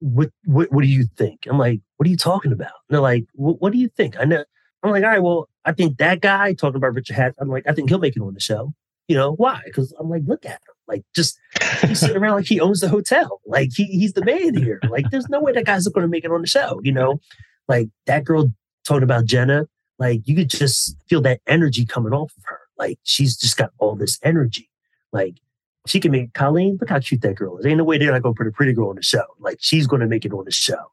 what, 0.00 0.30
what, 0.44 0.72
what 0.72 0.82
do 0.82 0.88
you 0.88 1.04
think? 1.16 1.46
I'm 1.48 1.58
like, 1.58 1.80
what 1.96 2.06
are 2.06 2.10
you 2.10 2.16
talking 2.16 2.52
about? 2.52 2.72
And 2.88 2.94
they're 2.94 3.00
like, 3.00 3.24
what 3.34 3.72
do 3.72 3.78
you 3.78 3.88
think? 3.88 4.18
I 4.18 4.24
know. 4.24 4.44
I'm 4.82 4.90
like, 4.90 5.04
all 5.04 5.10
right, 5.10 5.22
well, 5.22 5.48
I 5.64 5.72
think 5.72 5.98
that 5.98 6.20
guy 6.20 6.54
talking 6.54 6.76
about 6.76 6.94
Richard 6.94 7.14
Hatch, 7.14 7.34
I'm 7.38 7.48
like, 7.48 7.64
I 7.68 7.72
think 7.72 7.88
he'll 7.88 8.00
make 8.00 8.16
it 8.16 8.22
on 8.22 8.34
the 8.34 8.40
show. 8.40 8.74
You 9.06 9.16
know, 9.16 9.32
why? 9.32 9.60
Because 9.64 9.92
I'm 9.98 10.08
like, 10.08 10.22
look 10.26 10.44
at 10.44 10.52
him. 10.52 10.74
Like, 10.88 11.04
just 11.14 11.38
he's 11.82 12.00
sitting 12.00 12.16
around 12.16 12.34
like 12.34 12.46
he 12.46 12.60
owns 12.60 12.80
the 12.80 12.88
hotel. 12.88 13.40
Like, 13.46 13.70
he, 13.72 13.84
he's 13.84 14.14
the 14.14 14.24
man 14.24 14.56
here. 14.56 14.80
Like, 14.88 15.10
there's 15.10 15.28
no 15.28 15.40
way 15.40 15.52
that 15.52 15.66
guy's 15.66 15.86
going 15.86 16.02
to 16.02 16.08
make 16.08 16.24
it 16.24 16.32
on 16.32 16.40
the 16.40 16.48
show, 16.48 16.80
you 16.82 16.92
know? 16.92 17.20
Like 17.68 17.88
that 18.06 18.24
girl 18.24 18.52
talking 18.84 19.02
about 19.02 19.24
Jenna, 19.24 19.66
like 19.98 20.22
you 20.24 20.34
could 20.34 20.50
just 20.50 20.96
feel 21.08 21.20
that 21.22 21.40
energy 21.46 21.86
coming 21.86 22.12
off 22.12 22.32
of 22.36 22.42
her. 22.46 22.60
Like 22.76 22.98
she's 23.02 23.36
just 23.36 23.56
got 23.56 23.70
all 23.78 23.94
this 23.94 24.18
energy. 24.22 24.68
Like 25.12 25.36
she 25.86 26.00
can 26.00 26.12
make 26.12 26.32
Colleen, 26.34 26.78
look 26.80 26.90
how 26.90 27.00
cute 27.00 27.22
that 27.22 27.34
girl 27.34 27.58
is. 27.58 27.66
Ain't 27.66 27.78
no 27.78 27.84
way 27.84 27.98
they're 27.98 28.12
not 28.12 28.22
gonna 28.22 28.34
put 28.34 28.46
a 28.46 28.52
pretty 28.52 28.72
girl 28.72 28.90
on 28.90 28.96
the 28.96 29.02
show. 29.02 29.24
Like 29.40 29.58
she's 29.60 29.86
gonna 29.86 30.06
make 30.06 30.24
it 30.24 30.32
on 30.32 30.44
the 30.44 30.50
show. 30.50 30.90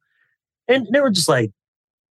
And 0.67 0.87
they 0.91 0.99
were 0.99 1.09
just 1.09 1.29
like, 1.29 1.51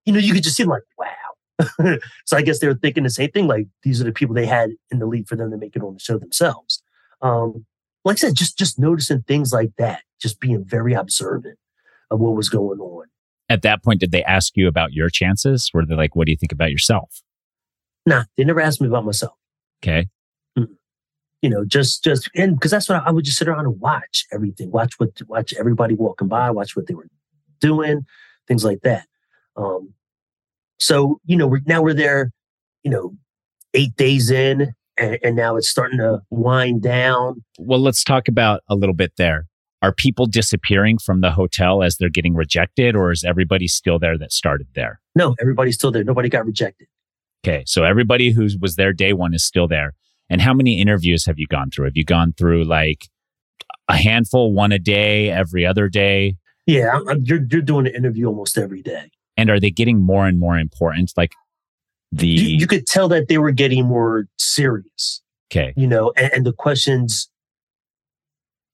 you 0.04 0.12
know, 0.12 0.18
you 0.18 0.32
could 0.32 0.42
just 0.42 0.56
see 0.56 0.64
like, 0.64 0.82
wow. 0.98 1.96
so 2.26 2.36
I 2.36 2.42
guess 2.42 2.58
they 2.58 2.66
were 2.66 2.74
thinking 2.74 3.04
the 3.04 3.10
same 3.10 3.30
thing. 3.30 3.46
Like 3.46 3.66
these 3.82 4.00
are 4.00 4.04
the 4.04 4.12
people 4.12 4.34
they 4.34 4.46
had 4.46 4.70
in 4.90 4.98
the 4.98 5.06
lead 5.06 5.28
for 5.28 5.36
them 5.36 5.50
to 5.50 5.56
make 5.56 5.76
it 5.76 5.82
on 5.82 5.94
the 5.94 6.00
show 6.00 6.18
themselves. 6.18 6.82
Um, 7.22 7.64
like 8.04 8.16
I 8.16 8.18
said, 8.18 8.34
just 8.34 8.58
just 8.58 8.78
noticing 8.78 9.22
things 9.22 9.52
like 9.52 9.72
that, 9.78 10.02
just 10.20 10.40
being 10.40 10.64
very 10.64 10.94
observant 10.94 11.58
of 12.10 12.20
what 12.20 12.34
was 12.34 12.48
going 12.48 12.80
on 12.80 13.06
at 13.48 13.62
that 13.62 13.82
point, 13.82 14.00
did 14.00 14.12
they 14.12 14.24
ask 14.24 14.56
you 14.56 14.68
about 14.68 14.92
your 14.92 15.08
chances? 15.08 15.70
Were 15.72 15.84
they 15.84 15.94
like, 15.94 16.16
what 16.16 16.26
do 16.26 16.32
you 16.32 16.36
think 16.36 16.52
about 16.52 16.70
yourself? 16.70 17.22
Nah, 18.06 18.24
they 18.36 18.44
never 18.44 18.60
asked 18.60 18.80
me 18.80 18.88
about 18.88 19.04
myself. 19.04 19.34
Okay. 19.82 20.08
You 21.44 21.50
know, 21.50 21.64
just, 21.64 22.02
just, 22.02 22.30
and 22.34 22.54
because 22.54 22.70
that's 22.70 22.88
what 22.88 23.02
I, 23.02 23.08
I, 23.08 23.10
would 23.10 23.26
just 23.26 23.36
sit 23.36 23.48
around 23.48 23.66
and 23.66 23.78
watch 23.78 24.24
everything, 24.32 24.70
watch 24.70 24.94
what, 24.98 25.10
watch 25.28 25.52
everybody 25.58 25.94
walking 25.94 26.26
by, 26.26 26.50
watch 26.50 26.74
what 26.74 26.86
they 26.86 26.94
were 26.94 27.06
doing, 27.60 28.06
things 28.48 28.64
like 28.64 28.80
that. 28.80 29.06
Um, 29.54 29.92
so, 30.78 31.20
you 31.26 31.36
know, 31.36 31.46
we're, 31.46 31.60
now 31.66 31.82
we're 31.82 31.92
there, 31.92 32.32
you 32.82 32.90
know, 32.90 33.14
eight 33.74 33.94
days 33.96 34.30
in, 34.30 34.72
and, 34.96 35.18
and 35.22 35.36
now 35.36 35.56
it's 35.56 35.68
starting 35.68 35.98
to 35.98 36.22
wind 36.30 36.80
down. 36.80 37.44
Well, 37.58 37.80
let's 37.80 38.04
talk 38.04 38.26
about 38.26 38.62
a 38.70 38.74
little 38.74 38.94
bit 38.94 39.12
there 39.18 39.44
are 39.84 39.92
people 39.92 40.24
disappearing 40.24 40.96
from 40.96 41.20
the 41.20 41.30
hotel 41.30 41.82
as 41.82 41.98
they're 41.98 42.08
getting 42.08 42.34
rejected 42.34 42.96
or 42.96 43.12
is 43.12 43.22
everybody 43.22 43.68
still 43.68 43.98
there 43.98 44.16
that 44.16 44.32
started 44.32 44.66
there? 44.74 44.98
No, 45.14 45.34
everybody's 45.38 45.74
still 45.74 45.90
there. 45.90 46.02
Nobody 46.02 46.30
got 46.30 46.46
rejected. 46.46 46.88
Okay. 47.44 47.64
So 47.66 47.84
everybody 47.84 48.30
who 48.30 48.48
was 48.58 48.76
there 48.76 48.94
day 48.94 49.12
one 49.12 49.34
is 49.34 49.44
still 49.44 49.68
there. 49.68 49.92
And 50.34 50.42
how 50.42 50.52
many 50.52 50.80
interviews 50.80 51.26
have 51.26 51.38
you 51.38 51.46
gone 51.46 51.70
through? 51.70 51.84
Have 51.84 51.96
you 51.96 52.04
gone 52.04 52.34
through 52.36 52.64
like 52.64 53.06
a 53.88 53.96
handful, 53.96 54.52
one 54.52 54.72
a 54.72 54.80
day, 54.80 55.30
every 55.30 55.64
other 55.64 55.88
day? 55.88 56.34
Yeah, 56.66 56.98
I'm, 57.08 57.20
you're, 57.22 57.38
you're 57.48 57.62
doing 57.62 57.86
an 57.86 57.94
interview 57.94 58.26
almost 58.26 58.58
every 58.58 58.82
day. 58.82 59.12
And 59.36 59.48
are 59.48 59.60
they 59.60 59.70
getting 59.70 60.00
more 60.00 60.26
and 60.26 60.40
more 60.40 60.58
important? 60.58 61.12
Like 61.16 61.34
the 62.10 62.26
You, 62.26 62.56
you 62.56 62.66
could 62.66 62.84
tell 62.84 63.06
that 63.10 63.28
they 63.28 63.38
were 63.38 63.52
getting 63.52 63.86
more 63.86 64.26
serious, 64.36 65.22
okay. 65.52 65.72
you 65.76 65.86
know, 65.86 66.12
and, 66.16 66.32
and 66.32 66.44
the 66.44 66.52
questions, 66.52 67.30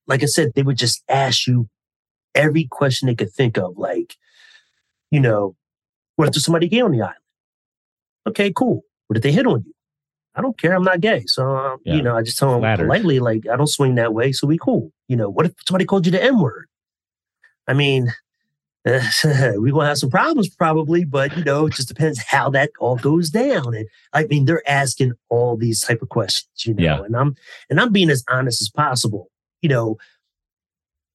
like 0.06 0.22
I 0.22 0.26
said, 0.26 0.52
they 0.54 0.62
would 0.62 0.78
just 0.78 1.04
ask 1.10 1.46
you 1.46 1.68
every 2.34 2.68
question 2.70 3.06
they 3.06 3.14
could 3.14 3.34
think 3.34 3.58
of. 3.58 3.76
Like, 3.76 4.16
you 5.10 5.20
know, 5.20 5.56
what 6.16 6.26
if 6.26 6.32
there's 6.32 6.46
somebody 6.46 6.68
gay 6.68 6.80
on 6.80 6.92
the 6.92 7.02
island? 7.02 7.16
Okay, 8.26 8.50
cool. 8.50 8.80
What 9.08 9.18
if 9.18 9.22
they 9.22 9.32
hit 9.32 9.46
on 9.46 9.64
you? 9.66 9.74
I 10.34 10.42
don't 10.42 10.58
care. 10.58 10.74
I'm 10.74 10.82
not 10.84 11.00
gay. 11.00 11.24
So, 11.26 11.44
um, 11.56 11.78
Yeah. 11.84 11.94
you 11.96 12.02
know, 12.02 12.16
I 12.16 12.22
just 12.22 12.38
tell 12.38 12.52
them 12.52 12.60
Flattered. 12.60 12.84
politely, 12.86 13.18
like, 13.18 13.48
I 13.52 13.56
don't 13.56 13.66
swing 13.66 13.96
that 13.96 14.14
way. 14.14 14.32
So 14.32 14.46
we 14.46 14.58
cool. 14.58 14.92
You 15.08 15.16
know, 15.16 15.28
what 15.28 15.46
if 15.46 15.52
somebody 15.66 15.84
called 15.84 16.06
you 16.06 16.12
the 16.12 16.22
N 16.22 16.38
word? 16.40 16.66
I 17.66 17.74
mean, 17.74 18.12
we're 18.84 19.00
going 19.02 19.84
to 19.84 19.86
have 19.86 19.98
some 19.98 20.10
problems 20.10 20.48
probably, 20.48 21.04
but, 21.04 21.36
you 21.36 21.44
know, 21.44 21.66
it 21.66 21.74
just 21.74 21.88
depends 21.88 22.20
how 22.22 22.48
that 22.50 22.70
all 22.78 22.96
goes 22.96 23.28
down. 23.30 23.74
And 23.74 23.86
I 24.12 24.24
mean, 24.24 24.44
they're 24.46 24.68
asking 24.68 25.12
all 25.28 25.56
these 25.56 25.80
type 25.82 26.00
of 26.02 26.08
questions, 26.08 26.48
you 26.64 26.74
know, 26.74 26.82
Yeah. 26.82 27.02
and 27.02 27.16
I'm, 27.16 27.34
and 27.68 27.80
I'm 27.80 27.92
being 27.92 28.08
as 28.10 28.24
honest 28.28 28.60
as 28.62 28.70
possible, 28.70 29.30
you 29.62 29.68
know, 29.68 29.98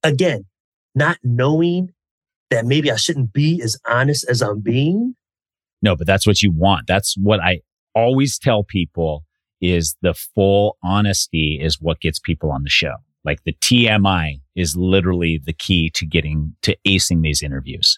again, 0.04 0.46
not 0.94 1.18
knowing 1.24 1.92
that 2.52 2.66
maybe 2.66 2.92
I 2.92 2.96
shouldn't 2.98 3.34
be 3.34 3.62
as 3.62 3.78
honest 3.88 4.28
as 4.30 4.42
I'm 4.42 4.60
being. 4.60 5.16
No, 5.82 5.96
but 5.96 6.06
that's 6.08 6.28
what 6.28 6.42
you 6.42 6.52
want. 6.52 6.86
That's 6.88 7.18
what 7.18 7.40
I 7.40 7.62
always 7.96 8.38
tell 8.38 8.64
people 8.64 9.24
is 9.62 9.96
the 10.02 10.14
full 10.14 10.78
honesty 10.84 11.60
is 11.62 11.82
what 11.82 12.00
gets 12.02 12.20
people 12.20 12.52
on 12.52 12.64
the 12.64 12.70
show. 12.70 12.94
Like 13.24 13.44
the 13.46 13.54
TMI 13.54 14.40
is 14.56 14.76
literally 14.76 15.42
the 15.44 15.54
key 15.54 15.90
to 15.92 16.06
getting 16.06 16.56
to 16.62 16.78
acing 16.88 17.22
these 17.24 17.42
interviews. 17.42 17.98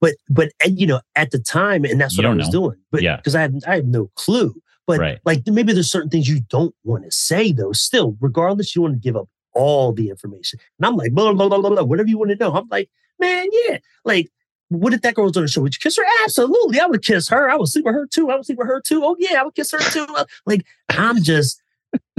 But 0.00 0.14
but 0.28 0.50
and, 0.64 0.78
you 0.78 0.86
know, 0.86 1.00
at 1.16 1.30
the 1.30 1.38
time, 1.38 1.84
and 1.84 2.00
that's 2.00 2.16
what 2.16 2.26
I 2.26 2.34
was 2.34 2.46
know. 2.48 2.52
doing. 2.52 2.76
But 2.90 3.02
Yeah. 3.02 3.16
because 3.16 3.34
I 3.34 3.42
have 3.42 3.54
I 3.66 3.76
have 3.76 3.86
no 3.86 4.10
clue. 4.16 4.54
But 4.86 4.98
Right. 4.98 5.18
like 5.24 5.42
maybe 5.46 5.72
there's 5.72 5.90
certain 5.90 6.10
things 6.10 6.28
you 6.28 6.40
don't 6.50 6.74
want 6.84 7.04
to 7.04 7.10
say 7.10 7.52
though. 7.52 7.72
Still, 7.72 8.16
regardless, 8.20 8.74
you 8.74 8.82
want 8.82 8.94
to 8.94 9.00
give 9.00 9.16
up 9.16 9.28
all 9.54 9.92
the 9.92 10.08
information. 10.10 10.58
And 10.78 10.86
I'm 10.86 10.96
like, 10.96 11.12
blah, 11.12 11.32
blah, 11.32 11.48
blah, 11.48 11.58
blah, 11.58 11.70
blah, 11.70 11.82
whatever 11.82 12.08
you 12.08 12.18
want 12.18 12.30
to 12.30 12.36
know. 12.36 12.52
I'm 12.52 12.68
like, 12.70 12.88
man, 13.18 13.46
yeah. 13.68 13.78
Like, 14.04 14.28
what 14.70 14.94
if 14.94 15.02
that 15.02 15.14
girl 15.14 15.26
was 15.26 15.36
on 15.36 15.42
the 15.42 15.48
show? 15.48 15.60
Would 15.62 15.74
you 15.74 15.80
kiss 15.80 15.96
her? 15.98 16.04
Absolutely. 16.24 16.80
I 16.80 16.86
would 16.86 17.04
kiss 17.04 17.28
her. 17.28 17.50
I 17.50 17.56
would 17.56 17.68
sleep 17.68 17.84
with 17.84 17.94
her 17.94 18.06
too. 18.06 18.30
I 18.30 18.36
would 18.36 18.46
sleep 18.46 18.58
with 18.58 18.68
her 18.68 18.80
too. 18.80 19.02
Oh 19.04 19.16
yeah, 19.18 19.40
I 19.40 19.44
would 19.44 19.54
kiss 19.54 19.72
her 19.72 19.78
too. 19.78 20.06
Uh, 20.16 20.24
like, 20.46 20.64
I'm 20.88 21.22
just 21.22 21.60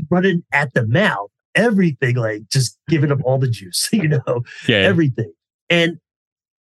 running 0.10 0.44
at 0.52 0.74
the 0.74 0.86
mouth. 0.86 1.30
Everything, 1.56 2.16
like 2.16 2.48
just 2.50 2.78
giving 2.88 3.12
up 3.12 3.20
all 3.26 3.38
the 3.38 3.50
juice, 3.50 3.90
you 3.94 4.08
know 4.08 4.44
Yeah. 4.68 4.78
everything. 4.78 5.34
And 5.70 5.98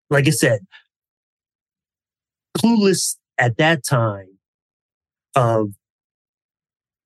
like 0.09 0.27
I 0.27 0.31
said, 0.31 0.61
clueless 2.57 3.15
at 3.37 3.57
that 3.57 3.83
time 3.83 4.27
of, 5.35 5.71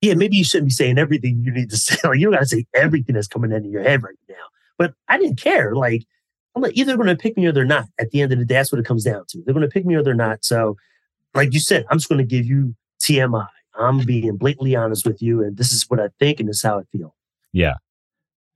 yeah, 0.00 0.14
maybe 0.14 0.36
you 0.36 0.44
shouldn't 0.44 0.68
be 0.68 0.72
saying 0.74 0.98
everything 0.98 1.42
you 1.44 1.52
need 1.52 1.70
to 1.70 1.76
say. 1.78 1.96
Like, 2.04 2.18
you 2.18 2.26
don't 2.26 2.34
got 2.34 2.40
to 2.40 2.46
say 2.46 2.66
everything 2.74 3.14
that's 3.14 3.28
coming 3.28 3.52
into 3.52 3.68
your 3.68 3.82
head 3.82 4.02
right 4.02 4.16
now. 4.28 4.34
But 4.78 4.94
I 5.08 5.18
didn't 5.18 5.36
care. 5.40 5.74
Like, 5.74 6.04
I'm 6.54 6.62
like, 6.62 6.76
either 6.76 6.96
going 6.96 7.08
to 7.08 7.16
pick 7.16 7.36
me 7.36 7.46
or 7.46 7.52
they're 7.52 7.64
not. 7.64 7.86
At 7.98 8.10
the 8.10 8.22
end 8.22 8.32
of 8.32 8.38
the 8.38 8.44
day, 8.44 8.54
that's 8.54 8.70
what 8.70 8.78
it 8.78 8.86
comes 8.86 9.04
down 9.04 9.24
to. 9.28 9.42
They're 9.44 9.54
going 9.54 9.66
to 9.66 9.72
pick 9.72 9.84
me 9.84 9.94
or 9.94 10.02
they're 10.02 10.14
not. 10.14 10.44
So, 10.44 10.76
like 11.34 11.52
you 11.52 11.60
said, 11.60 11.84
I'm 11.90 11.98
just 11.98 12.08
going 12.08 12.18
to 12.18 12.24
give 12.24 12.46
you 12.46 12.74
TMI. 13.00 13.48
I'm 13.76 13.98
being 13.98 14.36
blatantly 14.36 14.76
honest 14.76 15.04
with 15.04 15.20
you, 15.20 15.42
and 15.42 15.56
this 15.56 15.72
is 15.72 15.84
what 15.90 15.98
I 15.98 16.08
think, 16.20 16.38
and 16.38 16.48
this 16.48 16.56
is 16.58 16.62
how 16.62 16.78
I 16.78 16.82
feel. 16.92 17.14
Yeah. 17.52 17.74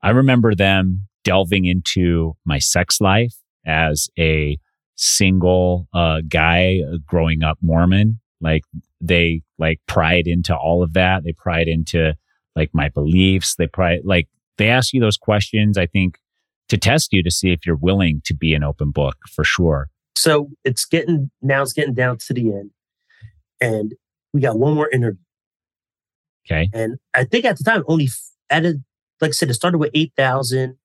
I 0.03 0.11
remember 0.11 0.55
them 0.55 1.09
delving 1.25 1.65
into 1.65 2.37
my 2.45 2.59
sex 2.59 3.01
life 3.01 3.35
as 3.67 4.09
a 4.19 4.59
single 4.95 5.89
uh, 5.93 6.21
guy 6.29 6.81
uh, 6.81 6.99
growing 7.07 7.43
up 7.43 7.59
Mormon. 7.61 8.21
Like 8.41 8.65
they 9.01 9.43
like 9.59 9.81
pried 9.87 10.27
into 10.27 10.57
all 10.57 10.83
of 10.83 10.93
that. 10.93 11.25
They 11.25 11.33
pried 11.33 11.69
into 11.69 12.15
like 12.55 12.71
my 12.73 12.89
beliefs. 12.89 13.57
They 13.57 13.67
pried 13.67 14.01
like 14.05 14.29
they 14.57 14.69
ask 14.69 14.93
you 14.93 15.01
those 15.01 15.17
questions, 15.17 15.79
I 15.79 15.87
think, 15.87 16.19
to 16.69 16.77
test 16.77 17.13
you 17.13 17.23
to 17.23 17.31
see 17.31 17.51
if 17.53 17.67
you're 17.67 17.77
willing 17.77 18.23
to 18.25 18.35
be 18.35 18.55
an 18.55 18.63
open 18.63 18.91
book 18.91 19.17
for 19.31 19.45
sure. 19.45 19.89
So 20.17 20.51
it's 20.65 20.85
getting 20.85 21.31
now 21.43 21.63
it's 21.63 21.73
getting 21.73 21.95
down 21.95 22.19
to 22.27 22.35
the 22.35 22.53
end. 22.53 22.71
And 23.61 23.95
we 24.33 24.41
got 24.41 24.59
one 24.59 24.75
more 24.75 24.89
interview. 24.91 25.21
Okay. 26.47 26.69
And 26.73 26.99
I 27.15 27.25
think 27.25 27.45
at 27.45 27.59
the 27.59 27.65
time 27.65 27.85
only 27.87 28.09
added, 28.51 28.83
like 29.21 29.31
I 29.31 29.33
said, 29.33 29.51
it 29.51 29.55
started 29.55 29.79
with 29.79 29.91
8,000. 29.95 30.77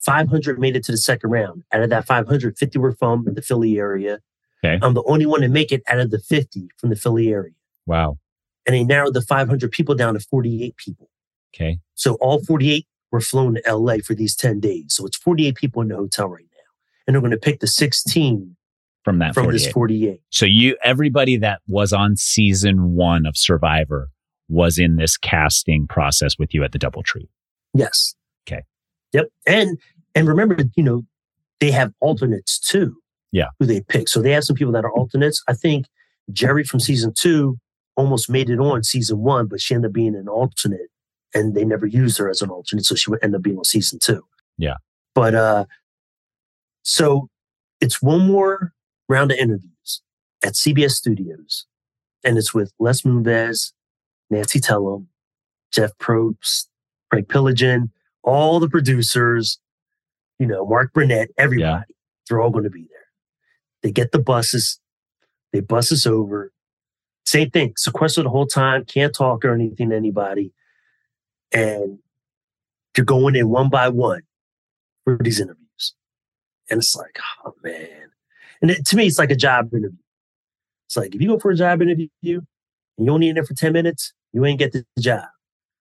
500 0.00 0.60
made 0.60 0.76
it 0.76 0.84
to 0.84 0.92
the 0.92 0.98
second 0.98 1.30
round. 1.30 1.64
Out 1.72 1.82
of 1.82 1.90
that 1.90 2.06
500, 2.06 2.56
50 2.56 2.78
were 2.78 2.92
from 2.92 3.24
the 3.26 3.42
Philly 3.42 3.78
area. 3.78 4.20
Okay. 4.64 4.78
I'm 4.80 4.94
the 4.94 5.02
only 5.04 5.26
one 5.26 5.40
to 5.40 5.48
make 5.48 5.72
it 5.72 5.82
out 5.88 5.98
of 5.98 6.10
the 6.10 6.20
50 6.20 6.68
from 6.76 6.90
the 6.90 6.96
Philly 6.96 7.32
area. 7.32 7.52
Wow. 7.86 8.18
And 8.66 8.74
they 8.74 8.84
narrowed 8.84 9.14
the 9.14 9.22
500 9.22 9.70
people 9.72 9.94
down 9.94 10.14
to 10.14 10.20
48 10.20 10.76
people. 10.76 11.10
Okay. 11.54 11.78
So 11.94 12.14
all 12.14 12.42
48 12.44 12.86
were 13.10 13.20
flown 13.20 13.54
to 13.54 13.74
LA 13.74 13.96
for 14.04 14.14
these 14.14 14.34
10 14.36 14.60
days. 14.60 14.86
So 14.90 15.06
it's 15.06 15.16
48 15.16 15.54
people 15.56 15.82
in 15.82 15.88
the 15.88 15.96
hotel 15.96 16.28
right 16.28 16.44
now. 16.52 16.58
And 17.06 17.14
they're 17.14 17.20
going 17.20 17.30
to 17.32 17.38
pick 17.38 17.60
the 17.60 17.66
16 17.66 18.56
From 19.04 19.18
that 19.18 19.34
from 19.34 19.44
48. 19.44 19.58
this 19.58 19.72
48. 19.72 20.20
So 20.30 20.46
you, 20.46 20.76
everybody 20.82 21.36
that 21.38 21.60
was 21.66 21.92
on 21.92 22.16
season 22.16 22.94
one 22.94 23.26
of 23.26 23.36
Survivor 23.36 24.10
was 24.48 24.78
in 24.78 24.96
this 24.96 25.16
casting 25.16 25.86
process 25.86 26.38
with 26.38 26.54
you 26.54 26.64
at 26.64 26.72
the 26.72 26.78
DoubleTree. 26.78 27.28
Yes. 27.74 28.14
Okay. 28.46 28.62
Yep. 29.12 29.26
And 29.46 29.78
and 30.14 30.26
remember, 30.26 30.56
you 30.74 30.82
know, 30.82 31.02
they 31.60 31.70
have 31.70 31.92
alternates 32.00 32.58
too. 32.58 32.96
Yeah. 33.30 33.48
Who 33.58 33.66
they 33.66 33.82
pick. 33.82 34.08
So 34.08 34.22
they 34.22 34.30
have 34.32 34.44
some 34.44 34.56
people 34.56 34.72
that 34.72 34.84
are 34.84 34.92
alternates. 34.92 35.42
I 35.48 35.52
think 35.54 35.86
Jerry 36.32 36.64
from 36.64 36.80
season 36.80 37.12
two 37.14 37.58
almost 37.96 38.30
made 38.30 38.48
it 38.48 38.58
on 38.58 38.82
season 38.82 39.18
one, 39.18 39.46
but 39.46 39.60
she 39.60 39.74
ended 39.74 39.90
up 39.90 39.92
being 39.92 40.14
an 40.14 40.28
alternate 40.28 40.88
and 41.34 41.54
they 41.54 41.64
never 41.64 41.86
used 41.86 42.18
her 42.18 42.28
as 42.28 42.42
an 42.42 42.50
alternate. 42.50 42.84
So 42.84 42.94
she 42.94 43.10
would 43.10 43.22
end 43.22 43.34
up 43.34 43.42
being 43.42 43.58
on 43.58 43.64
season 43.64 43.98
two. 43.98 44.24
Yeah. 44.56 44.76
But 45.14 45.34
uh 45.34 45.64
so 46.82 47.28
it's 47.80 48.02
one 48.02 48.26
more 48.26 48.72
round 49.08 49.30
of 49.32 49.38
interviews 49.38 50.02
at 50.44 50.54
CBS 50.54 50.92
Studios. 50.92 51.66
And 52.24 52.36
it's 52.36 52.52
with 52.52 52.72
Les 52.78 53.02
Moonves, 53.02 53.72
Nancy 54.30 54.60
Tellem, 54.60 55.08
Jeff 55.72 55.92
Probst, 55.98 56.66
Craig 57.10 57.28
Piligian, 57.28 57.90
all 58.22 58.60
the 58.60 58.68
producers, 58.68 59.58
you 60.38 60.46
know, 60.46 60.66
Mark 60.66 60.92
Burnett, 60.92 61.30
everybody. 61.38 61.94
They're 62.28 62.40
all 62.40 62.50
going 62.50 62.64
to 62.64 62.70
be 62.70 62.86
there. 62.90 63.06
They 63.82 63.90
get 63.90 64.12
the 64.12 64.18
buses, 64.18 64.78
they 65.52 65.60
bus 65.60 65.92
us 65.92 66.06
over. 66.06 66.52
Same 67.24 67.50
thing, 67.50 67.74
sequestered 67.76 68.24
the 68.24 68.30
whole 68.30 68.46
time, 68.46 68.84
can't 68.84 69.14
talk 69.14 69.44
or 69.44 69.54
anything 69.54 69.90
to 69.90 69.96
anybody. 69.96 70.52
And 71.52 71.98
you're 72.96 73.04
going 73.06 73.36
in 73.36 73.48
one 73.48 73.68
by 73.70 73.88
one 73.88 74.22
for 75.04 75.18
these 75.20 75.40
interviews. 75.40 75.94
And 76.70 76.78
it's 76.78 76.94
like, 76.96 77.18
oh 77.44 77.54
man. 77.62 78.10
And 78.60 78.70
it, 78.72 78.84
to 78.86 78.96
me, 78.96 79.06
it's 79.06 79.18
like 79.18 79.30
a 79.30 79.36
job 79.36 79.72
interview. 79.72 79.96
It's 80.86 80.96
like 80.96 81.14
if 81.14 81.20
you 81.20 81.28
go 81.28 81.38
for 81.38 81.50
a 81.50 81.56
job 81.56 81.80
interview 81.82 82.08
and 82.22 82.42
you 83.06 83.10
only 83.10 83.28
in 83.28 83.34
there 83.34 83.44
for 83.44 83.54
10 83.54 83.72
minutes, 83.72 84.12
you 84.32 84.44
ain't 84.44 84.58
get 84.58 84.72
the 84.72 84.84
job. 84.98 85.24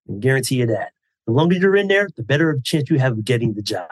I 0.09 0.13
guarantee 0.20 0.55
you 0.55 0.65
that. 0.68 0.91
The 1.26 1.34
longer 1.34 1.55
you're 1.55 1.76
in 1.76 1.88
there, 1.88 2.07
the 2.15 2.24
better 2.24 2.49
of 2.49 2.63
chance 2.63 2.89
you 2.89 2.99
have 2.99 3.13
of 3.13 3.26
getting 3.26 3.53
the 3.53 3.61
job. 3.61 3.89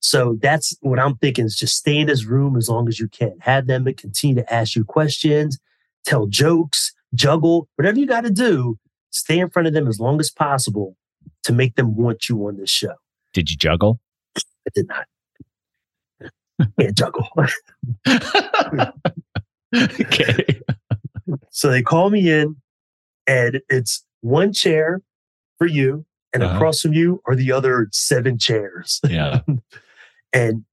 So 0.00 0.38
that's 0.40 0.76
what 0.80 0.98
I'm 0.98 1.16
thinking 1.16 1.44
is 1.44 1.56
just 1.56 1.76
stay 1.76 1.98
in 1.98 2.06
this 2.06 2.24
room 2.24 2.56
as 2.56 2.68
long 2.68 2.88
as 2.88 3.00
you 3.00 3.08
can. 3.08 3.36
Have 3.40 3.66
them 3.66 3.84
continue 3.94 4.36
to 4.36 4.52
ask 4.52 4.76
you 4.76 4.84
questions, 4.84 5.58
tell 6.04 6.26
jokes, 6.26 6.92
juggle, 7.14 7.68
whatever 7.76 7.98
you 7.98 8.06
got 8.06 8.22
to 8.22 8.30
do. 8.30 8.78
Stay 9.10 9.38
in 9.38 9.48
front 9.50 9.68
of 9.68 9.74
them 9.74 9.88
as 9.88 9.98
long 10.00 10.20
as 10.20 10.30
possible 10.30 10.96
to 11.44 11.52
make 11.52 11.76
them 11.76 11.96
want 11.96 12.28
you 12.28 12.46
on 12.46 12.56
this 12.56 12.70
show. 12.70 12.94
Did 13.32 13.50
you 13.50 13.56
juggle? 13.56 14.00
I 14.36 14.70
did 14.74 14.86
not. 14.88 15.06
Can't 16.78 16.96
juggle. 16.96 17.28
okay. 19.74 20.60
So 21.50 21.70
they 21.70 21.82
call 21.82 22.10
me 22.10 22.30
in, 22.30 22.56
and 23.26 23.60
it's 23.68 24.04
one 24.20 24.52
chair 24.52 25.00
for 25.58 25.66
you, 25.66 26.04
and 26.32 26.42
Uh-huh. 26.42 26.54
across 26.56 26.80
from 26.80 26.92
you 26.92 27.20
are 27.26 27.34
the 27.36 27.52
other 27.52 27.88
seven 27.92 28.38
chairs. 28.38 29.00
Yeah. 29.08 29.40
and 30.32 30.64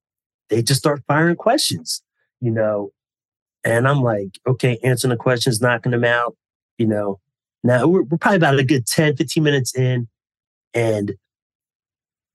they 0.50 0.62
just 0.62 0.80
start 0.80 1.04
firing 1.08 1.36
questions, 1.36 2.02
you 2.42 2.52
know. 2.52 2.92
And 3.64 3.88
I'm 3.88 4.02
like, 4.02 4.40
okay, 4.48 4.78
answering 4.84 5.10
the 5.10 5.18
questions, 5.18 5.62
knocking 5.62 5.92
them 5.92 6.04
out, 6.04 6.36
you 6.78 6.86
know. 6.88 7.20
Now 7.66 7.88
we're, 7.88 8.04
we're 8.04 8.20
probably 8.20 8.38
about 8.38 8.60
a 8.60 8.64
good 8.64 8.86
10, 8.86 9.18
15 9.18 9.44
minutes 9.44 9.76
in, 9.76 10.08
and 10.76 11.16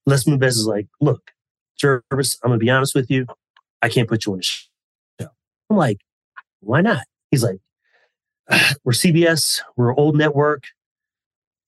Les 0.05 0.25
Moonves 0.25 0.49
is 0.49 0.67
like, 0.67 0.89
look, 1.01 1.31
Gervase, 1.81 2.39
I'm 2.43 2.51
gonna 2.51 2.59
be 2.59 2.69
honest 2.69 2.97
with 2.97 3.09
you, 3.11 3.27
I 3.81 3.89
can't 3.89 4.09
put 4.09 4.27
you 4.27 4.33
on 4.33 4.39
the 4.39 4.43
show. 4.43 5.29
I'm 5.71 5.77
like, 5.77 6.01
why 6.59 6.81
not? 6.81 7.05
He's 7.31 7.45
like, 7.45 7.61
we're 8.85 8.93
CBS, 8.93 9.61
we're 9.77 9.95
old 9.95 10.17
network. 10.17 10.65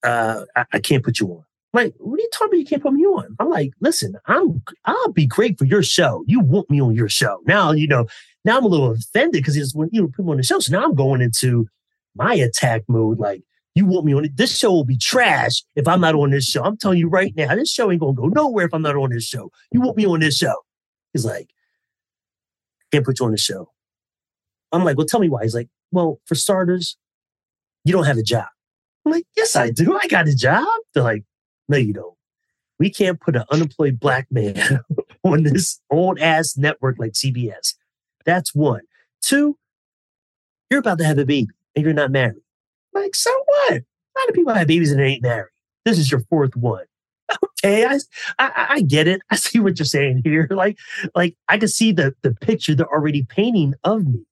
Uh, 0.02 0.44
I, 0.56 0.64
I 0.72 0.78
can't 0.80 1.04
put 1.04 1.20
you 1.20 1.28
on. 1.28 1.44
I'm 1.72 1.84
like, 1.84 1.94
what 1.98 2.18
are 2.18 2.22
you 2.22 2.30
talking 2.32 2.48
about? 2.48 2.58
You 2.58 2.66
can't 2.66 2.82
put 2.82 2.92
me 2.92 3.04
on. 3.04 3.36
I'm 3.38 3.48
like, 3.48 3.70
listen, 3.80 4.16
I'm 4.26 4.60
I'll 4.86 5.12
be 5.12 5.24
great 5.24 5.56
for 5.56 5.66
your 5.66 5.84
show. 5.84 6.24
You 6.26 6.40
want 6.40 6.68
me 6.68 6.80
on 6.80 6.96
your 6.96 7.08
show. 7.08 7.40
Now, 7.46 7.70
you 7.70 7.86
know, 7.86 8.08
now 8.44 8.58
I'm 8.58 8.64
a 8.64 8.68
little 8.68 8.90
offended 8.90 9.34
because 9.34 9.54
he 9.54 9.60
just 9.60 9.76
want 9.76 9.94
you 9.94 10.02
to 10.02 10.08
put 10.08 10.24
me 10.24 10.32
on 10.32 10.38
the 10.38 10.42
show. 10.42 10.58
So 10.58 10.76
now 10.76 10.84
I'm 10.84 10.96
going 10.96 11.20
into 11.20 11.68
my 12.16 12.34
attack 12.34 12.82
mode. 12.88 13.20
Like, 13.20 13.42
you 13.74 13.86
want 13.86 14.04
me 14.04 14.14
on 14.14 14.24
it? 14.24 14.36
This 14.36 14.56
show 14.56 14.70
will 14.70 14.84
be 14.84 14.98
trash 14.98 15.62
if 15.76 15.88
I'm 15.88 16.00
not 16.00 16.14
on 16.14 16.30
this 16.30 16.44
show. 16.44 16.62
I'm 16.62 16.76
telling 16.76 16.98
you 16.98 17.08
right 17.08 17.34
now, 17.36 17.54
this 17.54 17.72
show 17.72 17.90
ain't 17.90 18.00
gonna 18.00 18.12
go 18.12 18.26
nowhere 18.26 18.66
if 18.66 18.74
I'm 18.74 18.82
not 18.82 18.96
on 18.96 19.10
this 19.10 19.24
show. 19.24 19.50
You 19.70 19.80
want 19.80 19.96
me 19.96 20.06
on 20.06 20.20
this 20.20 20.36
show? 20.36 20.54
He's 21.12 21.24
like, 21.24 21.50
can't 22.90 23.04
put 23.04 23.18
you 23.18 23.26
on 23.26 23.32
the 23.32 23.38
show. 23.38 23.70
I'm 24.72 24.84
like, 24.84 24.96
well, 24.96 25.06
tell 25.06 25.20
me 25.20 25.28
why. 25.28 25.42
He's 25.42 25.54
like, 25.54 25.68
well, 25.90 26.20
for 26.26 26.34
starters, 26.34 26.96
you 27.84 27.92
don't 27.92 28.04
have 28.04 28.18
a 28.18 28.22
job. 28.22 28.46
I'm 29.04 29.12
like, 29.12 29.26
yes, 29.36 29.56
I 29.56 29.70
do. 29.70 29.98
I 30.00 30.06
got 30.06 30.28
a 30.28 30.34
job. 30.34 30.66
They're 30.94 31.02
like, 31.02 31.24
no, 31.68 31.76
you 31.76 31.92
don't. 31.92 32.14
We 32.78 32.90
can't 32.90 33.20
put 33.20 33.36
an 33.36 33.44
unemployed 33.50 33.98
black 33.98 34.26
man 34.30 34.80
on 35.24 35.44
this 35.44 35.80
old 35.90 36.18
ass 36.18 36.56
network 36.56 36.98
like 36.98 37.12
CBS. 37.12 37.74
That's 38.24 38.54
one. 38.54 38.82
Two, 39.20 39.56
you're 40.70 40.80
about 40.80 40.98
to 40.98 41.04
have 41.04 41.18
a 41.18 41.24
baby 41.24 41.48
and 41.74 41.84
you're 41.84 41.94
not 41.94 42.10
married. 42.10 42.42
Like, 42.94 43.14
so 43.14 43.30
what? 43.46 43.72
A 43.72 44.18
lot 44.18 44.28
of 44.28 44.34
people 44.34 44.52
have 44.52 44.66
babies 44.66 44.90
and 44.90 45.00
they 45.00 45.06
ain't 45.06 45.22
married. 45.22 45.50
This 45.84 45.98
is 45.98 46.10
your 46.10 46.20
fourth 46.30 46.56
one. 46.56 46.84
Okay, 47.64 47.86
I, 47.86 47.98
I, 48.40 48.66
I 48.70 48.80
get 48.80 49.06
it. 49.06 49.22
I 49.30 49.36
see 49.36 49.60
what 49.60 49.78
you're 49.78 49.86
saying 49.86 50.22
here. 50.24 50.48
Like, 50.50 50.78
like 51.14 51.36
I 51.48 51.58
can 51.58 51.68
see 51.68 51.92
the 51.92 52.12
the 52.22 52.34
picture 52.34 52.74
they're 52.74 52.92
already 52.92 53.24
painting 53.24 53.74
of 53.84 54.04
me. 54.04 54.24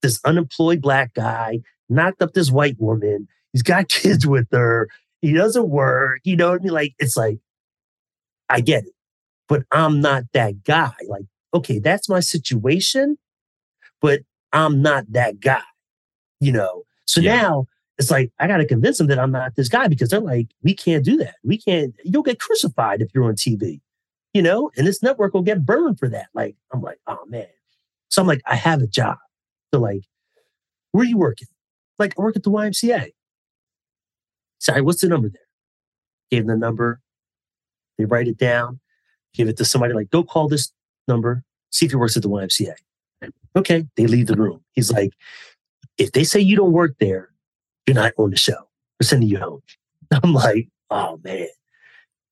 This 0.00 0.18
unemployed 0.24 0.80
black 0.80 1.12
guy 1.12 1.60
knocked 1.90 2.22
up 2.22 2.32
this 2.32 2.50
white 2.50 2.76
woman. 2.78 3.28
He's 3.52 3.62
got 3.62 3.88
kids 3.88 4.26
with 4.26 4.46
her. 4.50 4.88
He 5.20 5.34
doesn't 5.34 5.68
work. 5.68 6.20
You 6.24 6.36
know 6.36 6.50
what 6.50 6.60
I 6.62 6.64
mean? 6.64 6.72
Like, 6.72 6.94
it's 6.98 7.18
like, 7.18 7.38
I 8.48 8.62
get 8.62 8.84
it, 8.84 8.94
but 9.46 9.64
I'm 9.70 10.00
not 10.00 10.24
that 10.32 10.64
guy. 10.64 10.92
Like, 11.06 11.26
okay, 11.52 11.78
that's 11.80 12.08
my 12.08 12.20
situation, 12.20 13.18
but 14.00 14.20
I'm 14.54 14.80
not 14.80 15.04
that 15.12 15.38
guy. 15.38 15.62
You 16.40 16.52
know. 16.52 16.84
So 17.08 17.20
Yeah. 17.20 17.40
now 17.42 17.66
it's 17.98 18.10
like 18.12 18.30
I 18.38 18.46
got 18.46 18.58
to 18.58 18.66
convince 18.66 18.98
them 18.98 19.08
that 19.08 19.18
I'm 19.18 19.32
not 19.32 19.56
this 19.56 19.68
guy 19.68 19.88
because 19.88 20.10
they're 20.10 20.20
like, 20.20 20.46
we 20.62 20.72
can't 20.74 21.04
do 21.04 21.16
that. 21.16 21.34
We 21.42 21.58
can't. 21.58 21.94
You'll 22.04 22.22
get 22.22 22.38
crucified 22.38 23.02
if 23.02 23.08
you're 23.12 23.24
on 23.24 23.34
TV, 23.34 23.80
you 24.34 24.42
know, 24.42 24.70
and 24.76 24.86
this 24.86 25.02
network 25.02 25.34
will 25.34 25.42
get 25.42 25.66
burned 25.66 25.98
for 25.98 26.08
that. 26.08 26.28
Like 26.34 26.54
I'm 26.72 26.80
like, 26.80 26.98
oh 27.08 27.24
man. 27.26 27.48
So 28.10 28.22
I'm 28.22 28.28
like, 28.28 28.42
I 28.46 28.54
have 28.54 28.82
a 28.82 28.86
job. 28.86 29.16
They're 29.72 29.80
like, 29.80 30.04
where 30.92 31.02
are 31.02 31.06
you 31.08 31.18
working? 31.18 31.48
Like 31.98 32.14
I 32.18 32.22
work 32.22 32.36
at 32.36 32.44
the 32.44 32.50
YMCA. 32.50 33.10
Sorry, 34.60 34.80
what's 34.80 35.00
the 35.00 35.08
number 35.08 35.28
there? 35.28 35.42
Gave 36.30 36.46
them 36.46 36.60
the 36.60 36.66
number. 36.66 37.00
They 37.96 38.04
write 38.04 38.28
it 38.28 38.38
down. 38.38 38.80
Give 39.34 39.48
it 39.48 39.56
to 39.58 39.64
somebody. 39.64 39.94
Like, 39.94 40.10
go 40.10 40.22
call 40.22 40.48
this 40.48 40.72
number. 41.06 41.42
See 41.70 41.86
if 41.86 41.92
he 41.92 41.96
works 41.96 42.16
at 42.16 42.22
the 42.22 42.28
YMCA. 42.28 42.74
Okay, 43.56 43.86
they 43.96 44.06
leave 44.06 44.26
the 44.26 44.36
room. 44.36 44.62
He's 44.72 44.90
like, 44.92 45.12
if 45.98 46.12
they 46.12 46.24
say 46.24 46.40
you 46.40 46.56
don't 46.56 46.72
work 46.72 46.94
there, 47.00 47.30
you're 47.86 47.94
not 47.94 48.12
on 48.18 48.30
the 48.30 48.36
show. 48.36 48.68
We're 49.00 49.06
sending 49.06 49.28
you 49.28 49.38
home. 49.38 49.60
I'm 50.22 50.32
like, 50.32 50.68
oh 50.90 51.20
man. 51.24 51.48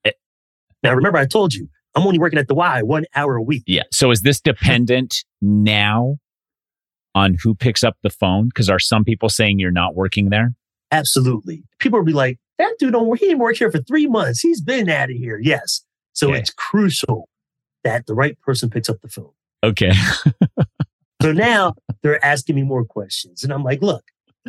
Eh. 0.04 0.12
Now 0.82 0.94
remember, 0.94 1.18
I 1.18 1.26
told 1.26 1.54
you 1.54 1.68
I'm 1.94 2.06
only 2.06 2.18
working 2.18 2.38
at 2.38 2.48
the 2.48 2.54
Y 2.54 2.82
one 2.82 3.04
hour 3.14 3.36
a 3.36 3.42
week. 3.42 3.64
Yeah. 3.66 3.82
So 3.92 4.10
is 4.10 4.22
this 4.22 4.40
dependent 4.40 5.24
now 5.40 6.16
on 7.14 7.36
who 7.42 7.54
picks 7.54 7.82
up 7.82 7.96
the 8.02 8.10
phone? 8.10 8.46
Because 8.48 8.68
are 8.68 8.78
some 8.78 9.04
people 9.04 9.28
saying 9.28 9.58
you're 9.58 9.70
not 9.70 9.94
working 9.94 10.28
there? 10.30 10.54
Absolutely. 10.92 11.64
People 11.78 11.98
will 11.98 12.06
be 12.06 12.12
like, 12.12 12.38
that 12.58 12.74
dude 12.78 12.92
don't 12.92 13.06
work. 13.06 13.18
He 13.20 13.26
didn't 13.26 13.40
work 13.40 13.56
here 13.56 13.70
for 13.70 13.78
three 13.82 14.06
months. 14.06 14.40
He's 14.40 14.60
been 14.60 14.88
out 14.88 15.10
of 15.10 15.16
here. 15.16 15.38
Yes. 15.42 15.82
So 16.12 16.28
Okay. 16.28 16.38
it's 16.38 16.50
crucial 16.50 17.28
that 17.84 18.06
the 18.06 18.14
right 18.14 18.38
person 18.40 18.70
picks 18.70 18.88
up 18.88 19.00
the 19.02 19.08
phone. 19.08 19.30
Okay. 19.64 19.92
So 21.22 21.32
now 21.32 21.74
they're 22.02 22.24
asking 22.24 22.56
me 22.56 22.62
more 22.62 22.84
questions. 22.84 23.42
And 23.42 23.52
I'm 23.52 23.64
like, 23.64 23.82
look, 23.82 24.04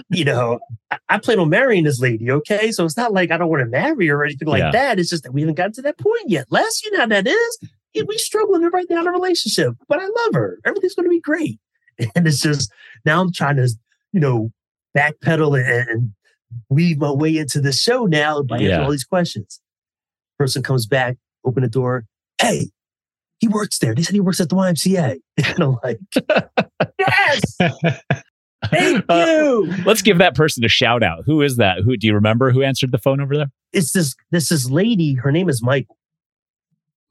you 0.09 0.25
know, 0.25 0.59
I, 0.91 0.97
I 1.09 1.17
plan 1.19 1.39
on 1.39 1.49
marrying 1.49 1.83
this 1.85 1.99
lady, 1.99 2.29
okay? 2.29 2.71
So 2.71 2.85
it's 2.85 2.97
not 2.97 3.13
like 3.13 3.31
I 3.31 3.37
don't 3.37 3.49
want 3.49 3.61
to 3.61 3.65
marry 3.69 4.07
her 4.07 4.17
or 4.21 4.25
anything 4.25 4.47
like 4.47 4.59
Yeah. 4.61 4.71
that. 4.71 4.99
It's 4.99 5.09
just 5.09 5.23
that 5.23 5.33
we 5.33 5.41
haven't 5.41 5.55
gotten 5.55 5.73
to 5.73 5.81
that 5.83 5.97
point 5.97 6.29
yet. 6.29 6.47
Les, 6.51 6.83
you 6.83 6.91
know 6.91 6.99
how 6.99 7.05
that 7.07 7.25
is. 7.27 7.59
Yeah, 7.93 8.03
We 8.07 8.17
struggling 8.17 8.61
right 8.69 8.85
now 8.89 9.01
in 9.01 9.07
a 9.07 9.11
relationship, 9.11 9.73
but 9.87 9.99
I 9.99 10.03
love 10.05 10.33
her. 10.33 10.59
Everything's 10.65 10.93
going 10.93 11.05
to 11.05 11.09
be 11.09 11.21
great. 11.21 11.59
And 12.15 12.27
it's 12.27 12.41
just 12.41 12.71
now 13.05 13.19
I'm 13.21 13.31
trying 13.33 13.55
to, 13.55 13.67
you 14.11 14.19
know, 14.19 14.51
backpedal 14.95 15.57
and, 15.59 15.89
and 15.89 16.11
weave 16.69 16.99
my 16.99 17.11
way 17.11 17.35
into 17.37 17.59
the 17.59 17.71
show 17.71 18.05
now 18.05 18.43
by 18.43 18.57
answering 18.57 18.81
all 18.81 18.91
these 18.91 19.03
questions. 19.03 19.59
Person 20.37 20.61
comes 20.61 20.85
back, 20.85 21.17
open 21.43 21.63
the 21.63 21.69
door. 21.69 22.05
Hey, 22.39 22.69
he 23.39 23.47
works 23.47 23.79
there. 23.79 23.93
They 23.95 24.01
said 24.03 24.13
he 24.13 24.19
works 24.19 24.39
at 24.41 24.49
the 24.49 24.55
YMCA. 24.55 25.17
And 25.45 25.63
I'm 25.63 25.77
like, 25.83 25.99
yes, 26.99 27.57
thank 28.71 29.05
Uh, 29.09 29.25
you. 29.27 29.73
Let's 29.85 30.01
give 30.01 30.17
that 30.17 30.35
person 30.35 30.63
a 30.65 30.67
shout 30.67 31.03
out. 31.03 31.23
Who 31.25 31.41
is 31.41 31.57
that? 31.57 31.79
Who 31.83 31.95
do 31.97 32.07
you 32.07 32.13
remember 32.13 32.51
who 32.51 32.63
answered 32.63 32.91
the 32.91 32.97
phone 32.97 33.21
over 33.21 33.35
there? 33.37 33.47
It's 33.73 33.91
this 33.91 34.15
this 34.31 34.51
is 34.51 34.71
lady. 34.71 35.13
Her 35.15 35.31
name 35.31 35.49
is 35.49 35.61
Michael. 35.61 35.97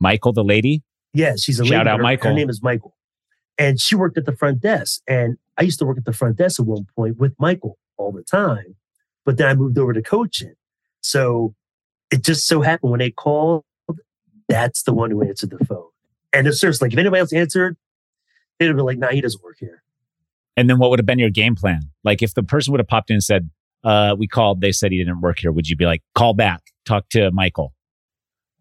Michael, 0.01 0.33
the 0.33 0.45
lady? 0.45 0.83
Yeah, 1.15 1.37
she's 1.37 1.61
a 1.61 1.65
Shout 1.65 1.71
lady. 1.79 1.89
out 1.91 1.97
her, 1.99 2.03
Michael. 2.03 2.31
Her 2.31 2.37
name 2.37 2.51
is 2.51 2.63
Michael, 2.63 2.95
and 3.59 3.81
she 3.81 3.95
worked 3.95 4.19
at 4.19 4.27
the 4.27 4.37
front 4.37 4.61
desk. 4.61 5.01
And 5.09 5.39
I 5.57 5.63
used 5.63 5.79
to 5.79 5.87
work 5.87 5.97
at 5.99 6.05
the 6.05 6.13
front 6.13 6.37
desk 6.37 6.61
at 6.61 6.67
one 6.67 6.87
point 6.97 7.17
with 7.19 7.33
Michael 7.39 7.79
all 7.97 8.13
the 8.13 8.23
time, 8.23 8.75
but 9.25 9.37
then 9.39 9.47
I 9.49 9.55
moved 9.55 9.79
over 9.79 9.93
to 9.95 10.03
coaching. 10.03 10.55
So 11.01 11.55
it 12.11 12.23
just 12.23 12.47
so 12.47 12.61
happened 12.61 12.91
when 12.91 12.99
they 12.99 13.11
called, 13.11 13.65
that's 14.49 14.83
the 14.83 14.93
one 14.93 15.11
who 15.11 15.23
answered 15.23 15.51
the 15.51 15.65
phone. 15.65 15.87
And 16.33 16.47
if 16.47 16.57
seriously, 16.57 16.87
like 16.87 16.93
if 16.93 16.99
anybody 16.99 17.21
else 17.21 17.33
answered, 17.33 17.77
they'd 18.59 18.67
have 18.67 18.77
been 18.77 18.85
like, 18.85 18.99
"Nah, 18.99 19.09
he 19.09 19.21
doesn't 19.21 19.43
work 19.43 19.57
here." 19.59 19.83
And 20.57 20.71
then 20.71 20.79
what 20.79 20.91
would 20.91 20.99
have 20.99 21.07
been 21.07 21.19
your 21.19 21.31
game 21.31 21.55
plan? 21.55 21.83
Like 22.03 22.23
if 22.23 22.35
the 22.35 22.43
person 22.43 22.73
would 22.73 22.81
have 22.81 22.89
popped 22.89 23.11
in 23.11 23.15
and 23.15 23.23
said, 23.23 23.51
uh, 23.85 24.17
we 24.19 24.27
called, 24.27 24.61
they 24.61 24.73
said 24.73 24.91
he 24.91 24.99
didn't 24.99 25.21
work 25.21 25.39
here, 25.39 25.53
would 25.53 25.69
you 25.69 25.77
be 25.77 25.85
like, 25.85 26.03
call 26.15 26.35
back, 26.35 26.63
talk 26.85 27.09
to 27.11 27.31
Michael? 27.31 27.75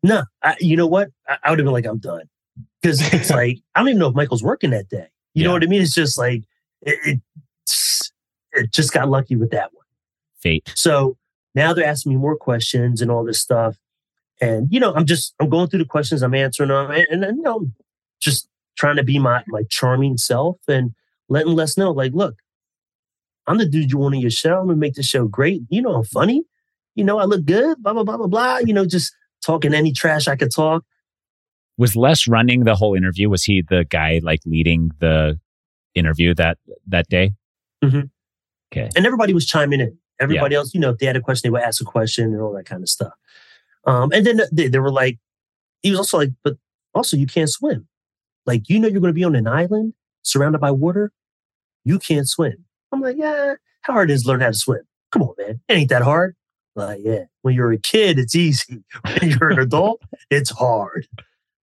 No, 0.03 0.23
I, 0.43 0.55
you 0.59 0.75
know 0.75 0.87
what? 0.87 1.09
I, 1.27 1.37
I 1.43 1.49
would 1.49 1.59
have 1.59 1.65
been 1.65 1.73
like, 1.73 1.85
I'm 1.85 1.97
done. 1.97 2.29
Because 2.81 3.01
it's 3.13 3.29
like, 3.31 3.59
I 3.73 3.79
don't 3.79 3.89
even 3.89 3.99
know 3.99 4.09
if 4.09 4.15
Michael's 4.15 4.43
working 4.43 4.71
that 4.71 4.89
day. 4.89 5.07
You 5.33 5.43
know 5.43 5.51
what 5.51 5.63
I 5.63 5.67
mean? 5.67 5.81
It's 5.81 5.93
just 5.93 6.17
like, 6.17 6.43
it, 6.81 6.97
it, 7.03 7.21
it 8.53 8.71
just 8.71 8.93
got 8.93 9.09
lucky 9.09 9.35
with 9.35 9.51
that 9.51 9.73
one. 9.73 9.85
Fate. 10.39 10.71
So 10.75 11.17
now 11.55 11.73
they're 11.73 11.85
asking 11.85 12.13
me 12.13 12.17
more 12.17 12.37
questions 12.37 13.01
and 13.01 13.11
all 13.11 13.25
this 13.25 13.41
stuff. 13.41 13.77
And, 14.41 14.67
you 14.71 14.79
know, 14.79 14.93
I'm 14.93 15.05
just, 15.05 15.33
I'm 15.39 15.49
going 15.49 15.69
through 15.69 15.79
the 15.79 15.85
questions, 15.85 16.21
I'm 16.21 16.33
answering 16.33 16.69
them. 16.69 16.91
And, 16.91 17.05
and 17.09 17.23
then, 17.23 17.37
you 17.37 17.43
know, 17.43 17.67
just 18.19 18.47
trying 18.77 18.97
to 18.97 19.03
be 19.03 19.17
my, 19.19 19.43
my 19.47 19.63
charming 19.69 20.17
self 20.17 20.57
and 20.67 20.93
letting 21.29 21.53
Les 21.53 21.77
know, 21.77 21.91
like, 21.91 22.11
look, 22.13 22.35
I'm 23.47 23.57
the 23.57 23.65
dude 23.65 23.91
you 23.91 23.99
want 23.99 24.15
on 24.15 24.21
your 24.21 24.31
show. 24.31 24.59
I'm 24.59 24.65
going 24.65 24.77
to 24.77 24.79
make 24.79 24.95
the 24.95 25.03
show 25.03 25.27
great. 25.27 25.61
You 25.69 25.81
know, 25.81 25.95
I'm 25.95 26.03
funny. 26.03 26.43
You 26.95 27.03
know, 27.03 27.19
I 27.19 27.25
look 27.25 27.45
good, 27.45 27.81
blah, 27.81 27.93
blah, 27.93 28.03
blah, 28.03 28.17
blah, 28.17 28.27
blah. 28.27 28.57
You 28.57 28.73
know, 28.73 28.85
just 28.85 29.13
talking 29.45 29.73
any 29.73 29.91
trash 29.91 30.27
I 30.27 30.35
could 30.35 30.51
talk. 30.51 30.83
Was 31.77 31.95
Les 31.95 32.27
running 32.27 32.63
the 32.63 32.75
whole 32.75 32.95
interview? 32.95 33.29
Was 33.29 33.43
he 33.43 33.61
the 33.61 33.85
guy 33.89 34.21
like 34.23 34.39
leading 34.45 34.91
the 34.99 35.39
interview 35.93 36.33
that 36.35 36.57
that 36.87 37.07
day? 37.09 37.33
Mhm. 37.83 38.09
Okay. 38.73 38.89
and 38.95 39.05
everybody 39.05 39.33
was 39.33 39.45
chiming 39.45 39.79
in. 39.79 39.97
Everybody 40.19 40.55
else, 40.55 40.73
you 40.73 40.79
know, 40.79 40.89
if 40.91 40.97
they 40.97 41.05
had 41.05 41.17
a 41.17 41.21
question, 41.21 41.47
they 41.47 41.51
would 41.51 41.61
ask 41.61 41.81
a 41.81 41.85
question 41.85 42.33
and 42.33 42.41
all 42.41 42.53
that 42.53 42.65
kind 42.65 42.81
of 42.81 42.89
stuff. 42.89 43.13
Um, 43.85 44.11
and 44.13 44.25
then 44.25 44.41
they, 44.51 44.67
they 44.67 44.79
were 44.79 44.91
like, 44.91 45.19
he 45.81 45.91
was 45.91 45.99
also 45.99 46.17
like, 46.17 46.31
but 46.43 46.57
also 46.93 47.17
you 47.17 47.27
can't 47.27 47.49
swim. 47.49 47.87
Like, 48.45 48.69
you 48.69 48.79
know, 48.79 48.87
you're 48.87 49.01
going 49.01 49.13
to 49.13 49.13
be 49.13 49.23
on 49.23 49.35
an 49.35 49.47
island 49.47 49.93
surrounded 50.23 50.59
by 50.59 50.71
water. 50.71 51.11
You 51.83 51.99
can't 51.99 52.27
swim. 52.27 52.65
I'm 52.91 53.01
like, 53.01 53.17
yeah, 53.17 53.55
how 53.81 53.93
hard 53.93 54.09
is 54.09 54.25
learn 54.25 54.41
how 54.41 54.47
to 54.47 54.53
swim? 54.53 54.81
Come 55.11 55.23
on, 55.23 55.35
man. 55.37 55.61
It 55.67 55.73
ain't 55.73 55.89
that 55.89 56.01
hard. 56.01 56.35
Like, 56.75 57.01
yeah, 57.03 57.25
when 57.41 57.55
you're 57.55 57.71
a 57.71 57.77
kid, 57.77 58.19
it's 58.19 58.35
easy. 58.35 58.83
When 59.21 59.29
you're 59.29 59.51
an 59.51 59.59
adult, 59.59 60.01
it's 60.29 60.49
hard. 60.49 61.07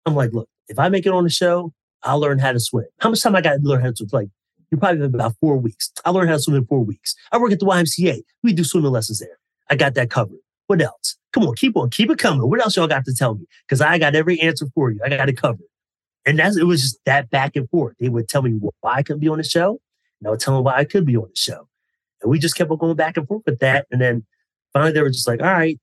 I'm 0.05 0.15
like, 0.15 0.33
look, 0.33 0.49
if 0.69 0.79
I 0.79 0.89
make 0.89 1.07
it 1.07 1.13
on 1.13 1.25
the 1.25 1.31
show, 1.31 1.73
I'll 2.03 2.21
learn 2.21 2.39
how 2.39 2.53
to 2.53 2.61
swim. 2.61 2.87
How 2.99 3.11
much 3.11 3.23
time 3.23 3.37
I 3.37 3.41
got 3.41 3.55
to 3.55 3.61
learn 3.63 3.83
how 3.83 3.91
to 3.91 3.97
swim? 3.97 4.09
Like, 4.13 4.29
you 4.71 4.79
probably 4.79 5.05
about 5.05 5.37
four 5.41 5.57
weeks. 5.57 5.93
I 6.05 6.11
learned 6.11 6.29
how 6.29 6.37
to 6.37 6.43
swim 6.43 6.57
in 6.57 6.67
four 6.67 6.85
weeks. 6.85 7.15
I 7.31 7.39
work 7.39 7.53
at 7.53 7.61
the 7.61 7.67
YMCA. 7.67 8.23
We 8.43 8.53
do 8.53 8.65
swimming 8.65 8.91
lessons 8.91 9.21
there. 9.21 9.39
I 9.71 9.77
got 9.77 9.95
that 9.95 10.11
covered. 10.11 10.39
What 10.67 10.83
else? 10.83 11.17
Come 11.37 11.49
on, 11.49 11.55
keep 11.55 11.77
on, 11.77 11.91
keep 11.91 12.11
it 12.11 12.17
coming. 12.19 12.49
What 12.49 12.63
else 12.63 12.77
y'all 12.77 12.87
got 12.87 13.05
to 13.05 13.15
tell 13.15 13.35
me? 13.35 13.45
Because 13.69 13.83
I 13.83 13.99
got 13.99 14.15
every 14.15 14.41
answer 14.41 14.67
for 14.75 14.91
you. 14.91 14.99
I 15.05 15.11
got 15.11 15.29
it 15.29 15.37
covered. 15.37 15.67
And 16.25 16.39
that's 16.39 16.57
it 16.57 16.65
was 16.65 16.81
just 16.81 16.99
that 17.05 17.29
back 17.29 17.57
and 17.57 17.69
forth. 17.69 17.95
They 18.01 18.09
would 18.09 18.27
tell 18.27 18.41
me 18.41 18.59
why 18.81 18.95
I 18.95 19.03
couldn't 19.03 19.21
be 19.21 19.29
on 19.29 19.37
the 19.37 19.45
show, 19.45 19.79
and 20.19 20.27
I 20.27 20.31
would 20.31 20.41
tell 20.41 20.55
them 20.55 20.65
why 20.65 20.77
I 20.77 20.85
could 20.85 21.05
be 21.05 21.15
on 21.15 21.29
the 21.29 21.37
show. 21.37 21.69
And 22.23 22.31
we 22.31 22.39
just 22.39 22.57
kept 22.57 22.71
on 22.71 22.79
going 22.79 22.97
back 22.97 23.19
and 23.19 23.29
forth 23.29 23.43
with 23.45 23.59
that. 23.59 23.87
And 23.91 24.01
then 24.01 24.25
finally 24.73 24.93
they 24.93 25.03
were 25.03 25.11
just 25.11 25.29
like, 25.29 25.43
all 25.43 25.53
right, 25.53 25.79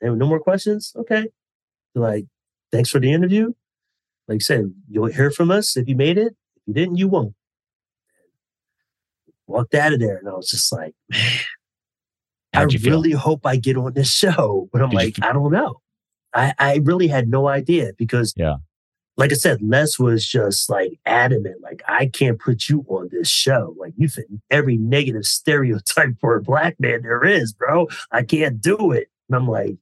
no 0.00 0.26
more 0.26 0.40
questions. 0.40 0.94
Okay. 0.96 1.26
Like, 1.94 2.24
thanks 2.72 2.88
for 2.88 2.98
the 2.98 3.12
interview. 3.12 3.52
Like 4.28 4.36
I 4.36 4.38
said, 4.38 4.72
you'll 4.88 5.06
hear 5.06 5.30
from 5.30 5.50
us 5.50 5.76
if 5.76 5.86
you 5.88 5.94
made 5.94 6.16
it. 6.16 6.34
If 6.56 6.62
you 6.68 6.72
didn't, 6.72 6.96
you 6.96 7.08
won't. 7.08 7.34
Walked 9.46 9.74
out 9.74 9.92
of 9.92 10.00
there 10.00 10.16
and 10.16 10.26
I 10.26 10.32
was 10.32 10.48
just 10.48 10.72
like, 10.72 10.94
man, 11.10 11.38
How'd 12.56 12.72
feel? 12.72 12.90
really 12.92 13.12
hope 13.12 13.46
I 13.46 13.56
get 13.56 13.76
on 13.76 13.92
this 13.94 14.10
show. 14.12 14.68
But 14.72 14.82
I'm 14.82 14.90
Did 14.90 14.96
like, 14.96 15.16
I 15.22 15.32
don't 15.32 15.52
know. 15.52 15.80
I, 16.34 16.52
I 16.58 16.80
really 16.82 17.08
had 17.08 17.28
no 17.28 17.48
idea 17.48 17.92
because 17.96 18.34
Yeah. 18.36 18.56
like 19.16 19.32
I 19.32 19.36
said, 19.36 19.62
Les 19.62 19.98
was 19.98 20.26
just 20.26 20.68
like 20.68 20.98
adamant, 21.06 21.62
like, 21.62 21.82
I 21.88 22.06
can't 22.06 22.38
put 22.38 22.68
you 22.68 22.84
on 22.88 23.08
this 23.10 23.28
show. 23.28 23.74
Like, 23.78 23.94
you 23.96 24.08
fit 24.08 24.26
every 24.50 24.76
negative 24.76 25.24
stereotype 25.24 26.14
for 26.20 26.36
a 26.36 26.42
black 26.42 26.78
man 26.78 27.02
there 27.02 27.24
is, 27.24 27.52
bro. 27.52 27.88
I 28.12 28.22
can't 28.22 28.60
do 28.60 28.92
it. 28.92 29.08
And 29.28 29.36
I'm 29.36 29.48
like, 29.48 29.76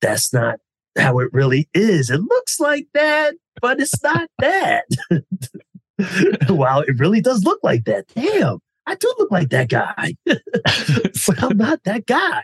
that's 0.00 0.32
not 0.32 0.58
how 0.98 1.18
it 1.20 1.32
really 1.32 1.68
is. 1.74 2.10
It 2.10 2.20
looks 2.20 2.58
like 2.58 2.88
that, 2.94 3.34
but 3.62 3.80
it's 3.80 4.02
not 4.02 4.28
that. 4.40 4.84
wow, 6.48 6.80
it 6.80 6.98
really 6.98 7.20
does 7.20 7.44
look 7.44 7.60
like 7.62 7.84
that. 7.84 8.06
Damn, 8.14 8.58
I 8.86 8.94
do 8.96 9.12
look 9.18 9.30
like 9.30 9.50
that 9.50 9.68
guy. 9.68 10.14
but 10.26 11.42
I'm 11.42 11.56
not 11.56 11.84
that 11.84 12.06
guy. 12.06 12.42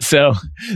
So, 0.00 0.34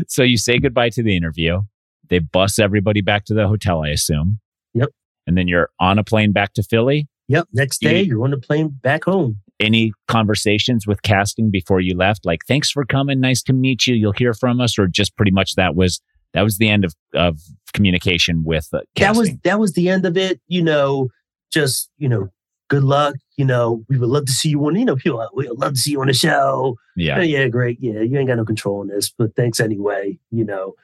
so 0.09 0.23
you 0.23 0.37
say 0.39 0.59
goodbye 0.59 0.91
to 0.91 1.03
the 1.03 1.17
interview. 1.17 1.61
They 2.09 2.19
bus 2.21 2.59
everybody 2.59 3.01
back 3.01 3.25
to 3.27 3.35
the 3.35 3.47
hotel, 3.49 3.83
I 3.83 3.89
assume. 3.89 4.41
Yep. 4.75 4.91
And 5.27 5.37
then 5.37 5.49
you're 5.49 5.71
on 5.81 5.99
a 5.99 6.05
plane 6.05 6.33
back 6.33 6.53
to 6.55 6.63
Philly. 6.63 7.09
Yep. 7.29 7.49
Next 7.53 7.81
day, 7.81 8.01
You- 8.03 8.07
you're 8.17 8.25
on 8.25 8.31
the 8.31 8.39
plane 8.39 8.69
back 8.69 9.05
home. 9.05 9.39
Any 9.59 9.93
conversations 10.07 10.87
with 10.87 11.01
casting 11.03 11.51
before 11.51 11.81
you 11.81 11.97
left? 11.97 12.27
Like, 12.27 12.41
thanks 12.47 12.71
for 12.71 12.85
coming. 12.85 13.21
Nice 13.21 13.43
to 13.45 13.53
meet 13.55 13.87
you. 13.87 13.95
You'll 13.95 14.13
hear 14.13 14.35
from 14.35 14.61
us, 14.61 14.79
or 14.79 14.87
just 14.87 15.17
pretty 15.17 15.33
much 15.33 15.55
that 15.55 15.75
was 15.75 16.01
that 16.35 16.43
was 16.43 16.59
the 16.59 16.69
end 16.69 16.85
of 16.85 16.95
of 17.15 17.41
communication 17.73 18.43
with 18.45 18.69
uh, 18.75 18.81
that 18.97 19.17
was 19.17 19.31
that 19.45 19.59
was 19.59 19.73
the 19.73 19.89
end 19.89 20.05
of 20.05 20.19
it. 20.19 20.43
You 20.47 20.63
know, 20.63 21.09
just 21.51 21.89
you 21.97 22.07
know, 22.07 22.29
good 22.69 22.85
luck. 22.85 23.15
You 23.37 23.45
know, 23.45 23.85
we 23.89 23.99
would 23.99 24.09
love 24.09 24.25
to 24.27 24.33
see 24.33 24.49
you 24.51 24.65
on. 24.67 24.77
You 24.77 24.85
know, 24.85 24.97
people 24.97 25.21
are, 25.21 25.29
we 25.35 25.49
would 25.49 25.59
love 25.59 25.75
to 25.75 25.79
see 25.81 25.93
you 25.93 26.01
on 26.01 26.07
the 26.07 26.13
show. 26.15 26.77
yeah. 26.97 27.19
Yeah, 27.19 27.23
yeah, 27.41 27.49
great. 27.49 27.79
Yeah, 27.81 28.01
you 28.01 28.19
ain't 28.19 28.29
got 28.29 28.37
no 28.37 28.45
control 28.45 28.81
on 28.81 28.89
this, 28.89 29.11
but 29.17 29.35
thanks 29.37 29.61
anyway. 29.61 30.19
You 30.31 30.45
know, 30.45 30.75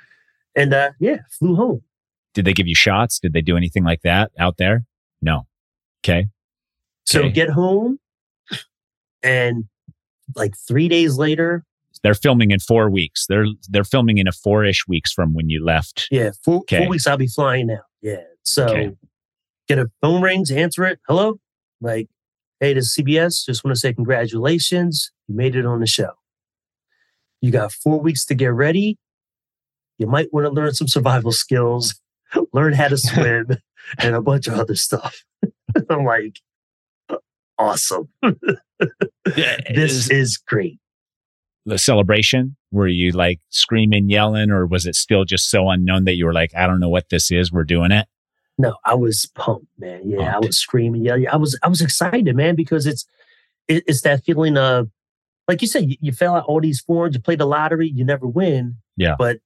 and 0.55 0.73
uh 0.75 0.91
yeah, 1.01 1.19
flew 1.31 1.57
home. 1.57 1.83
Did 2.35 2.45
they 2.45 2.53
give 2.55 2.67
you 2.67 2.75
shots? 2.75 3.19
Did 3.19 3.33
they 3.33 3.43
do 3.43 3.57
anything 3.57 3.85
like 3.85 4.03
that 4.03 4.31
out 4.39 4.57
there? 4.59 4.85
No. 5.21 5.47
Okay. 6.05 6.29
So 7.05 7.21
Okay. 7.25 7.33
get 7.33 7.51
home, 7.51 7.99
and 9.23 9.65
like 10.37 10.55
three 10.57 10.89
days 10.89 11.17
later, 11.19 11.65
They're 12.03 12.15
filming 12.15 12.51
in 12.51 12.59
four 12.59 12.91
weeks. 12.91 13.27
They're 13.29 13.47
they're 13.69 13.85
filming 13.85 14.19
in 14.19 14.27
a 14.27 14.33
four 14.33 14.65
ish 14.65 14.87
weeks 14.89 15.13
from 15.13 15.35
when 15.35 15.49
you 15.51 15.65
left. 15.65 16.09
yeah, 16.11 16.31
four, 16.45 16.59
Okay. 16.61 16.79
four 16.79 16.89
weeks 16.89 17.07
I'll 17.07 17.17
be 17.17 17.27
flying 17.29 17.71
out. 17.71 17.85
Yeah, 18.03 18.23
so 18.43 18.67
Okay. 18.67 18.91
get 19.69 19.79
a 19.79 19.87
phone 20.01 20.23
rings, 20.23 20.51
answer 20.51 20.85
it. 20.85 20.99
Hello, 21.07 21.39
like, 21.83 22.09
hey, 22.61 22.75
to 22.75 22.81
CBS. 22.81 23.45
Just 23.45 23.65
want 23.65 23.75
to 23.75 23.81
say 23.81 23.93
congratulations, 23.93 25.11
you 25.29 25.35
made 25.35 25.57
it 25.57 25.67
on 25.67 25.81
the 25.81 25.87
show. 25.87 26.13
You 27.41 27.51
got 27.51 27.73
four 27.73 28.01
weeks 28.01 28.25
to 28.27 28.35
get 28.35 28.53
ready. 28.53 28.99
You 29.99 30.07
might 30.07 30.33
want 30.33 30.47
to 30.47 30.51
learn 30.51 30.73
some 30.75 30.89
survival 30.89 31.33
skills, 31.33 32.01
learn 32.53 32.73
how 32.73 32.89
to 32.89 32.97
swim, 32.99 33.57
and 33.99 34.15
a 34.15 34.23
bunch 34.23 34.47
of 34.47 34.55
other 34.55 34.77
stuff. 34.77 35.25
I'm 35.91 36.05
like, 36.05 36.39
awesome. 37.59 38.09
this 39.27 40.09
is 40.11 40.37
great. 40.39 40.79
the 41.67 41.79
celebration? 41.79 42.57
Were 42.71 42.89
you 42.89 43.13
like 43.13 43.41
screaming, 43.51 44.09
yelling, 44.09 44.51
or 44.51 44.67
was 44.67 44.87
it 44.87 44.95
still 44.95 45.25
just 45.25 45.51
so 45.51 45.69
unknown 45.69 46.05
that 46.05 46.15
you 46.15 46.27
were 46.27 46.33
like, 46.33 46.55
I 46.55 46.67
don't 46.67 46.81
know 46.81 46.89
what 46.89 47.11
this 47.11 47.31
is. 47.31 47.53
We're 47.53 47.65
doing 47.65 47.93
it. 47.93 48.07
No, 48.59 48.77
I 48.85 48.95
was 48.95 49.27
pumped, 49.35 49.67
man. 49.79 50.03
Yeah, 50.05 50.37
I 50.37 50.39
was 50.39 50.59
screaming, 50.59 51.05
yeah, 51.05 51.17
yeah. 51.17 51.33
I 51.33 51.37
was, 51.37 51.59
I 51.63 51.69
was 51.69 51.81
excited, 51.81 52.35
man, 52.37 52.55
because 52.55 52.87
it's, 52.87 53.05
it, 53.69 53.83
it's 53.87 54.03
that 54.03 54.25
feeling 54.25 54.57
of, 54.57 54.89
like 55.49 55.63
you 55.63 55.69
said, 55.69 55.89
you, 55.91 55.97
you 56.01 56.13
fill 56.13 56.35
out 56.35 56.45
all 56.45 56.61
these 56.61 56.81
forms, 56.81 57.15
you 57.15 57.21
play 57.21 57.35
the 57.37 57.47
lottery, 57.47 57.89
you 57.89 58.05
never 58.05 58.27
win. 58.27 58.77
Yeah. 58.97 59.17
But 59.19 59.39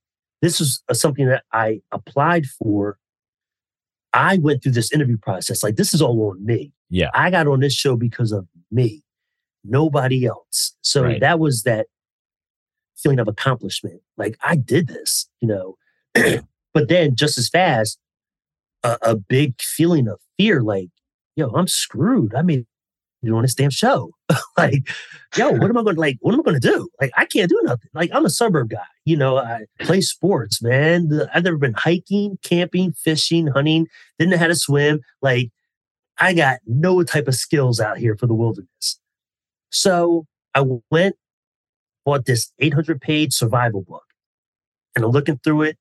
this 0.43 0.61
is 0.61 0.83
uh, 0.89 0.95
something 0.95 1.27
that 1.27 1.45
I 1.53 1.81
applied 1.93 2.47
for. 2.47 2.99
I 4.13 4.39
went 4.39 4.63
through 4.63 4.73
this 4.73 4.93
interview 4.93 5.19
process. 5.19 5.63
Like 5.63 5.77
this 5.77 5.95
is 5.95 6.03
all 6.03 6.21
on 6.31 6.45
me. 6.45 6.73
Yeah. 6.91 7.11
I 7.15 7.31
got 7.31 7.47
on 7.47 7.61
this 7.61 7.75
show 7.75 7.97
because 7.97 8.33
of 8.33 8.47
me, 8.71 9.03
nobody 9.65 10.27
else. 10.27 10.75
So 10.83 11.03
Right. 11.05 11.21
that 11.21 11.39
was 11.39 11.63
that 11.63 11.87
feeling 12.97 13.19
of 13.19 13.29
accomplishment. 13.29 14.01
Like 14.17 14.37
I 14.43 14.57
did 14.57 14.89
this, 14.89 15.29
you 15.41 15.49
know. 15.49 15.77
but 16.75 16.89
then 16.89 17.15
just 17.15 17.39
as 17.39 17.49
fast, 17.49 17.99
a, 18.83 18.99
a 19.03 19.17
big 19.17 19.61
feeling 19.61 20.09
of 20.09 20.19
fear, 20.39 20.63
like, 20.63 20.89
yo, 21.37 21.51
I'm 21.51 21.69
screwed. 21.69 22.35
I 22.35 22.43
made 22.43 22.67
it 23.23 23.31
on 23.31 23.43
this 23.43 23.55
damn 23.55 23.71
show. 23.71 24.13
like, 24.59 24.89
yo, 25.37 25.51
what 25.53 25.71
am 25.71 25.79
I 25.79 25.83
going 25.83 25.97
to 25.97 26.01
like? 26.01 26.19
What 26.21 26.35
am 26.35 26.41
I 26.41 26.43
going 26.43 26.61
to 26.61 26.69
do? 26.69 26.89
Like, 27.01 27.13
I 27.17 27.25
can't 27.25 27.51
do 27.51 27.61
nothing. 27.65 27.91
Like, 27.95 28.11
I'm 28.13 28.25
a 28.25 28.31
suburb 28.31 28.71
guy. 28.71 28.79
You 29.05 29.17
know, 29.17 29.39
I 29.39 29.67
play 29.81 30.01
sports, 30.01 30.63
man. 30.63 31.11
I've 31.35 31.45
never 31.45 31.59
been 31.59 31.75
hiking, 31.75 32.39
camping, 32.43 32.93
fishing, 32.93 33.49
hunting. 33.49 33.87
Didn't 34.19 34.33
know 34.33 34.39
how 34.39 34.49
to 34.49 34.55
swim. 34.55 35.01
Like, 35.23 35.51
I 36.19 36.33
got 36.33 36.61
no 36.67 37.03
type 37.03 37.29
of 37.29 37.35
skills 37.35 37.81
out 37.81 37.99
here 37.99 38.17
for 38.17 38.27
the 38.27 38.35
wilderness. 38.35 38.99
So 39.71 40.27
I 40.55 40.65
went, 40.91 41.17
bought 42.05 42.25
this 42.25 42.53
800 42.59 43.01
page 43.01 43.35
survival 43.35 43.83
book, 43.83 44.05
and 44.95 45.05
I'm 45.05 45.11
looking 45.11 45.39
through 45.45 45.63
it. 45.63 45.79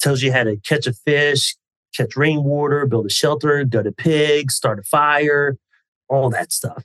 Tells 0.00 0.20
you 0.20 0.32
how 0.32 0.42
to 0.42 0.56
catch 0.56 0.86
a 0.86 0.92
fish, 0.92 1.54
catch 1.94 2.16
rainwater, 2.16 2.86
build 2.86 3.06
a 3.06 3.10
shelter, 3.10 3.64
gut 3.64 3.86
a 3.86 3.92
pig, 3.92 4.50
start 4.50 4.78
a 4.78 4.82
fire, 4.82 5.56
all 6.08 6.30
that 6.30 6.52
stuff. 6.52 6.84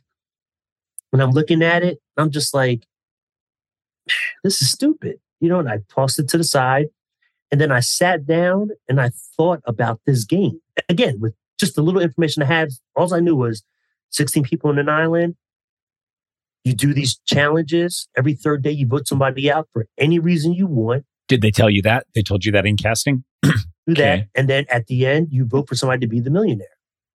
When 1.12 1.22
I'm 1.22 1.32
looking 1.32 1.62
at 1.62 1.84
it, 1.84 2.00
I'm 2.18 2.32
just 2.32 2.54
like, 2.54 2.84
this 4.44 4.62
is 4.62 4.72
stupid. 4.72 5.20
You 5.40 5.50
know, 5.50 5.60
and 5.60 5.70
I 5.70 5.80
tossed 5.90 6.20
it 6.20 6.28
to 6.30 6.38
the 6.38 6.44
side. 6.44 6.88
And 7.52 7.62
then 7.62 7.72
I 7.72 7.80
sat 7.80 8.26
down 8.26 8.70
and 8.90 9.00
I 9.00 9.12
thought 9.38 9.62
about 9.66 10.02
this 10.06 10.26
game. 10.26 10.60
Again, 10.90 11.20
with 11.20 11.34
just 11.60 11.76
the 11.76 11.82
little 11.82 12.02
information 12.02 12.44
I 12.44 12.48
had, 12.48 12.70
all 12.96 13.14
I 13.14 13.20
knew 13.20 13.36
was 13.36 13.64
16 14.12 14.44
people 14.44 14.70
on 14.70 14.80
an 14.80 14.90
island. 14.90 15.36
You 16.64 16.74
do 16.74 16.94
these 16.94 17.18
challenges. 17.26 18.10
Every 18.18 18.34
third 18.34 18.64
day, 18.64 18.72
you 18.72 18.88
vote 18.88 19.08
somebody 19.08 19.50
out 19.50 19.70
for 19.72 19.88
any 19.98 20.20
reason 20.20 20.54
you 20.54 20.68
want. 20.68 21.06
Did 21.28 21.42
they 21.42 21.52
tell 21.52 21.70
you 21.70 21.82
that? 21.84 22.06
They 22.14 22.22
told 22.22 22.44
you 22.44 22.52
that 22.52 22.66
in 22.66 22.76
casting? 22.76 23.24
Do 23.88 23.94
that. 23.96 24.28
And 24.36 24.50
then 24.50 24.66
at 24.70 24.88
the 24.88 25.06
end, 25.06 25.30
you 25.32 25.46
vote 25.46 25.68
for 25.68 25.76
somebody 25.76 26.02
to 26.02 26.08
be 26.08 26.20
the 26.20 26.30
millionaire. 26.30 26.68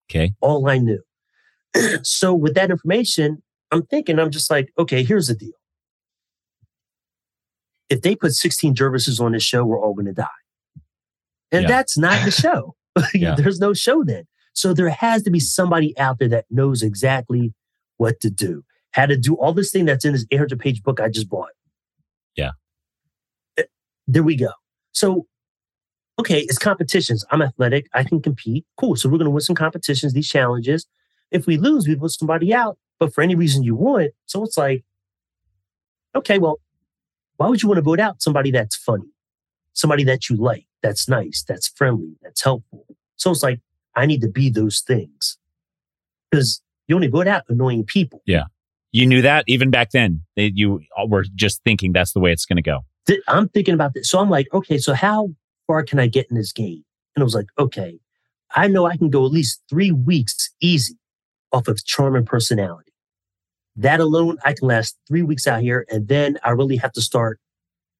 Okay. 0.09 0.31
all 0.41 0.67
I 0.69 0.77
knew. 0.77 1.01
so 2.03 2.33
with 2.33 2.53
that 2.55 2.69
information, 2.71 3.41
I'm 3.71 3.85
thinking, 3.85 4.19
I'm 4.19 4.31
just 4.31 4.49
like, 4.51 4.71
okay, 4.77 5.03
here's 5.03 5.27
the 5.27 5.35
deal. 5.35 5.53
If 7.89 8.01
they 8.01 8.15
put 8.15 8.33
16 8.33 8.75
Gervases 8.75 9.19
on 9.19 9.33
this 9.33 9.43
show, 9.43 9.65
we're 9.65 9.79
all 9.81 9.93
going 9.93 10.05
to 10.05 10.13
die. 10.13 10.27
And 11.51 11.63
Yeah. 11.63 11.67
that's 11.67 11.97
not 11.97 12.23
the 12.25 12.31
show. 12.31 12.75
Yeah. 13.13 13.35
There's 13.35 13.59
no 13.59 13.73
show 13.73 14.03
then. 14.03 14.25
So 14.53 14.73
there 14.73 14.89
has 14.89 15.23
to 15.23 15.31
be 15.31 15.39
somebody 15.39 15.97
out 15.97 16.19
there 16.19 16.27
that 16.27 16.43
knows 16.49 16.83
exactly 16.83 17.53
what 17.97 18.19
to 18.19 18.29
do, 18.29 18.65
how 18.91 19.05
to 19.05 19.15
do 19.15 19.35
all 19.35 19.53
this 19.53 19.71
thing 19.71 19.85
that's 19.85 20.03
in 20.03 20.11
this 20.11 20.25
800 20.29 20.59
page 20.59 20.83
book 20.83 20.99
I 20.99 21.07
just 21.07 21.29
bought. 21.29 21.51
Yeah. 22.35 22.51
Eh, 23.57 23.63
There 24.09 24.23
we 24.23 24.35
go. 24.35 24.49
So, 24.91 25.25
okay, 26.21 26.41
it's 26.41 26.59
competitions. 26.59 27.25
I'm 27.31 27.41
athletic. 27.41 27.87
I 27.93 28.03
can 28.03 28.21
compete. 28.21 28.65
Cool. 28.77 28.95
So 28.95 29.09
we're 29.09 29.17
going 29.17 29.25
to 29.25 29.31
win 29.31 29.41
some 29.41 29.55
competitions, 29.55 30.13
these 30.13 30.29
challenges. 30.29 30.85
If 31.31 31.47
we 31.47 31.57
lose, 31.57 31.87
we 31.87 31.95
put 31.95 32.11
somebody 32.11 32.53
out. 32.53 32.77
But 32.99 33.13
for 33.13 33.23
any 33.23 33.33
reason 33.33 33.63
you 33.63 33.75
want, 33.75 34.11
so 34.27 34.43
it's 34.43 34.57
like, 34.57 34.83
okay, 36.15 36.37
well, 36.37 36.59
why 37.37 37.47
would 37.47 37.63
you 37.63 37.67
want 37.67 37.79
to 37.79 37.81
vote 37.81 37.99
out 37.99 38.21
somebody 38.21 38.51
that's 38.51 38.75
funny, 38.75 39.09
somebody 39.73 40.03
that 40.03 40.29
you 40.29 40.35
like, 40.35 40.67
that's 40.83 41.09
nice, 41.09 41.43
that's 41.47 41.67
friendly, 41.67 42.15
that's 42.21 42.43
helpful? 42.43 42.85
So 43.15 43.31
it's 43.31 43.41
like, 43.41 43.59
I 43.95 44.05
need 44.05 44.21
to 44.21 44.29
be 44.29 44.51
those 44.51 44.81
things 44.81 45.39
because 46.29 46.61
you 46.87 46.95
only 46.95 47.07
vote 47.07 47.27
out 47.27 47.43
annoying 47.49 47.83
people. 47.83 48.21
Yeah. 48.27 48.43
You 48.91 49.07
knew 49.07 49.23
that 49.23 49.45
even 49.47 49.71
back 49.71 49.89
then. 49.91 50.21
They, 50.35 50.51
you 50.53 50.81
were 51.07 51.25
just 51.33 51.63
thinking 51.63 51.93
that's 51.93 52.13
the 52.13 52.19
way 52.19 52.31
it's 52.31 52.45
going 52.45 52.57
to 52.57 52.61
go. 52.61 52.81
I'm 53.27 53.49
thinking 53.49 53.73
about 53.73 53.95
this. 53.95 54.09
So 54.09 54.19
I'm 54.19 54.29
like, 54.29 54.47
okay, 54.53 54.77
so 54.77 54.93
how 54.93 55.29
far 55.71 55.83
can 55.83 55.99
I 55.99 56.07
get 56.07 56.27
in 56.29 56.35
this 56.35 56.51
game? 56.51 56.83
And 57.15 57.21
I 57.21 57.23
was 57.23 57.33
like, 57.33 57.47
okay, 57.57 57.97
I 58.57 58.67
know 58.67 58.85
I 58.85 58.97
can 58.97 59.09
go 59.09 59.25
at 59.25 59.31
least 59.31 59.61
three 59.69 59.93
weeks 59.93 60.49
easy 60.59 60.97
off 61.53 61.69
of 61.69 61.85
charm 61.85 62.13
and 62.13 62.25
personality. 62.25 62.91
That 63.77 64.01
alone, 64.01 64.37
I 64.43 64.51
can 64.51 64.67
last 64.67 64.97
three 65.07 65.21
weeks 65.21 65.47
out 65.47 65.61
here. 65.61 65.85
And 65.89 66.09
then 66.09 66.37
I 66.43 66.49
really 66.49 66.75
have 66.75 66.91
to 66.91 67.01
start 67.01 67.39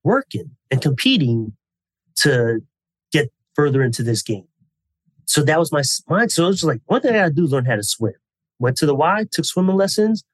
working 0.03 0.51
and 0.69 0.81
competing 0.81 1.53
to 2.17 2.59
get 3.13 3.31
further 3.55 3.81
into 3.81 4.03
this 4.03 4.21
game. 4.21 4.47
So 5.23 5.41
that 5.43 5.57
was 5.57 5.71
my 5.71 5.83
mind. 6.09 6.33
So 6.33 6.43
it 6.43 6.47
was 6.47 6.65
like, 6.65 6.81
one 6.87 6.99
thing 6.99 7.11
I 7.11 7.19
gotta 7.19 7.31
do 7.31 7.45
is 7.45 7.53
learn 7.53 7.63
how 7.63 7.77
to 7.77 7.83
swim. 7.83 8.15
Went 8.59 8.75
to 8.77 8.85
the 8.85 8.95
Y, 8.95 9.27
took 9.31 9.45
swimming 9.45 9.77
lessons. 9.77 10.25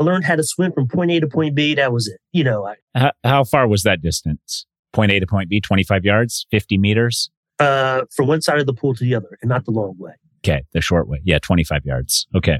I 0.00 0.04
learned 0.04 0.24
how 0.24 0.36
to 0.36 0.42
swim 0.42 0.72
from 0.72 0.88
point 0.88 1.10
A 1.10 1.20
to 1.20 1.26
point 1.26 1.54
B. 1.54 1.74
That 1.74 1.92
was 1.92 2.08
it. 2.08 2.18
You 2.32 2.44
know, 2.44 2.66
I, 2.66 2.76
How, 2.94 3.12
how 3.24 3.44
far 3.44 3.68
was 3.68 3.82
that 3.82 4.00
distance? 4.00 4.64
Point 4.98 5.12
A 5.12 5.20
to 5.20 5.28
point 5.28 5.48
B, 5.48 5.60
25 5.60 6.04
yards, 6.04 6.44
50 6.50 6.76
meters? 6.76 7.30
uh, 7.60 8.02
from 8.16 8.26
one 8.26 8.40
side 8.40 8.58
of 8.58 8.66
the 8.66 8.72
pool 8.72 8.94
to 8.96 9.04
the 9.04 9.14
other 9.14 9.38
and 9.42 9.48
not 9.48 9.64
the 9.64 9.70
long 9.70 9.94
way. 9.96 10.14
Okay. 10.44 10.64
The 10.72 10.80
short 10.80 11.06
way. 11.06 11.20
Yeah. 11.24 11.38
25 11.38 11.84
yards. 11.86 12.26
Okay. 12.34 12.58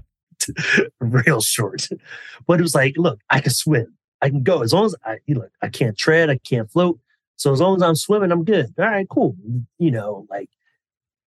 Real 1.01 1.41
short. 1.41 1.89
But 2.47 2.61
it 2.61 2.63
was 2.63 2.77
like, 2.77 2.95
look, 2.97 3.19
I 3.29 3.41
can 3.41 3.51
swim. 3.51 3.93
I 4.23 4.29
can 4.29 4.45
go 4.45 4.63
as 4.63 4.73
long 4.73 4.85
as 4.87 4.95
I, 5.05 5.17
you 5.27 5.35
look, 5.35 5.51
I 5.63 5.69
can't 5.69 5.99
tread. 5.99 6.31
I 6.31 6.39
can't 6.39 6.71
float. 6.71 7.01
So 7.35 7.53
as 7.53 7.61
long 7.61 7.75
as 7.75 7.83
I'm 7.83 7.97
swimming, 7.97 8.31
I'm 8.31 8.45
good. 8.45 8.73
All 8.79 8.85
right, 8.85 9.09
cool. 9.09 9.35
You 9.79 9.91
know, 9.91 10.25
like 10.31 10.49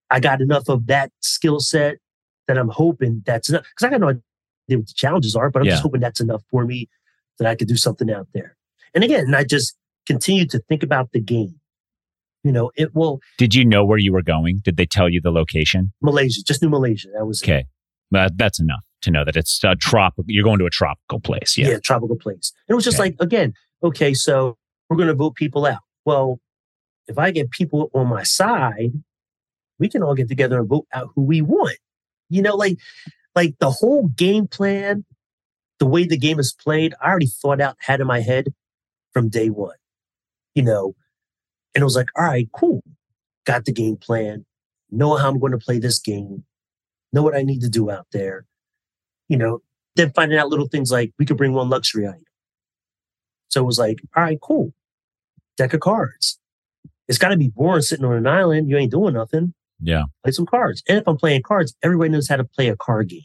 I 0.10 0.22
got 0.22 0.40
enough 0.40 0.70
of 0.70 0.88
that 0.88 1.12
skill 1.20 1.60
set 1.60 1.98
that 2.48 2.58
I'm 2.58 2.70
hoping 2.70 3.22
that's 3.26 3.50
enough. 3.50 3.64
Because 3.64 3.86
I 3.86 3.90
got 3.90 4.00
no 4.00 4.08
idea 4.10 4.22
what 4.80 4.88
the 4.88 4.94
challenges 4.96 5.36
are, 5.36 5.50
but 5.50 5.60
I'm 5.62 5.66
Yeah. 5.66 5.72
just 5.74 5.84
hoping 5.84 6.00
that's 6.00 6.22
enough 6.22 6.44
for 6.50 6.66
me 6.66 6.88
that 7.38 7.48
I 7.50 7.56
could 7.56 7.68
do 7.68 7.76
something 7.76 8.10
out 8.10 8.28
there. 8.34 8.56
And 8.94 9.04
again, 9.04 9.34
I 9.36 9.44
just 9.44 9.76
continue 10.08 10.46
to 10.48 10.60
think 10.68 10.84
about 10.84 11.12
the 11.12 11.20
game. 11.20 11.56
You 12.44 12.52
know, 12.52 12.72
it 12.76 12.96
will 12.96 13.20
Did 13.38 13.54
you 13.54 13.64
know 13.64 13.86
where 13.86 14.00
you 14.00 14.12
were 14.12 14.24
going? 14.24 14.62
Did 14.64 14.78
they 14.78 14.86
tell 14.88 15.08
you 15.10 15.22
the 15.22 15.32
location? 15.32 15.94
Malaysia, 16.02 16.42
just 16.44 16.62
New 16.64 16.70
Malaysia. 16.70 17.08
That 17.14 17.26
was 17.26 17.42
Okay. 17.44 17.66
But 18.10 18.38
that's 18.38 18.60
enough 18.60 18.82
to 19.04 19.12
know 19.12 19.24
that 19.24 19.36
it's 19.38 19.64
a 19.64 19.76
tropical. 19.76 20.26
You're 20.28 20.44
going 20.44 20.60
to 20.60 20.66
a 20.66 20.70
tropical 20.72 21.20
place. 21.20 21.58
Yeah. 21.58 21.70
yeah, 21.70 21.80
tropical 21.84 22.18
place. 22.18 22.52
And 22.68 22.74
it 22.74 22.76
was 22.76 22.84
just 22.84 23.00
Okay. 23.00 23.10
like, 23.10 23.16
again, 23.20 23.54
okay, 23.84 24.14
so 24.14 24.58
we're 24.90 24.98
going 24.98 25.08
to 25.08 25.14
vote 25.16 25.36
people 25.36 25.66
out. 25.66 25.80
Well, 26.04 26.40
if 27.08 27.18
I 27.18 27.32
get 27.32 27.52
people 27.52 27.90
on 27.94 28.08
my 28.08 28.24
side, 28.24 28.92
we 29.80 29.88
can 29.88 30.04
all 30.04 30.14
get 30.16 30.28
together 30.28 30.60
and 30.60 30.68
vote 30.68 30.88
out 30.94 31.10
who 31.16 31.22
we 31.24 31.42
want. 31.42 31.78
You 32.30 32.42
know, 32.42 32.56
like, 32.56 32.78
like 33.36 33.56
the 33.60 33.72
whole 33.72 34.08
game 34.10 34.48
plan, 34.48 35.06
the 35.80 35.86
way 35.86 36.06
the 36.06 36.18
game 36.18 36.40
is 36.40 36.54
played, 36.54 36.94
I 37.02 37.10
already 37.10 37.28
thought 37.28 37.62
out, 37.62 37.76
had 37.80 38.02
in 38.02 38.08
my 38.08 38.20
head 38.22 38.48
from 39.14 39.30
day 39.30 39.50
one. 39.50 39.76
You 40.56 40.64
know, 40.64 40.96
and 41.74 41.82
it 41.82 41.86
was 41.86 41.96
like, 41.96 42.10
all 42.16 42.26
right, 42.26 42.50
cool. 42.54 42.84
Got 43.46 43.66
the 43.66 43.72
game 43.72 43.98
plan. 43.98 44.46
Know 44.90 45.16
how 45.16 45.30
I'm 45.30 45.40
going 45.40 45.54
to 45.54 45.58
play 45.58 45.80
this 45.80 46.00
game. 46.00 46.44
Know 47.14 47.24
what 47.24 47.36
I 47.36 47.44
need 47.44 47.62
to 47.62 47.70
do 47.70 47.90
out 47.90 48.08
there. 48.12 48.46
You 49.30 49.38
know, 49.38 49.62
then 49.96 50.12
finding 50.12 50.38
out 50.38 50.50
little 50.50 50.68
things 50.68 50.92
like 50.92 51.14
we 51.18 51.26
could 51.26 51.38
bring 51.38 51.54
one 51.54 51.70
luxury 51.70 52.08
item. 52.08 52.26
So 53.50 53.62
it 53.62 53.66
was 53.66 53.80
like, 53.80 54.00
all 54.16 54.24
right, 54.24 54.40
cool. 54.42 54.74
Deck 55.58 55.74
of 55.74 55.80
cards. 55.80 56.40
It's 57.08 57.18
got 57.18 57.30
to 57.30 57.38
be 57.38 57.50
boring 57.50 57.82
sitting 57.82 58.06
on 58.06 58.14
an 58.14 58.28
island. 58.28 58.70
You 58.70 58.78
ain't 58.78 58.92
doing 58.92 59.14
nothing. 59.14 59.54
Yeah. 59.82 60.04
Play 60.24 60.32
some 60.32 60.46
cards. 60.46 60.84
And 60.88 61.00
if 61.00 61.08
I'm 61.08 61.18
playing 61.18 61.42
cards, 61.44 61.76
everybody 61.84 62.10
knows 62.10 62.28
how 62.28 62.38
to 62.38 62.44
play 62.44 62.70
a 62.70 62.78
card 62.78 63.10
game. 63.10 63.24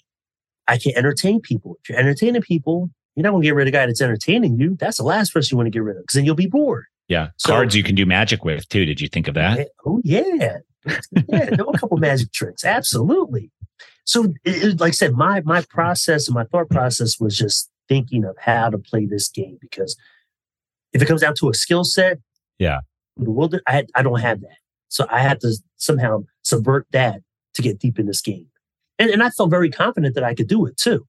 I 0.67 0.79
can 0.79 0.97
entertain 0.97 1.41
people. 1.41 1.77
If 1.83 1.91
you're 1.91 1.99
entertaining 1.99 2.43
people, 2.43 2.91
you're 3.15 3.23
not 3.23 3.31
going 3.31 3.43
to 3.43 3.47
get 3.47 3.55
rid 3.55 3.69
of 3.69 3.73
the 3.73 3.79
guy 3.79 3.87
that's 3.87 4.01
entertaining 4.01 4.59
you. 4.59 4.77
That's 4.81 4.97
the 4.97 5.05
last 5.05 5.33
person 5.33 5.55
you 5.55 5.57
want 5.59 5.67
to 5.67 5.71
get 5.71 5.83
rid 5.83 5.97
of 5.97 6.03
because 6.03 6.15
then 6.15 6.25
you'll 6.25 6.35
be 6.35 6.49
bored. 6.49 6.87
Yeah. 7.09 7.29
So- 7.37 7.51
Cards 7.53 7.75
you 7.77 7.83
can 7.83 7.95
do 7.95 8.07
magic 8.07 8.45
with 8.45 8.69
too. 8.69 8.85
Did 8.85 9.01
you 9.01 9.09
think 9.09 9.29
of 9.29 9.35
that? 9.35 9.69
Oh 9.87 10.01
yeah, 10.05 10.23
yeah. 11.29 11.45
Know 11.51 11.71
a 11.75 11.79
couple 11.79 11.97
magic 11.99 12.33
tricks. 12.33 12.65
Absolutely. 12.65 13.51
So, 14.05 14.25
it, 14.45 14.65
it- 14.65 14.81
like 14.81 14.89
I 14.89 14.93
said, 14.93 15.15
my 15.15 15.41
my 15.43 15.63
process 15.69 16.29
and 16.29 16.35
my 16.35 16.45
thought 16.45 16.71
process 16.71 17.19
was 17.21 17.37
just 17.37 17.71
thinking 17.89 18.25
of 18.25 18.37
how 18.39 18.71
to 18.71 18.79
play 18.79 19.07
this 19.07 19.29
game 19.29 19.59
because 19.61 19.97
if 20.93 21.01
it 21.03 21.07
comes 21.07 21.21
down 21.21 21.35
to 21.39 21.49
a 21.51 21.55
skill 21.55 21.85
set, 21.85 22.19
Yeah. 22.59 22.81
the 23.17 23.31
world 23.31 23.55
I 23.67 23.85
I 23.95 24.03
don't 24.03 24.21
have 24.21 24.41
that, 24.41 24.57
so 24.89 25.07
I 25.11 25.21
had 25.21 25.41
to 25.41 25.57
somehow 25.77 26.25
subvert 26.43 26.87
that 26.93 27.21
to 27.55 27.63
get 27.63 27.79
deep 27.79 27.99
in 27.99 28.07
this 28.07 28.21
game, 28.21 28.47
and 28.99 29.11
and 29.11 29.23
I 29.23 29.31
felt 29.31 29.51
very 29.51 29.71
confident 29.71 30.15
that 30.15 30.25
I 30.25 30.35
could 30.35 30.49
do 30.49 30.67
it 30.67 30.77
too. 30.77 31.07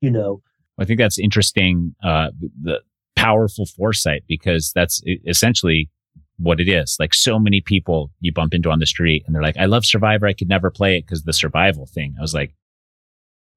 You 0.00 0.10
know, 0.10 0.42
I 0.78 0.84
think 0.84 0.98
that's 0.98 1.18
interesting. 1.18 1.94
Uh, 2.02 2.30
the 2.62 2.80
powerful 3.24 3.66
foresight 3.66 4.22
because 4.28 4.72
that's 4.74 5.02
essentially 5.26 5.88
what 6.36 6.60
it 6.60 6.68
is. 6.68 6.96
Like 6.98 7.14
so 7.14 7.38
many 7.38 7.60
people 7.60 8.10
you 8.20 8.32
bump 8.32 8.54
into 8.54 8.70
on 8.70 8.80
the 8.80 8.86
street 8.86 9.22
and 9.26 9.34
they're 9.34 9.42
like, 9.42 9.56
I 9.56 9.66
love 9.66 9.84
Survivor. 9.84 10.26
I 10.26 10.32
could 10.32 10.48
never 10.48 10.70
play 10.70 10.96
it 10.98 11.06
because 11.06 11.22
the 11.22 11.32
survival 11.32 11.86
thing. 11.86 12.14
I 12.18 12.22
was 12.22 12.34
like, 12.34 12.54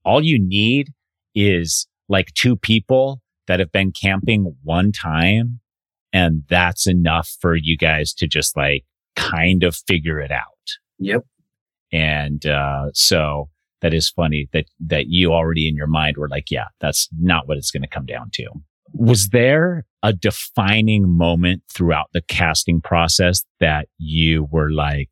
all 0.05 0.23
you 0.23 0.39
need 0.39 0.93
is 1.35 1.87
like 2.07 2.33
two 2.33 2.55
people 2.55 3.21
that 3.47 3.59
have 3.59 3.71
been 3.71 3.91
camping 3.91 4.55
one 4.63 4.91
time. 4.91 5.59
And 6.13 6.43
that's 6.49 6.87
enough 6.87 7.35
for 7.41 7.55
you 7.55 7.77
guys 7.77 8.13
to 8.15 8.27
just 8.27 8.55
like 8.55 8.85
kind 9.15 9.63
of 9.63 9.75
figure 9.75 10.19
it 10.19 10.31
out. 10.31 10.45
Yep. 10.99 11.23
And, 11.91 12.45
uh, 12.45 12.89
so 12.93 13.49
that 13.81 13.93
is 13.93 14.09
funny 14.09 14.47
that, 14.53 14.65
that 14.79 15.07
you 15.07 15.33
already 15.33 15.67
in 15.67 15.75
your 15.75 15.87
mind 15.87 16.17
were 16.17 16.29
like, 16.29 16.49
yeah, 16.49 16.67
that's 16.79 17.09
not 17.19 17.47
what 17.47 17.57
it's 17.57 17.71
going 17.71 17.83
to 17.83 17.89
come 17.89 18.05
down 18.05 18.29
to. 18.33 18.47
Was 18.93 19.29
there 19.29 19.85
a 20.03 20.13
defining 20.13 21.17
moment 21.17 21.63
throughout 21.73 22.07
the 22.13 22.21
casting 22.21 22.81
process 22.81 23.43
that 23.59 23.87
you 23.97 24.47
were 24.51 24.71
like, 24.71 25.09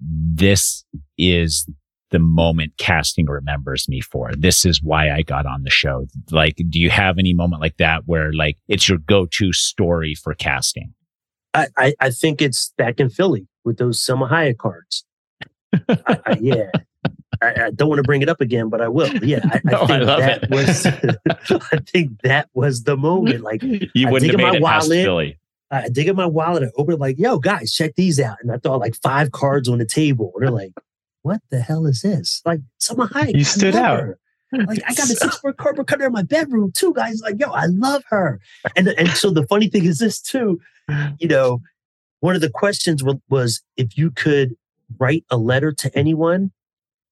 this 0.00 0.84
is 1.16 1.68
the 2.10 2.18
moment 2.18 2.74
casting 2.78 3.26
remembers 3.26 3.88
me 3.88 4.00
for? 4.00 4.30
This 4.36 4.64
is 4.64 4.82
why 4.82 5.10
I 5.10 5.22
got 5.22 5.46
on 5.46 5.62
the 5.62 5.70
show. 5.70 6.06
Like, 6.30 6.56
do 6.68 6.78
you 6.80 6.90
have 6.90 7.18
any 7.18 7.34
moment 7.34 7.60
like 7.60 7.76
that 7.78 8.02
where 8.06 8.32
like 8.32 8.56
it's 8.68 8.88
your 8.88 8.98
go-to 8.98 9.52
story 9.52 10.14
for 10.14 10.34
casting? 10.34 10.94
I 11.54 11.68
I, 11.76 11.94
I 12.00 12.10
think 12.10 12.42
it's 12.42 12.72
back 12.76 13.00
in 13.00 13.10
Philly 13.10 13.48
with 13.64 13.78
those 13.78 14.04
Salma 14.04 14.30
Hayek 14.30 14.58
cards. 14.58 15.04
I, 15.88 16.18
I, 16.26 16.38
yeah. 16.40 16.70
I, 17.44 17.66
I 17.66 17.70
don't 17.70 17.88
want 17.88 17.98
to 17.98 18.02
bring 18.02 18.22
it 18.22 18.28
up 18.28 18.40
again, 18.40 18.68
but 18.68 18.80
I 18.80 18.88
will. 18.88 19.12
Yeah, 19.24 19.40
I, 19.44 19.60
No, 19.64 19.78
I 19.80 19.82
I 19.82 19.86
think 19.86 20.04
love 20.06 20.20
that 20.20 20.42
it. 20.44 20.50
was. 20.50 20.86
I 21.72 21.78
think 21.90 22.20
that 22.22 22.48
was 22.54 22.84
the 22.84 22.96
moment. 22.96 23.42
Like 23.42 23.62
You 23.62 24.08
I 24.08 24.10
wouldn't 24.10 24.30
dig 24.32 24.40
have 24.40 24.52
made 24.52 24.60
my 24.60 24.68
it 24.68 24.72
past 24.72 24.88
wallet. 24.88 25.04
Philly. 25.04 25.38
I 25.70 25.88
dig 25.88 26.08
in 26.08 26.14
my 26.16 26.26
wallet 26.26 26.62
and 26.62 26.72
open 26.76 26.94
it, 26.94 27.00
like, 27.00 27.18
"Yo, 27.18 27.38
guys, 27.38 27.72
check 27.72 27.94
these 27.96 28.20
out." 28.20 28.36
And 28.42 28.52
I 28.52 28.58
thought 28.58 28.78
like 28.80 28.94
five 29.02 29.32
cards 29.32 29.68
on 29.68 29.78
the 29.78 29.86
table. 29.86 30.32
And 30.36 30.44
they're 30.44 30.50
like, 30.52 30.72
"What 31.22 31.40
the 31.50 31.60
hell 31.60 31.86
is 31.86 32.02
this?" 32.02 32.42
Like, 32.44 32.60
Salma 32.80 33.08
Hayek. 33.10 33.34
You 33.36 33.44
stood 33.44 33.74
out. 33.74 34.00
her. 34.00 34.18
Like, 34.52 34.78
I 34.86 34.94
got 34.94 35.10
a 35.10 35.16
six 35.16 35.38
foot 35.38 35.56
cardboard 35.56 35.88
cutter 35.88 36.06
in 36.06 36.12
my 36.12 36.22
bedroom 36.22 36.70
too, 36.72 36.94
guys. 36.94 37.20
Like, 37.22 37.40
yo, 37.40 37.50
I 37.50 37.66
love 37.66 38.04
her. 38.10 38.38
And 38.76 38.86
and 38.88 39.08
so 39.10 39.30
the 39.30 39.44
funny 39.48 39.68
thing 39.68 39.84
is 39.84 39.98
this 39.98 40.20
too. 40.20 40.60
You 41.18 41.26
know, 41.26 41.60
one 42.20 42.36
of 42.36 42.40
the 42.40 42.50
questions 42.50 43.02
was 43.28 43.62
if 43.76 43.98
you 43.98 44.12
could 44.12 44.54
write 44.98 45.24
a 45.30 45.36
letter 45.38 45.72
to 45.72 45.98
anyone, 45.98 46.52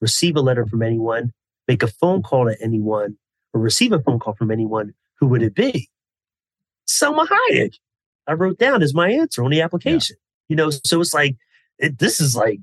receive 0.02 0.36
a 0.36 0.40
letter 0.40 0.66
from 0.66 0.82
anyone, 0.82 1.32
make 1.66 1.82
a 1.82 1.86
phone 1.86 2.22
call 2.22 2.46
to 2.46 2.60
anyone, 2.60 3.16
or 3.54 3.60
receive 3.60 3.92
a 3.92 4.00
phone 4.00 4.18
call 4.18 4.34
from 4.34 4.50
anyone, 4.50 4.92
who 5.18 5.28
would 5.28 5.42
it 5.42 5.54
be? 5.54 5.88
Salma 6.86 7.26
Hayek. 7.26 7.76
I 8.26 8.34
wrote 8.34 8.58
down 8.58 8.82
as 8.82 8.92
my 8.92 9.10
answer 9.10 9.42
on 9.42 9.50
the 9.50 9.62
application. 9.62 10.16
You 10.48 10.56
know, 10.56 10.70
so 10.70 11.00
it's 11.00 11.14
like 11.14 11.36
it, 11.78 11.98
this 11.98 12.20
is 12.20 12.36
like 12.36 12.60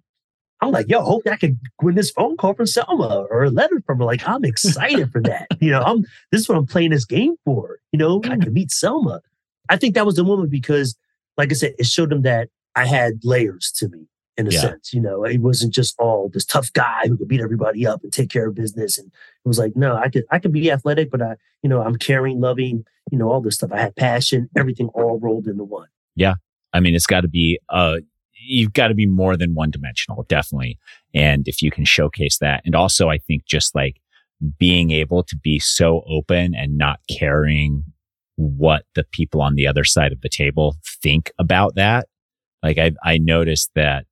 I'm 0.62 0.72
like, 0.72 0.90
yo, 0.90 1.02
hope 1.02 1.24
I 1.26 1.38
could 1.38 1.58
win 1.82 1.96
this 1.96 2.12
phone 2.12 2.36
call 2.36 2.54
from 2.54 2.66
Salma 2.66 3.28
or 3.30 3.46
a 3.46 3.50
letter 3.50 3.82
from 3.86 4.00
her. 4.00 4.04
Like, 4.04 4.28
I'm 4.28 4.44
excited 4.44 5.12
for 5.12 5.22
that. 5.22 5.48
You 5.62 5.72
know, 5.72 5.82
I'm 5.82 6.06
this 6.32 6.42
is 6.42 6.50
what 6.50 6.58
I'm 6.58 6.66
playing 6.66 6.92
this 6.92 7.06
game 7.06 7.36
for. 7.44 7.80
You 7.92 8.00
know, 8.00 8.22
I 8.24 8.38
can 8.38 8.54
meet 8.54 8.70
Salma. 8.70 9.20
I 9.68 9.78
think 9.78 9.96
that 9.96 10.06
was 10.06 10.16
the 10.16 10.24
moment 10.24 10.52
because, 10.52 10.96
like 11.38 11.52
I 11.52 11.56
said, 11.56 11.74
it 11.78 11.86
showed 11.86 12.10
them 12.10 12.22
that 12.22 12.50
I 12.76 12.86
had 12.86 13.20
layers 13.24 13.72
to 13.78 13.90
me 13.90 14.08
in 14.40 14.48
a 14.48 14.52
Yeah. 14.52 14.62
sense. 14.62 14.94
You 14.94 15.02
know, 15.02 15.24
it 15.24 15.40
wasn't 15.40 15.74
just 15.74 15.96
all 16.00 16.30
this 16.30 16.46
tough 16.46 16.72
guy 16.74 17.02
who 17.08 17.18
could 17.18 17.28
beat 17.28 17.42
everybody 17.42 17.86
up 17.86 18.02
and 18.04 18.12
take 18.12 18.30
care 18.30 18.48
of 18.48 18.56
business. 18.56 18.98
And 18.98 19.08
it 19.08 19.48
was 19.48 19.60
like, 19.60 19.76
no, 19.76 19.96
I 19.96 20.10
could 20.10 20.24
I 20.32 20.40
could 20.40 20.54
be 20.54 20.72
athletic, 20.72 21.12
but 21.12 21.22
I, 21.22 21.36
you 21.62 21.70
know, 21.70 21.82
I'm 21.82 21.98
caring, 21.98 22.40
loving, 22.40 22.86
you 23.12 23.18
know, 23.18 23.30
all 23.30 23.42
this 23.42 23.56
stuff. 23.56 23.72
I 23.72 23.80
had 23.80 23.96
passion, 23.96 24.50
everything 24.58 24.88
all 24.96 25.20
rolled 25.20 25.48
into 25.48 25.64
one. 25.64 25.88
Yeah. 26.16 26.36
I 26.74 26.80
mean, 26.80 26.96
it's 26.96 27.08
got 27.08 27.22
to 27.22 27.28
be, 27.28 27.60
uh, 27.70 27.98
you've 28.34 28.74
got 28.74 28.88
to 28.88 28.94
be 28.94 29.06
more 29.06 29.36
than 29.36 29.54
one 29.56 29.72
dimensional, 29.72 30.24
definitely. 30.30 30.80
And 31.14 31.48
if 31.48 31.62
you 31.62 31.72
can 31.72 31.86
showcase 31.86 32.38
that. 32.40 32.62
And 32.66 32.76
also, 32.76 33.10
I 33.10 33.18
think 33.18 33.46
just 33.46 33.76
like 33.76 34.00
being 34.58 34.92
able 34.92 35.24
to 35.24 35.36
be 35.36 35.60
so 35.60 36.04
open 36.08 36.56
and 36.56 36.78
not 36.78 37.00
caring 37.10 37.84
what 38.36 38.86
the 38.96 39.04
people 39.12 39.42
on 39.42 39.56
the 39.56 39.68
other 39.68 39.84
side 39.84 40.14
of 40.14 40.22
the 40.22 40.30
table 40.30 40.78
think 41.04 41.32
about 41.38 41.76
that. 41.76 42.08
Like 42.64 42.78
I, 42.78 42.92
I 43.04 43.18
noticed 43.18 43.72
that 43.76 44.06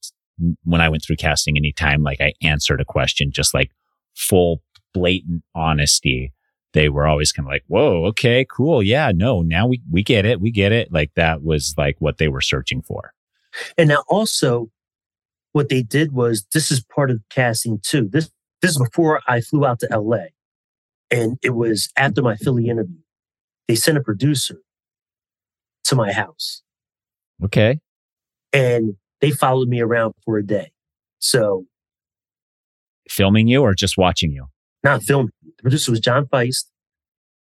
when 0.63 0.81
I 0.81 0.89
went 0.89 1.03
through 1.03 1.15
casting 1.17 1.57
anytime, 1.57 2.03
like 2.03 2.21
I 2.21 2.33
answered 2.41 2.81
a 2.81 2.85
question, 2.85 3.31
just 3.31 3.53
like 3.53 3.71
full 4.15 4.61
blatant 4.93 5.43
honesty. 5.55 6.33
They 6.73 6.89
were 6.89 7.07
always 7.07 7.31
kind 7.31 7.47
of 7.47 7.51
like, 7.51 7.63
whoa, 7.67 8.05
okay, 8.07 8.45
cool. 8.49 8.83
Yeah, 8.83 9.11
no, 9.15 9.41
now 9.41 9.67
we, 9.67 9.81
we 9.89 10.03
get 10.03 10.25
it. 10.25 10.39
We 10.41 10.51
get 10.51 10.71
it. 10.71 10.91
Like 10.91 11.11
that 11.15 11.41
was 11.43 11.73
like 11.77 11.95
what 11.99 12.17
they 12.17 12.27
were 12.27 12.41
searching 12.41 12.81
for. 12.81 13.13
And 13.77 13.89
now 13.89 14.03
also 14.07 14.69
what 15.53 15.69
they 15.69 15.81
did 15.81 16.11
was 16.11 16.45
this 16.53 16.69
is 16.69 16.83
part 16.83 17.09
of 17.09 17.21
casting 17.29 17.79
too. 17.81 18.07
This 18.11 18.29
this 18.61 18.71
is 18.71 18.77
before 18.77 19.21
I 19.27 19.41
flew 19.41 19.65
out 19.65 19.79
to 19.79 19.88
LA. 19.99 20.25
And 21.09 21.38
it 21.41 21.51
was 21.51 21.89
after 21.97 22.21
my 22.21 22.35
Philly 22.35 22.67
interview. 22.69 22.97
They 23.67 23.75
sent 23.75 23.97
a 23.97 24.01
producer 24.01 24.57
to 25.85 25.95
my 25.95 26.11
house 26.11 26.61
Okay. 27.43 27.79
and 28.53 28.95
they 29.22 29.32
followed 29.32 29.68
me 29.68 29.82
around 29.82 30.13
for 30.26 30.38
a 30.38 30.45
day. 30.45 30.72
So 31.20 31.65
Filming 33.09 33.47
you 33.47 33.61
or 33.61 33.74
just 33.74 33.97
watching 33.97 34.32
you? 34.32 34.45
not 34.84 35.01
filming. 35.03 35.32
The 35.57 35.63
producer 35.63 35.91
was 35.91 35.99
John 35.99 36.26
Feist. 36.28 36.65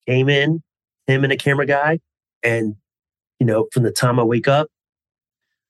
Came 0.06 0.28
in, 0.28 0.62
him 1.06 1.24
and 1.24 1.32
a 1.32 1.36
camera 1.36 1.64
guy. 1.66 2.00
And, 2.42 2.76
you 3.40 3.46
know, 3.46 3.66
from 3.72 3.82
the 3.82 3.90
time 3.90 4.20
I 4.20 4.24
wake 4.24 4.46
up, 4.46 4.68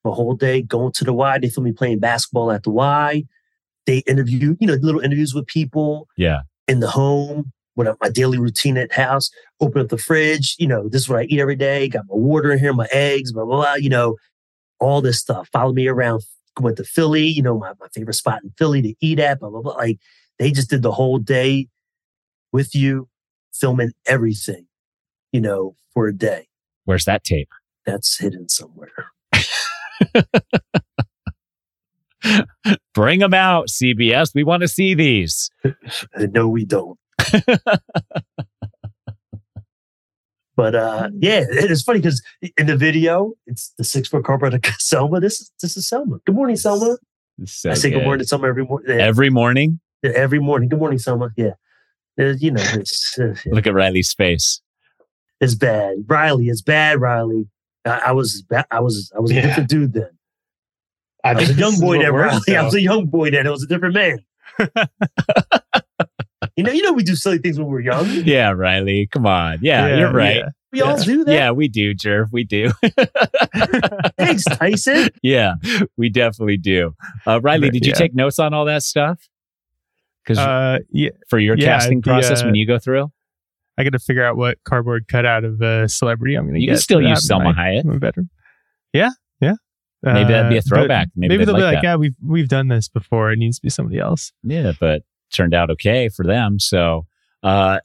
the 0.03 0.11
whole 0.11 0.35
day 0.35 0.61
going 0.61 0.91
to 0.93 1.03
the 1.03 1.13
Y, 1.13 1.39
they 1.39 1.49
filmed 1.49 1.65
me 1.65 1.71
playing 1.71 1.99
basketball 1.99 2.51
at 2.51 2.63
the 2.63 2.69
Y. 2.71 3.23
They 3.87 3.99
interview, 3.99 4.55
you 4.59 4.67
know, 4.67 4.73
little 4.73 5.01
interviews 5.01 5.33
with 5.33 5.47
people 5.47 6.07
Yeah. 6.17 6.41
in 6.67 6.81
the 6.81 6.89
home, 6.89 7.51
what 7.75 7.95
my 8.01 8.09
daily 8.09 8.37
routine 8.37 8.77
at 8.77 8.91
house, 8.91 9.29
open 9.61 9.81
up 9.81 9.89
the 9.89 9.97
fridge, 9.97 10.55
you 10.59 10.67
know, 10.67 10.89
this 10.89 11.03
is 11.03 11.09
what 11.09 11.19
I 11.19 11.23
eat 11.23 11.39
every 11.39 11.55
day, 11.55 11.87
got 11.87 12.05
my 12.09 12.15
water 12.15 12.51
in 12.51 12.59
here, 12.59 12.73
my 12.73 12.87
eggs, 12.91 13.31
blah, 13.31 13.45
blah, 13.45 13.55
blah, 13.55 13.73
you 13.75 13.89
know, 13.89 14.17
all 14.79 15.01
this 15.01 15.19
stuff. 15.19 15.49
Follow 15.51 15.73
me 15.73 15.87
around 15.87 16.21
went 16.61 16.77
to 16.77 16.83
Philly, 16.83 17.25
you 17.25 17.41
know, 17.41 17.57
my, 17.57 17.73
my 17.79 17.87
favorite 17.93 18.13
spot 18.13 18.43
in 18.43 18.51
Philly 18.57 18.81
to 18.81 18.93
eat 19.01 19.19
at, 19.19 19.39
blah, 19.39 19.49
blah, 19.49 19.61
blah. 19.61 19.73
Like 19.73 19.99
they 20.39 20.51
just 20.51 20.69
did 20.69 20.81
the 20.81 20.91
whole 20.91 21.17
day 21.17 21.67
with 22.51 22.75
you, 22.75 23.09
filming 23.53 23.91
everything, 24.05 24.67
you 25.31 25.41
know, 25.41 25.75
for 25.93 26.07
a 26.07 26.13
day. 26.13 26.47
Where's 26.85 27.05
that 27.05 27.23
tape? 27.23 27.49
That's 27.85 28.17
hidden 28.17 28.49
somewhere. 28.49 29.11
Bring 32.93 33.19
them 33.19 33.33
out, 33.33 33.67
CBS. 33.67 34.33
We 34.33 34.43
want 34.43 34.61
to 34.61 34.67
see 34.67 34.93
these. 34.93 35.49
no, 36.17 36.47
we 36.47 36.65
don't. 36.65 36.97
but 40.55 40.75
uh 40.75 41.09
yeah, 41.19 41.43
it 41.49 41.71
is 41.71 41.83
funny 41.83 41.99
because 41.99 42.21
in 42.57 42.67
the 42.67 42.77
video, 42.77 43.33
it's 43.47 43.73
the 43.77 43.83
six 43.83 44.07
foot 44.09 44.23
carpet 44.23 44.53
of 44.53 44.61
Salma. 44.79 45.21
This 45.21 45.41
is 45.41 45.51
this 45.61 45.77
is 45.77 45.89
Salma. 45.89 46.19
Good 46.25 46.35
morning, 46.35 46.55
Salma. 46.55 46.97
So 47.45 47.71
I 47.71 47.73
say 47.73 47.89
good 47.89 47.97
good. 47.99 48.05
morning 48.05 48.25
to 48.25 48.35
Salma 48.35 48.47
every 48.47 48.63
morning. 48.65 48.89
Every 48.99 49.29
morning, 49.29 49.79
every 50.03 50.39
morning. 50.39 50.69
Good 50.69 50.79
morning, 50.79 50.99
Salma. 50.99 51.31
Yeah. 51.35 51.51
Uh, 52.19 52.33
you 52.39 52.51
know, 52.51 52.63
it's 52.73 53.17
uh, 53.19 53.35
yeah. 53.45 53.53
look 53.53 53.67
at 53.67 53.73
Riley's 53.73 54.13
face. 54.13 54.61
it's 55.41 55.53
bad. 55.55 55.95
Riley, 56.07 56.47
it's 56.47 56.61
bad, 56.61 57.01
Riley. 57.01 57.47
I, 57.83 57.97
I 58.07 58.11
was 58.13 58.41
ba- 58.43 58.65
I 58.71 58.79
was 58.79 59.11
I 59.15 59.19
was 59.19 59.31
a 59.31 59.33
Yeah. 59.35 59.41
different 59.47 59.69
dude 59.69 59.93
then. 59.93 60.09
I, 61.25 61.31
I 61.31 61.35
was 61.35 61.49
a 61.49 61.53
young 61.53 61.79
boy 61.79 61.97
then, 61.99 62.13
Riley. 62.13 62.55
I 62.55 62.63
was 62.63 62.73
a 62.75 62.81
young 62.81 63.07
boy 63.07 63.31
then. 63.31 63.45
It 63.45 63.49
was 63.49 63.63
a 63.63 63.67
different 63.67 63.95
man. 63.95 64.19
you 66.55 66.63
know, 66.63 66.71
you 66.71 66.81
know 66.83 66.93
we 66.93 67.03
do 67.03 67.15
silly 67.15 67.37
things 67.37 67.57
when 67.59 67.67
we're 67.67 67.81
young. 67.81 68.05
Yeah, 68.25 68.51
Riley. 68.51 69.07
Come 69.11 69.25
on. 69.25 69.59
Yeah, 69.61 69.97
you're 69.97 70.11
right. 70.13 70.37
yeah. 70.37 70.49
We 70.71 70.81
all 70.81 70.97
do 71.01 71.23
that. 71.23 71.31
Yeah, 71.31 71.51
we 71.51 71.67
do, 71.69 71.93
Jerv. 71.95 72.27
We 72.31 72.43
do. 72.43 72.69
Thanks, 74.17 74.43
Tyson. 74.43 75.09
yeah, 75.23 75.53
we 75.97 76.09
definitely 76.09 76.57
do. 76.57 76.95
Uh, 77.25 77.39
Riley, 77.41 77.69
did 77.69 77.85
you 77.85 77.91
yeah. 77.91 77.95
take 77.95 78.13
notes 78.13 78.39
on 78.39 78.53
all 78.53 78.65
that 78.65 78.83
stuff? 78.83 79.19
Because 80.23 80.39
Uh, 80.39 80.79
yeah, 80.89 81.11
for 81.29 81.39
your 81.39 81.57
yeah, 81.57 81.65
casting 81.67 82.01
the, 82.01 82.09
process, 82.09 82.41
uh, 82.41 82.45
when 82.47 82.55
you 82.55 82.65
go 82.67 82.77
through, 82.79 83.11
I 83.77 83.83
got 83.83 83.91
to 83.93 83.99
figure 83.99 84.25
out 84.25 84.35
what 84.37 84.57
cardboard 84.65 85.07
cutout 85.07 85.43
of 85.45 85.61
a 85.61 85.87
celebrity 85.87 86.35
I'm 86.35 86.43
going 86.45 86.55
to 86.55 86.59
you 86.61 86.67
get. 86.67 86.73
can 86.73 86.81
still 86.81 87.01
use 87.01 87.29
have 87.29 87.39
in 87.41 87.45
Salma 87.45 87.55
my, 87.55 87.61
Hayek. 87.63 87.85
my 87.85 87.97
bedroom. 87.97 88.29
Yeah, 88.91 89.11
yeah. 89.39 89.53
Maybe 90.03 90.31
that'd 90.33 90.49
be 90.49 90.55
a 90.55 90.59
Uh, 90.59 90.61
throwback. 90.67 91.07
Maybe 91.15 91.29
Maybe, 91.29 91.37
they'd 91.45 91.45
they'll 91.47 91.55
be 91.55 91.61
like 91.61 91.75
like, 91.75 91.81
that. 91.83 91.87
yeah, 91.87 91.95
we've 91.95 92.15
we've 92.21 92.47
done 92.49 92.67
this 92.67 92.89
before. 92.89 93.31
It 93.31 93.37
needs 93.39 93.57
to 93.59 93.61
be 93.63 93.69
somebody 93.69 93.97
else. 93.99 94.33
Yeah, 94.43 94.73
but 94.79 95.03
turned 95.33 95.53
out 95.53 95.69
okay 95.71 96.09
for 96.09 96.25
them. 96.25 96.59
So, 96.59 97.05
uh, 97.43 97.79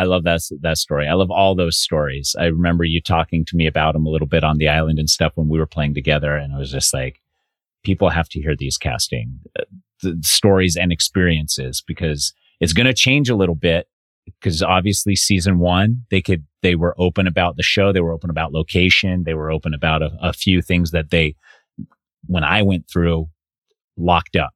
I 0.00 0.04
love 0.04 0.24
that 0.24 0.40
that 0.62 0.78
story. 0.78 1.06
I 1.06 1.12
love 1.12 1.30
all 1.30 1.54
those 1.54 1.76
stories. 1.76 2.34
I 2.38 2.46
remember 2.46 2.84
you 2.84 3.02
talking 3.02 3.44
to 3.44 3.56
me 3.56 3.66
about 3.66 3.92
them 3.92 4.06
a 4.06 4.10
little 4.10 4.26
bit 4.26 4.42
on 4.42 4.56
the 4.56 4.68
island 4.68 4.98
and 4.98 5.10
stuff 5.10 5.32
when 5.34 5.48
we 5.48 5.58
were 5.58 5.66
playing 5.66 5.92
together, 5.94 6.36
and 6.36 6.54
I 6.54 6.58
was 6.58 6.70
just 6.70 6.94
like, 6.94 7.20
people 7.84 8.08
have 8.08 8.28
to 8.30 8.40
hear 8.40 8.56
these 8.56 8.78
casting 8.78 9.40
uh, 9.58 9.64
the 10.02 10.18
stories 10.22 10.76
and 10.76 10.90
experiences 10.90 11.82
because 11.86 12.32
it's 12.60 12.72
going 12.72 12.86
to 12.86 12.94
change 12.94 13.28
a 13.28 13.36
little 13.36 13.54
bit. 13.54 13.88
Because 14.24 14.62
obviously, 14.62 15.16
season 15.16 15.58
one, 15.58 16.04
they 16.10 16.22
could 16.22 16.46
they 16.62 16.76
were 16.76 16.94
open 16.98 17.26
about 17.26 17.56
the 17.56 17.62
show, 17.62 17.92
they 17.92 18.00
were 18.00 18.12
open 18.12 18.30
about 18.30 18.52
location, 18.52 19.24
they 19.24 19.34
were 19.34 19.50
open 19.50 19.74
about 19.74 20.02
a, 20.02 20.10
a 20.22 20.32
few 20.32 20.62
things 20.62 20.92
that 20.92 21.10
they, 21.10 21.34
when 22.26 22.44
I 22.44 22.62
went 22.62 22.88
through, 22.90 23.28
locked 23.96 24.36
up. 24.36 24.52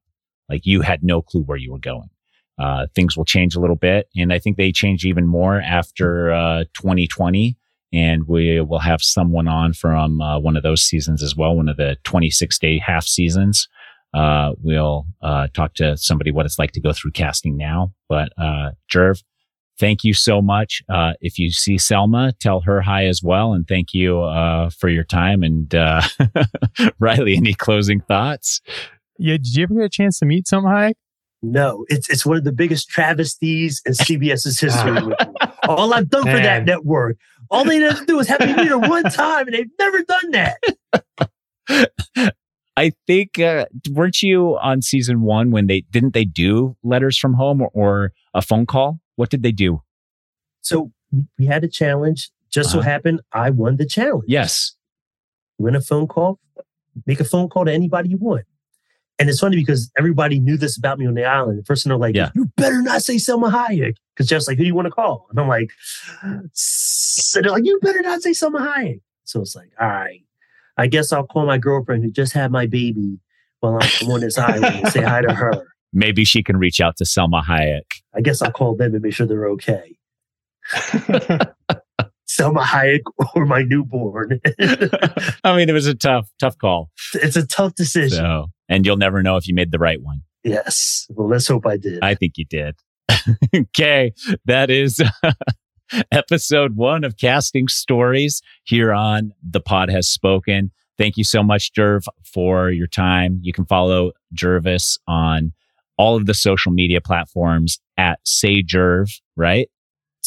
Like 0.49 0.65
you 0.65 0.81
had 0.81 1.03
no 1.03 1.21
clue 1.21 1.43
where 1.43 1.57
you 1.57 1.71
were 1.71 1.79
going. 1.79 2.09
Uh, 2.57 2.87
things 2.95 3.17
will 3.17 3.25
change 3.25 3.55
a 3.55 3.59
little 3.59 3.75
bit. 3.75 4.07
And 4.15 4.31
I 4.31 4.39
think 4.39 4.55
they 4.57 4.71
change 4.71 5.05
even 5.05 5.27
more 5.27 5.59
after, 5.59 6.31
uh, 6.31 6.63
2020. 6.73 7.57
And 7.93 8.27
we 8.27 8.61
will 8.61 8.79
have 8.79 9.01
someone 9.01 9.47
on 9.47 9.73
from, 9.73 10.21
uh, 10.21 10.39
one 10.39 10.55
of 10.55 10.63
those 10.63 10.81
seasons 10.81 11.21
as 11.21 11.35
well. 11.35 11.55
One 11.55 11.67
of 11.69 11.77
the 11.77 11.97
26 12.03 12.57
day 12.59 12.79
half 12.79 13.05
seasons. 13.05 13.67
Uh, 14.13 14.53
we'll, 14.61 15.05
uh, 15.21 15.47
talk 15.53 15.73
to 15.75 15.97
somebody 15.97 16.31
what 16.31 16.45
it's 16.45 16.57
like 16.57 16.71
to 16.71 16.81
go 16.81 16.93
through 16.93 17.11
casting 17.11 17.57
now. 17.57 17.93
But, 18.07 18.29
uh, 18.37 18.71
Jerv, 18.89 19.21
thank 19.77 20.05
you 20.05 20.13
so 20.13 20.41
much. 20.41 20.81
Uh, 20.87 21.13
if 21.19 21.37
you 21.37 21.51
see 21.51 21.75
Salma, 21.75 22.31
tell 22.39 22.61
her 22.61 22.81
hi 22.81 23.05
as 23.07 23.21
well. 23.21 23.51
And 23.53 23.67
thank 23.67 23.93
you, 23.93 24.21
uh, 24.21 24.69
for 24.69 24.87
your 24.87 25.03
time. 25.03 25.43
And, 25.43 25.75
uh, 25.75 26.01
Riley, 26.99 27.35
any 27.35 27.53
closing 27.53 27.99
thoughts? 27.99 28.61
Yeah, 29.17 29.33
did 29.37 29.55
you 29.55 29.63
ever 29.63 29.73
get 29.75 29.83
a 29.83 29.89
chance 29.89 30.19
to 30.19 30.25
meet 30.25 30.45
Salma 30.45 30.67
Hayek? 30.71 30.93
No, 31.41 31.85
it's 31.89 32.09
it's 32.09 32.25
one 32.25 32.37
of 32.37 32.43
the 32.43 32.51
biggest 32.51 32.89
travesties 32.89 33.81
in 33.85 33.93
CBS's 33.93 34.59
history. 34.59 35.13
all 35.67 35.93
I've 35.93 36.09
done 36.09 36.23
for 36.23 36.31
that 36.31 36.65
network, 36.65 37.17
all 37.51 37.63
they 37.65 37.79
had 37.79 37.97
to 37.97 38.05
do 38.05 38.17
was 38.17 38.27
have 38.27 38.39
me 38.41 38.53
meet 38.55 38.67
her 38.69 38.79
one 38.79 39.03
time, 39.03 39.47
and 39.47 39.55
they've 39.55 39.69
never 39.79 40.01
done 40.03 40.31
that. 40.31 40.57
I 42.77 42.91
think 43.07 43.39
uh, 43.39 43.65
weren't 43.91 44.21
you 44.21 44.57
on 44.57 44.81
season 44.81 45.21
one 45.21 45.51
when 45.51 45.67
they 45.67 45.81
didn't 45.91 46.13
they 46.13 46.25
do 46.25 46.75
letters 46.83 47.17
from 47.17 47.35
home 47.35 47.61
or, 47.61 47.69
or 47.73 48.11
a 48.33 48.41
phone 48.41 48.65
call? 48.65 48.99
What 49.15 49.29
did 49.29 49.43
they 49.43 49.51
do? 49.53 49.81
So 50.61 50.91
we- 51.11 51.23
we 51.39 51.45
had 51.45 51.63
a 51.63 51.69
challenge. 51.69 52.31
Just 52.51 52.71
so 52.71 52.79
Uh-huh. 52.79 52.89
happened, 52.89 53.21
I 53.33 53.49
won 53.49 53.77
the 53.77 53.85
challenge. 53.85 54.25
Yes. 54.27 54.75
win 55.57 55.75
a 55.75 55.81
phone 55.81 56.07
call, 56.07 56.39
make 57.05 57.19
a 57.21 57.23
phone 57.23 57.47
call 57.49 57.63
to 57.65 57.71
anybody 57.71 58.09
you 58.09 58.17
want. 58.17 58.43
And 59.17 59.29
it's 59.29 59.39
funny 59.39 59.55
because 59.55 59.91
everybody 59.97 60.39
knew 60.39 60.57
this 60.57 60.77
about 60.77 60.99
me 60.99 61.07
on 61.07 61.13
the 61.13 61.23
island. 61.23 61.59
The 61.59 61.63
first 61.63 61.83
thing 61.83 61.89
they're 61.89 61.97
like, 61.97 62.15
Yeah. 62.15 62.31
you 62.35 62.45
better 62.57 62.81
not 62.81 63.01
say 63.01 63.15
Salma 63.15 63.51
Hayek. 63.51 63.95
Because 64.13 64.27
Jeff's 64.27 64.47
like, 64.47 64.57
who 64.57 64.63
do 64.63 64.67
you 64.67 64.75
want 64.75 64.87
to 64.87 64.91
call? 64.91 65.27
And 65.29 65.39
I'm 65.39 65.47
like, 65.47 65.71
so 66.53 67.41
they're 67.41 67.51
like, 67.51 67.65
you 67.65 67.79
better 67.81 68.01
not 68.01 68.21
say 68.21 68.31
Salma 68.31 68.59
Hayek. 68.65 69.01
So 69.23 69.41
it's 69.41 69.55
like, 69.55 69.71
all 69.79 69.87
right, 69.87 70.21
I 70.77 70.87
guess 70.87 71.11
I'll 71.13 71.25
call 71.25 71.45
my 71.45 71.57
girlfriend 71.57 72.03
who 72.03 72.11
just 72.11 72.33
had 72.33 72.51
my 72.51 72.65
baby 72.67 73.17
while 73.61 73.79
I'm 73.81 74.11
on 74.11 74.19
this 74.21 74.37
island 74.37 74.65
and 74.65 74.87
say 74.89 75.01
hi 75.01 75.21
to 75.21 75.33
her. 75.33 75.65
Maybe 75.93 76.25
she 76.25 76.43
can 76.43 76.57
reach 76.57 76.81
out 76.81 76.97
to 76.97 77.05
Salma 77.05 77.41
Hayek. 77.43 77.83
I 78.13 78.19
guess 78.21 78.41
I'll 78.41 78.51
call 78.51 78.75
them 78.75 78.93
and 78.93 79.01
make 79.01 79.13
sure 79.13 79.25
they're 79.25 79.47
okay. 79.49 79.95
Salma 82.27 82.63
Hayek 82.63 83.01
or 83.35 83.45
my 83.45 83.63
newborn. 83.63 84.39
I 85.43 85.55
mean, 85.55 85.69
it 85.69 85.73
was 85.73 85.87
a 85.87 85.95
tough, 85.95 86.29
tough 86.39 86.57
call. 86.57 86.91
it's 87.13 87.35
a 87.35 87.45
tough 87.45 87.75
decision. 87.75 88.17
So, 88.17 88.47
and 88.69 88.85
you'll 88.85 88.97
never 88.97 89.21
know 89.21 89.37
if 89.37 89.47
you 89.47 89.53
made 89.53 89.71
the 89.71 89.79
right 89.79 90.01
one. 90.01 90.21
Yes. 90.43 91.07
Well, 91.09 91.27
let's 91.27 91.47
hope 91.47 91.65
I 91.65 91.77
did. 91.77 91.99
I 92.03 92.15
think 92.15 92.37
you 92.37 92.45
did. 92.45 92.75
okay. 93.55 94.13
That 94.45 94.69
is 94.69 95.01
episode 96.11 96.75
one 96.75 97.03
of 97.03 97.17
Casting 97.17 97.67
Stories 97.67 98.41
here 98.63 98.93
on 98.93 99.31
The 99.47 99.59
Pod 99.59 99.89
Has 99.89 100.07
Spoken. 100.07 100.71
Thank 100.97 101.17
you 101.17 101.23
so 101.23 101.43
much, 101.43 101.73
Jerv, 101.73 102.05
for 102.23 102.69
your 102.69 102.87
time. 102.87 103.39
You 103.41 103.53
can 103.53 103.65
follow 103.65 104.11
Gervase 104.35 104.97
on 105.07 105.51
all 105.97 106.15
of 106.15 106.25
the 106.25 106.33
social 106.33 106.71
media 106.71 107.01
platforms 107.01 107.79
at 107.97 108.19
Say 108.23 108.61
Jerv, 108.61 109.09
right? 109.35 109.69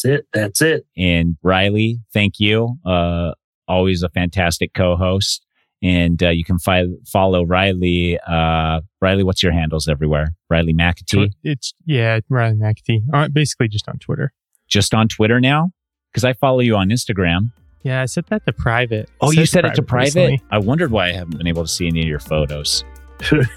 That's 0.03 0.19
it. 0.19 0.27
That's 0.33 0.61
it. 0.61 0.85
And 0.97 1.37
Riley, 1.43 1.99
thank 2.13 2.39
you. 2.39 2.77
Uh, 2.85 3.31
always 3.67 4.03
a 4.03 4.09
fantastic 4.09 4.73
co-host. 4.73 5.45
And 5.81 6.21
uh, 6.21 6.29
you 6.29 6.43
can 6.43 6.59
fi- 6.59 6.87
follow 7.05 7.45
Riley. 7.45 8.19
Uh, 8.19 8.81
Riley, 9.01 9.23
what's 9.23 9.41
your 9.41 9.53
handles 9.53 9.87
everywhere? 9.87 10.35
Riley 10.49 10.73
McAtee. 10.73 11.31
It's 11.43 11.73
yeah, 11.85 12.19
Riley 12.29 12.55
McAtee. 12.57 13.03
Uh, 13.13 13.29
basically 13.29 13.69
just 13.69 13.87
on 13.87 13.97
Twitter. 13.97 14.33
just 14.67 14.93
on 14.93 15.07
Twitter 15.07 15.39
now? 15.39 15.71
Because 16.11 16.25
I 16.25 16.33
follow 16.33 16.59
you 16.59 16.75
on 16.75 16.89
Instagram. 16.89 17.51
Yeah, 17.83 18.01
I 18.01 18.05
set 18.05 18.27
that 18.27 18.45
to 18.45 18.51
private. 18.51 19.09
Oh, 19.21 19.31
you 19.31 19.45
set 19.45 19.63
it 19.63 19.73
to 19.75 19.81
private? 19.81 20.15
recently. 20.15 20.41
I 20.51 20.57
wondered 20.57 20.91
why 20.91 21.07
I 21.09 21.13
haven't 21.13 21.37
been 21.37 21.47
able 21.47 21.63
to 21.63 21.69
see 21.69 21.87
any 21.87 22.01
of 22.01 22.07
your 22.07 22.19
photos. 22.19 22.83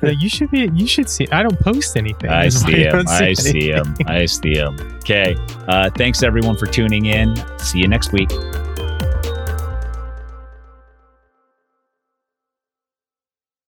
Uh, 0.03 0.09
you 0.09 0.29
should 0.29 0.51
be. 0.51 0.69
You 0.75 0.87
should 0.87 1.09
see. 1.09 1.29
I 1.31 1.43
don't 1.43 1.59
post 1.61 1.97
anything. 1.97 2.31
I 2.31 2.49
see 2.51 2.83
him. 2.83 3.05
I 3.09 3.33
see 3.33 3.71
him. 3.71 3.95
I 4.07 4.27
see 4.27 4.57
him. 4.57 4.77
Okay. 4.97 5.37
Uh, 5.69 5.89
thanks 5.91 6.23
everyone 6.23 6.57
for 6.57 6.67
tuning 6.67 7.07
in. 7.07 7.37
See 7.59 7.79
you 7.79 7.89
next 7.89 8.13
week. 8.13 8.31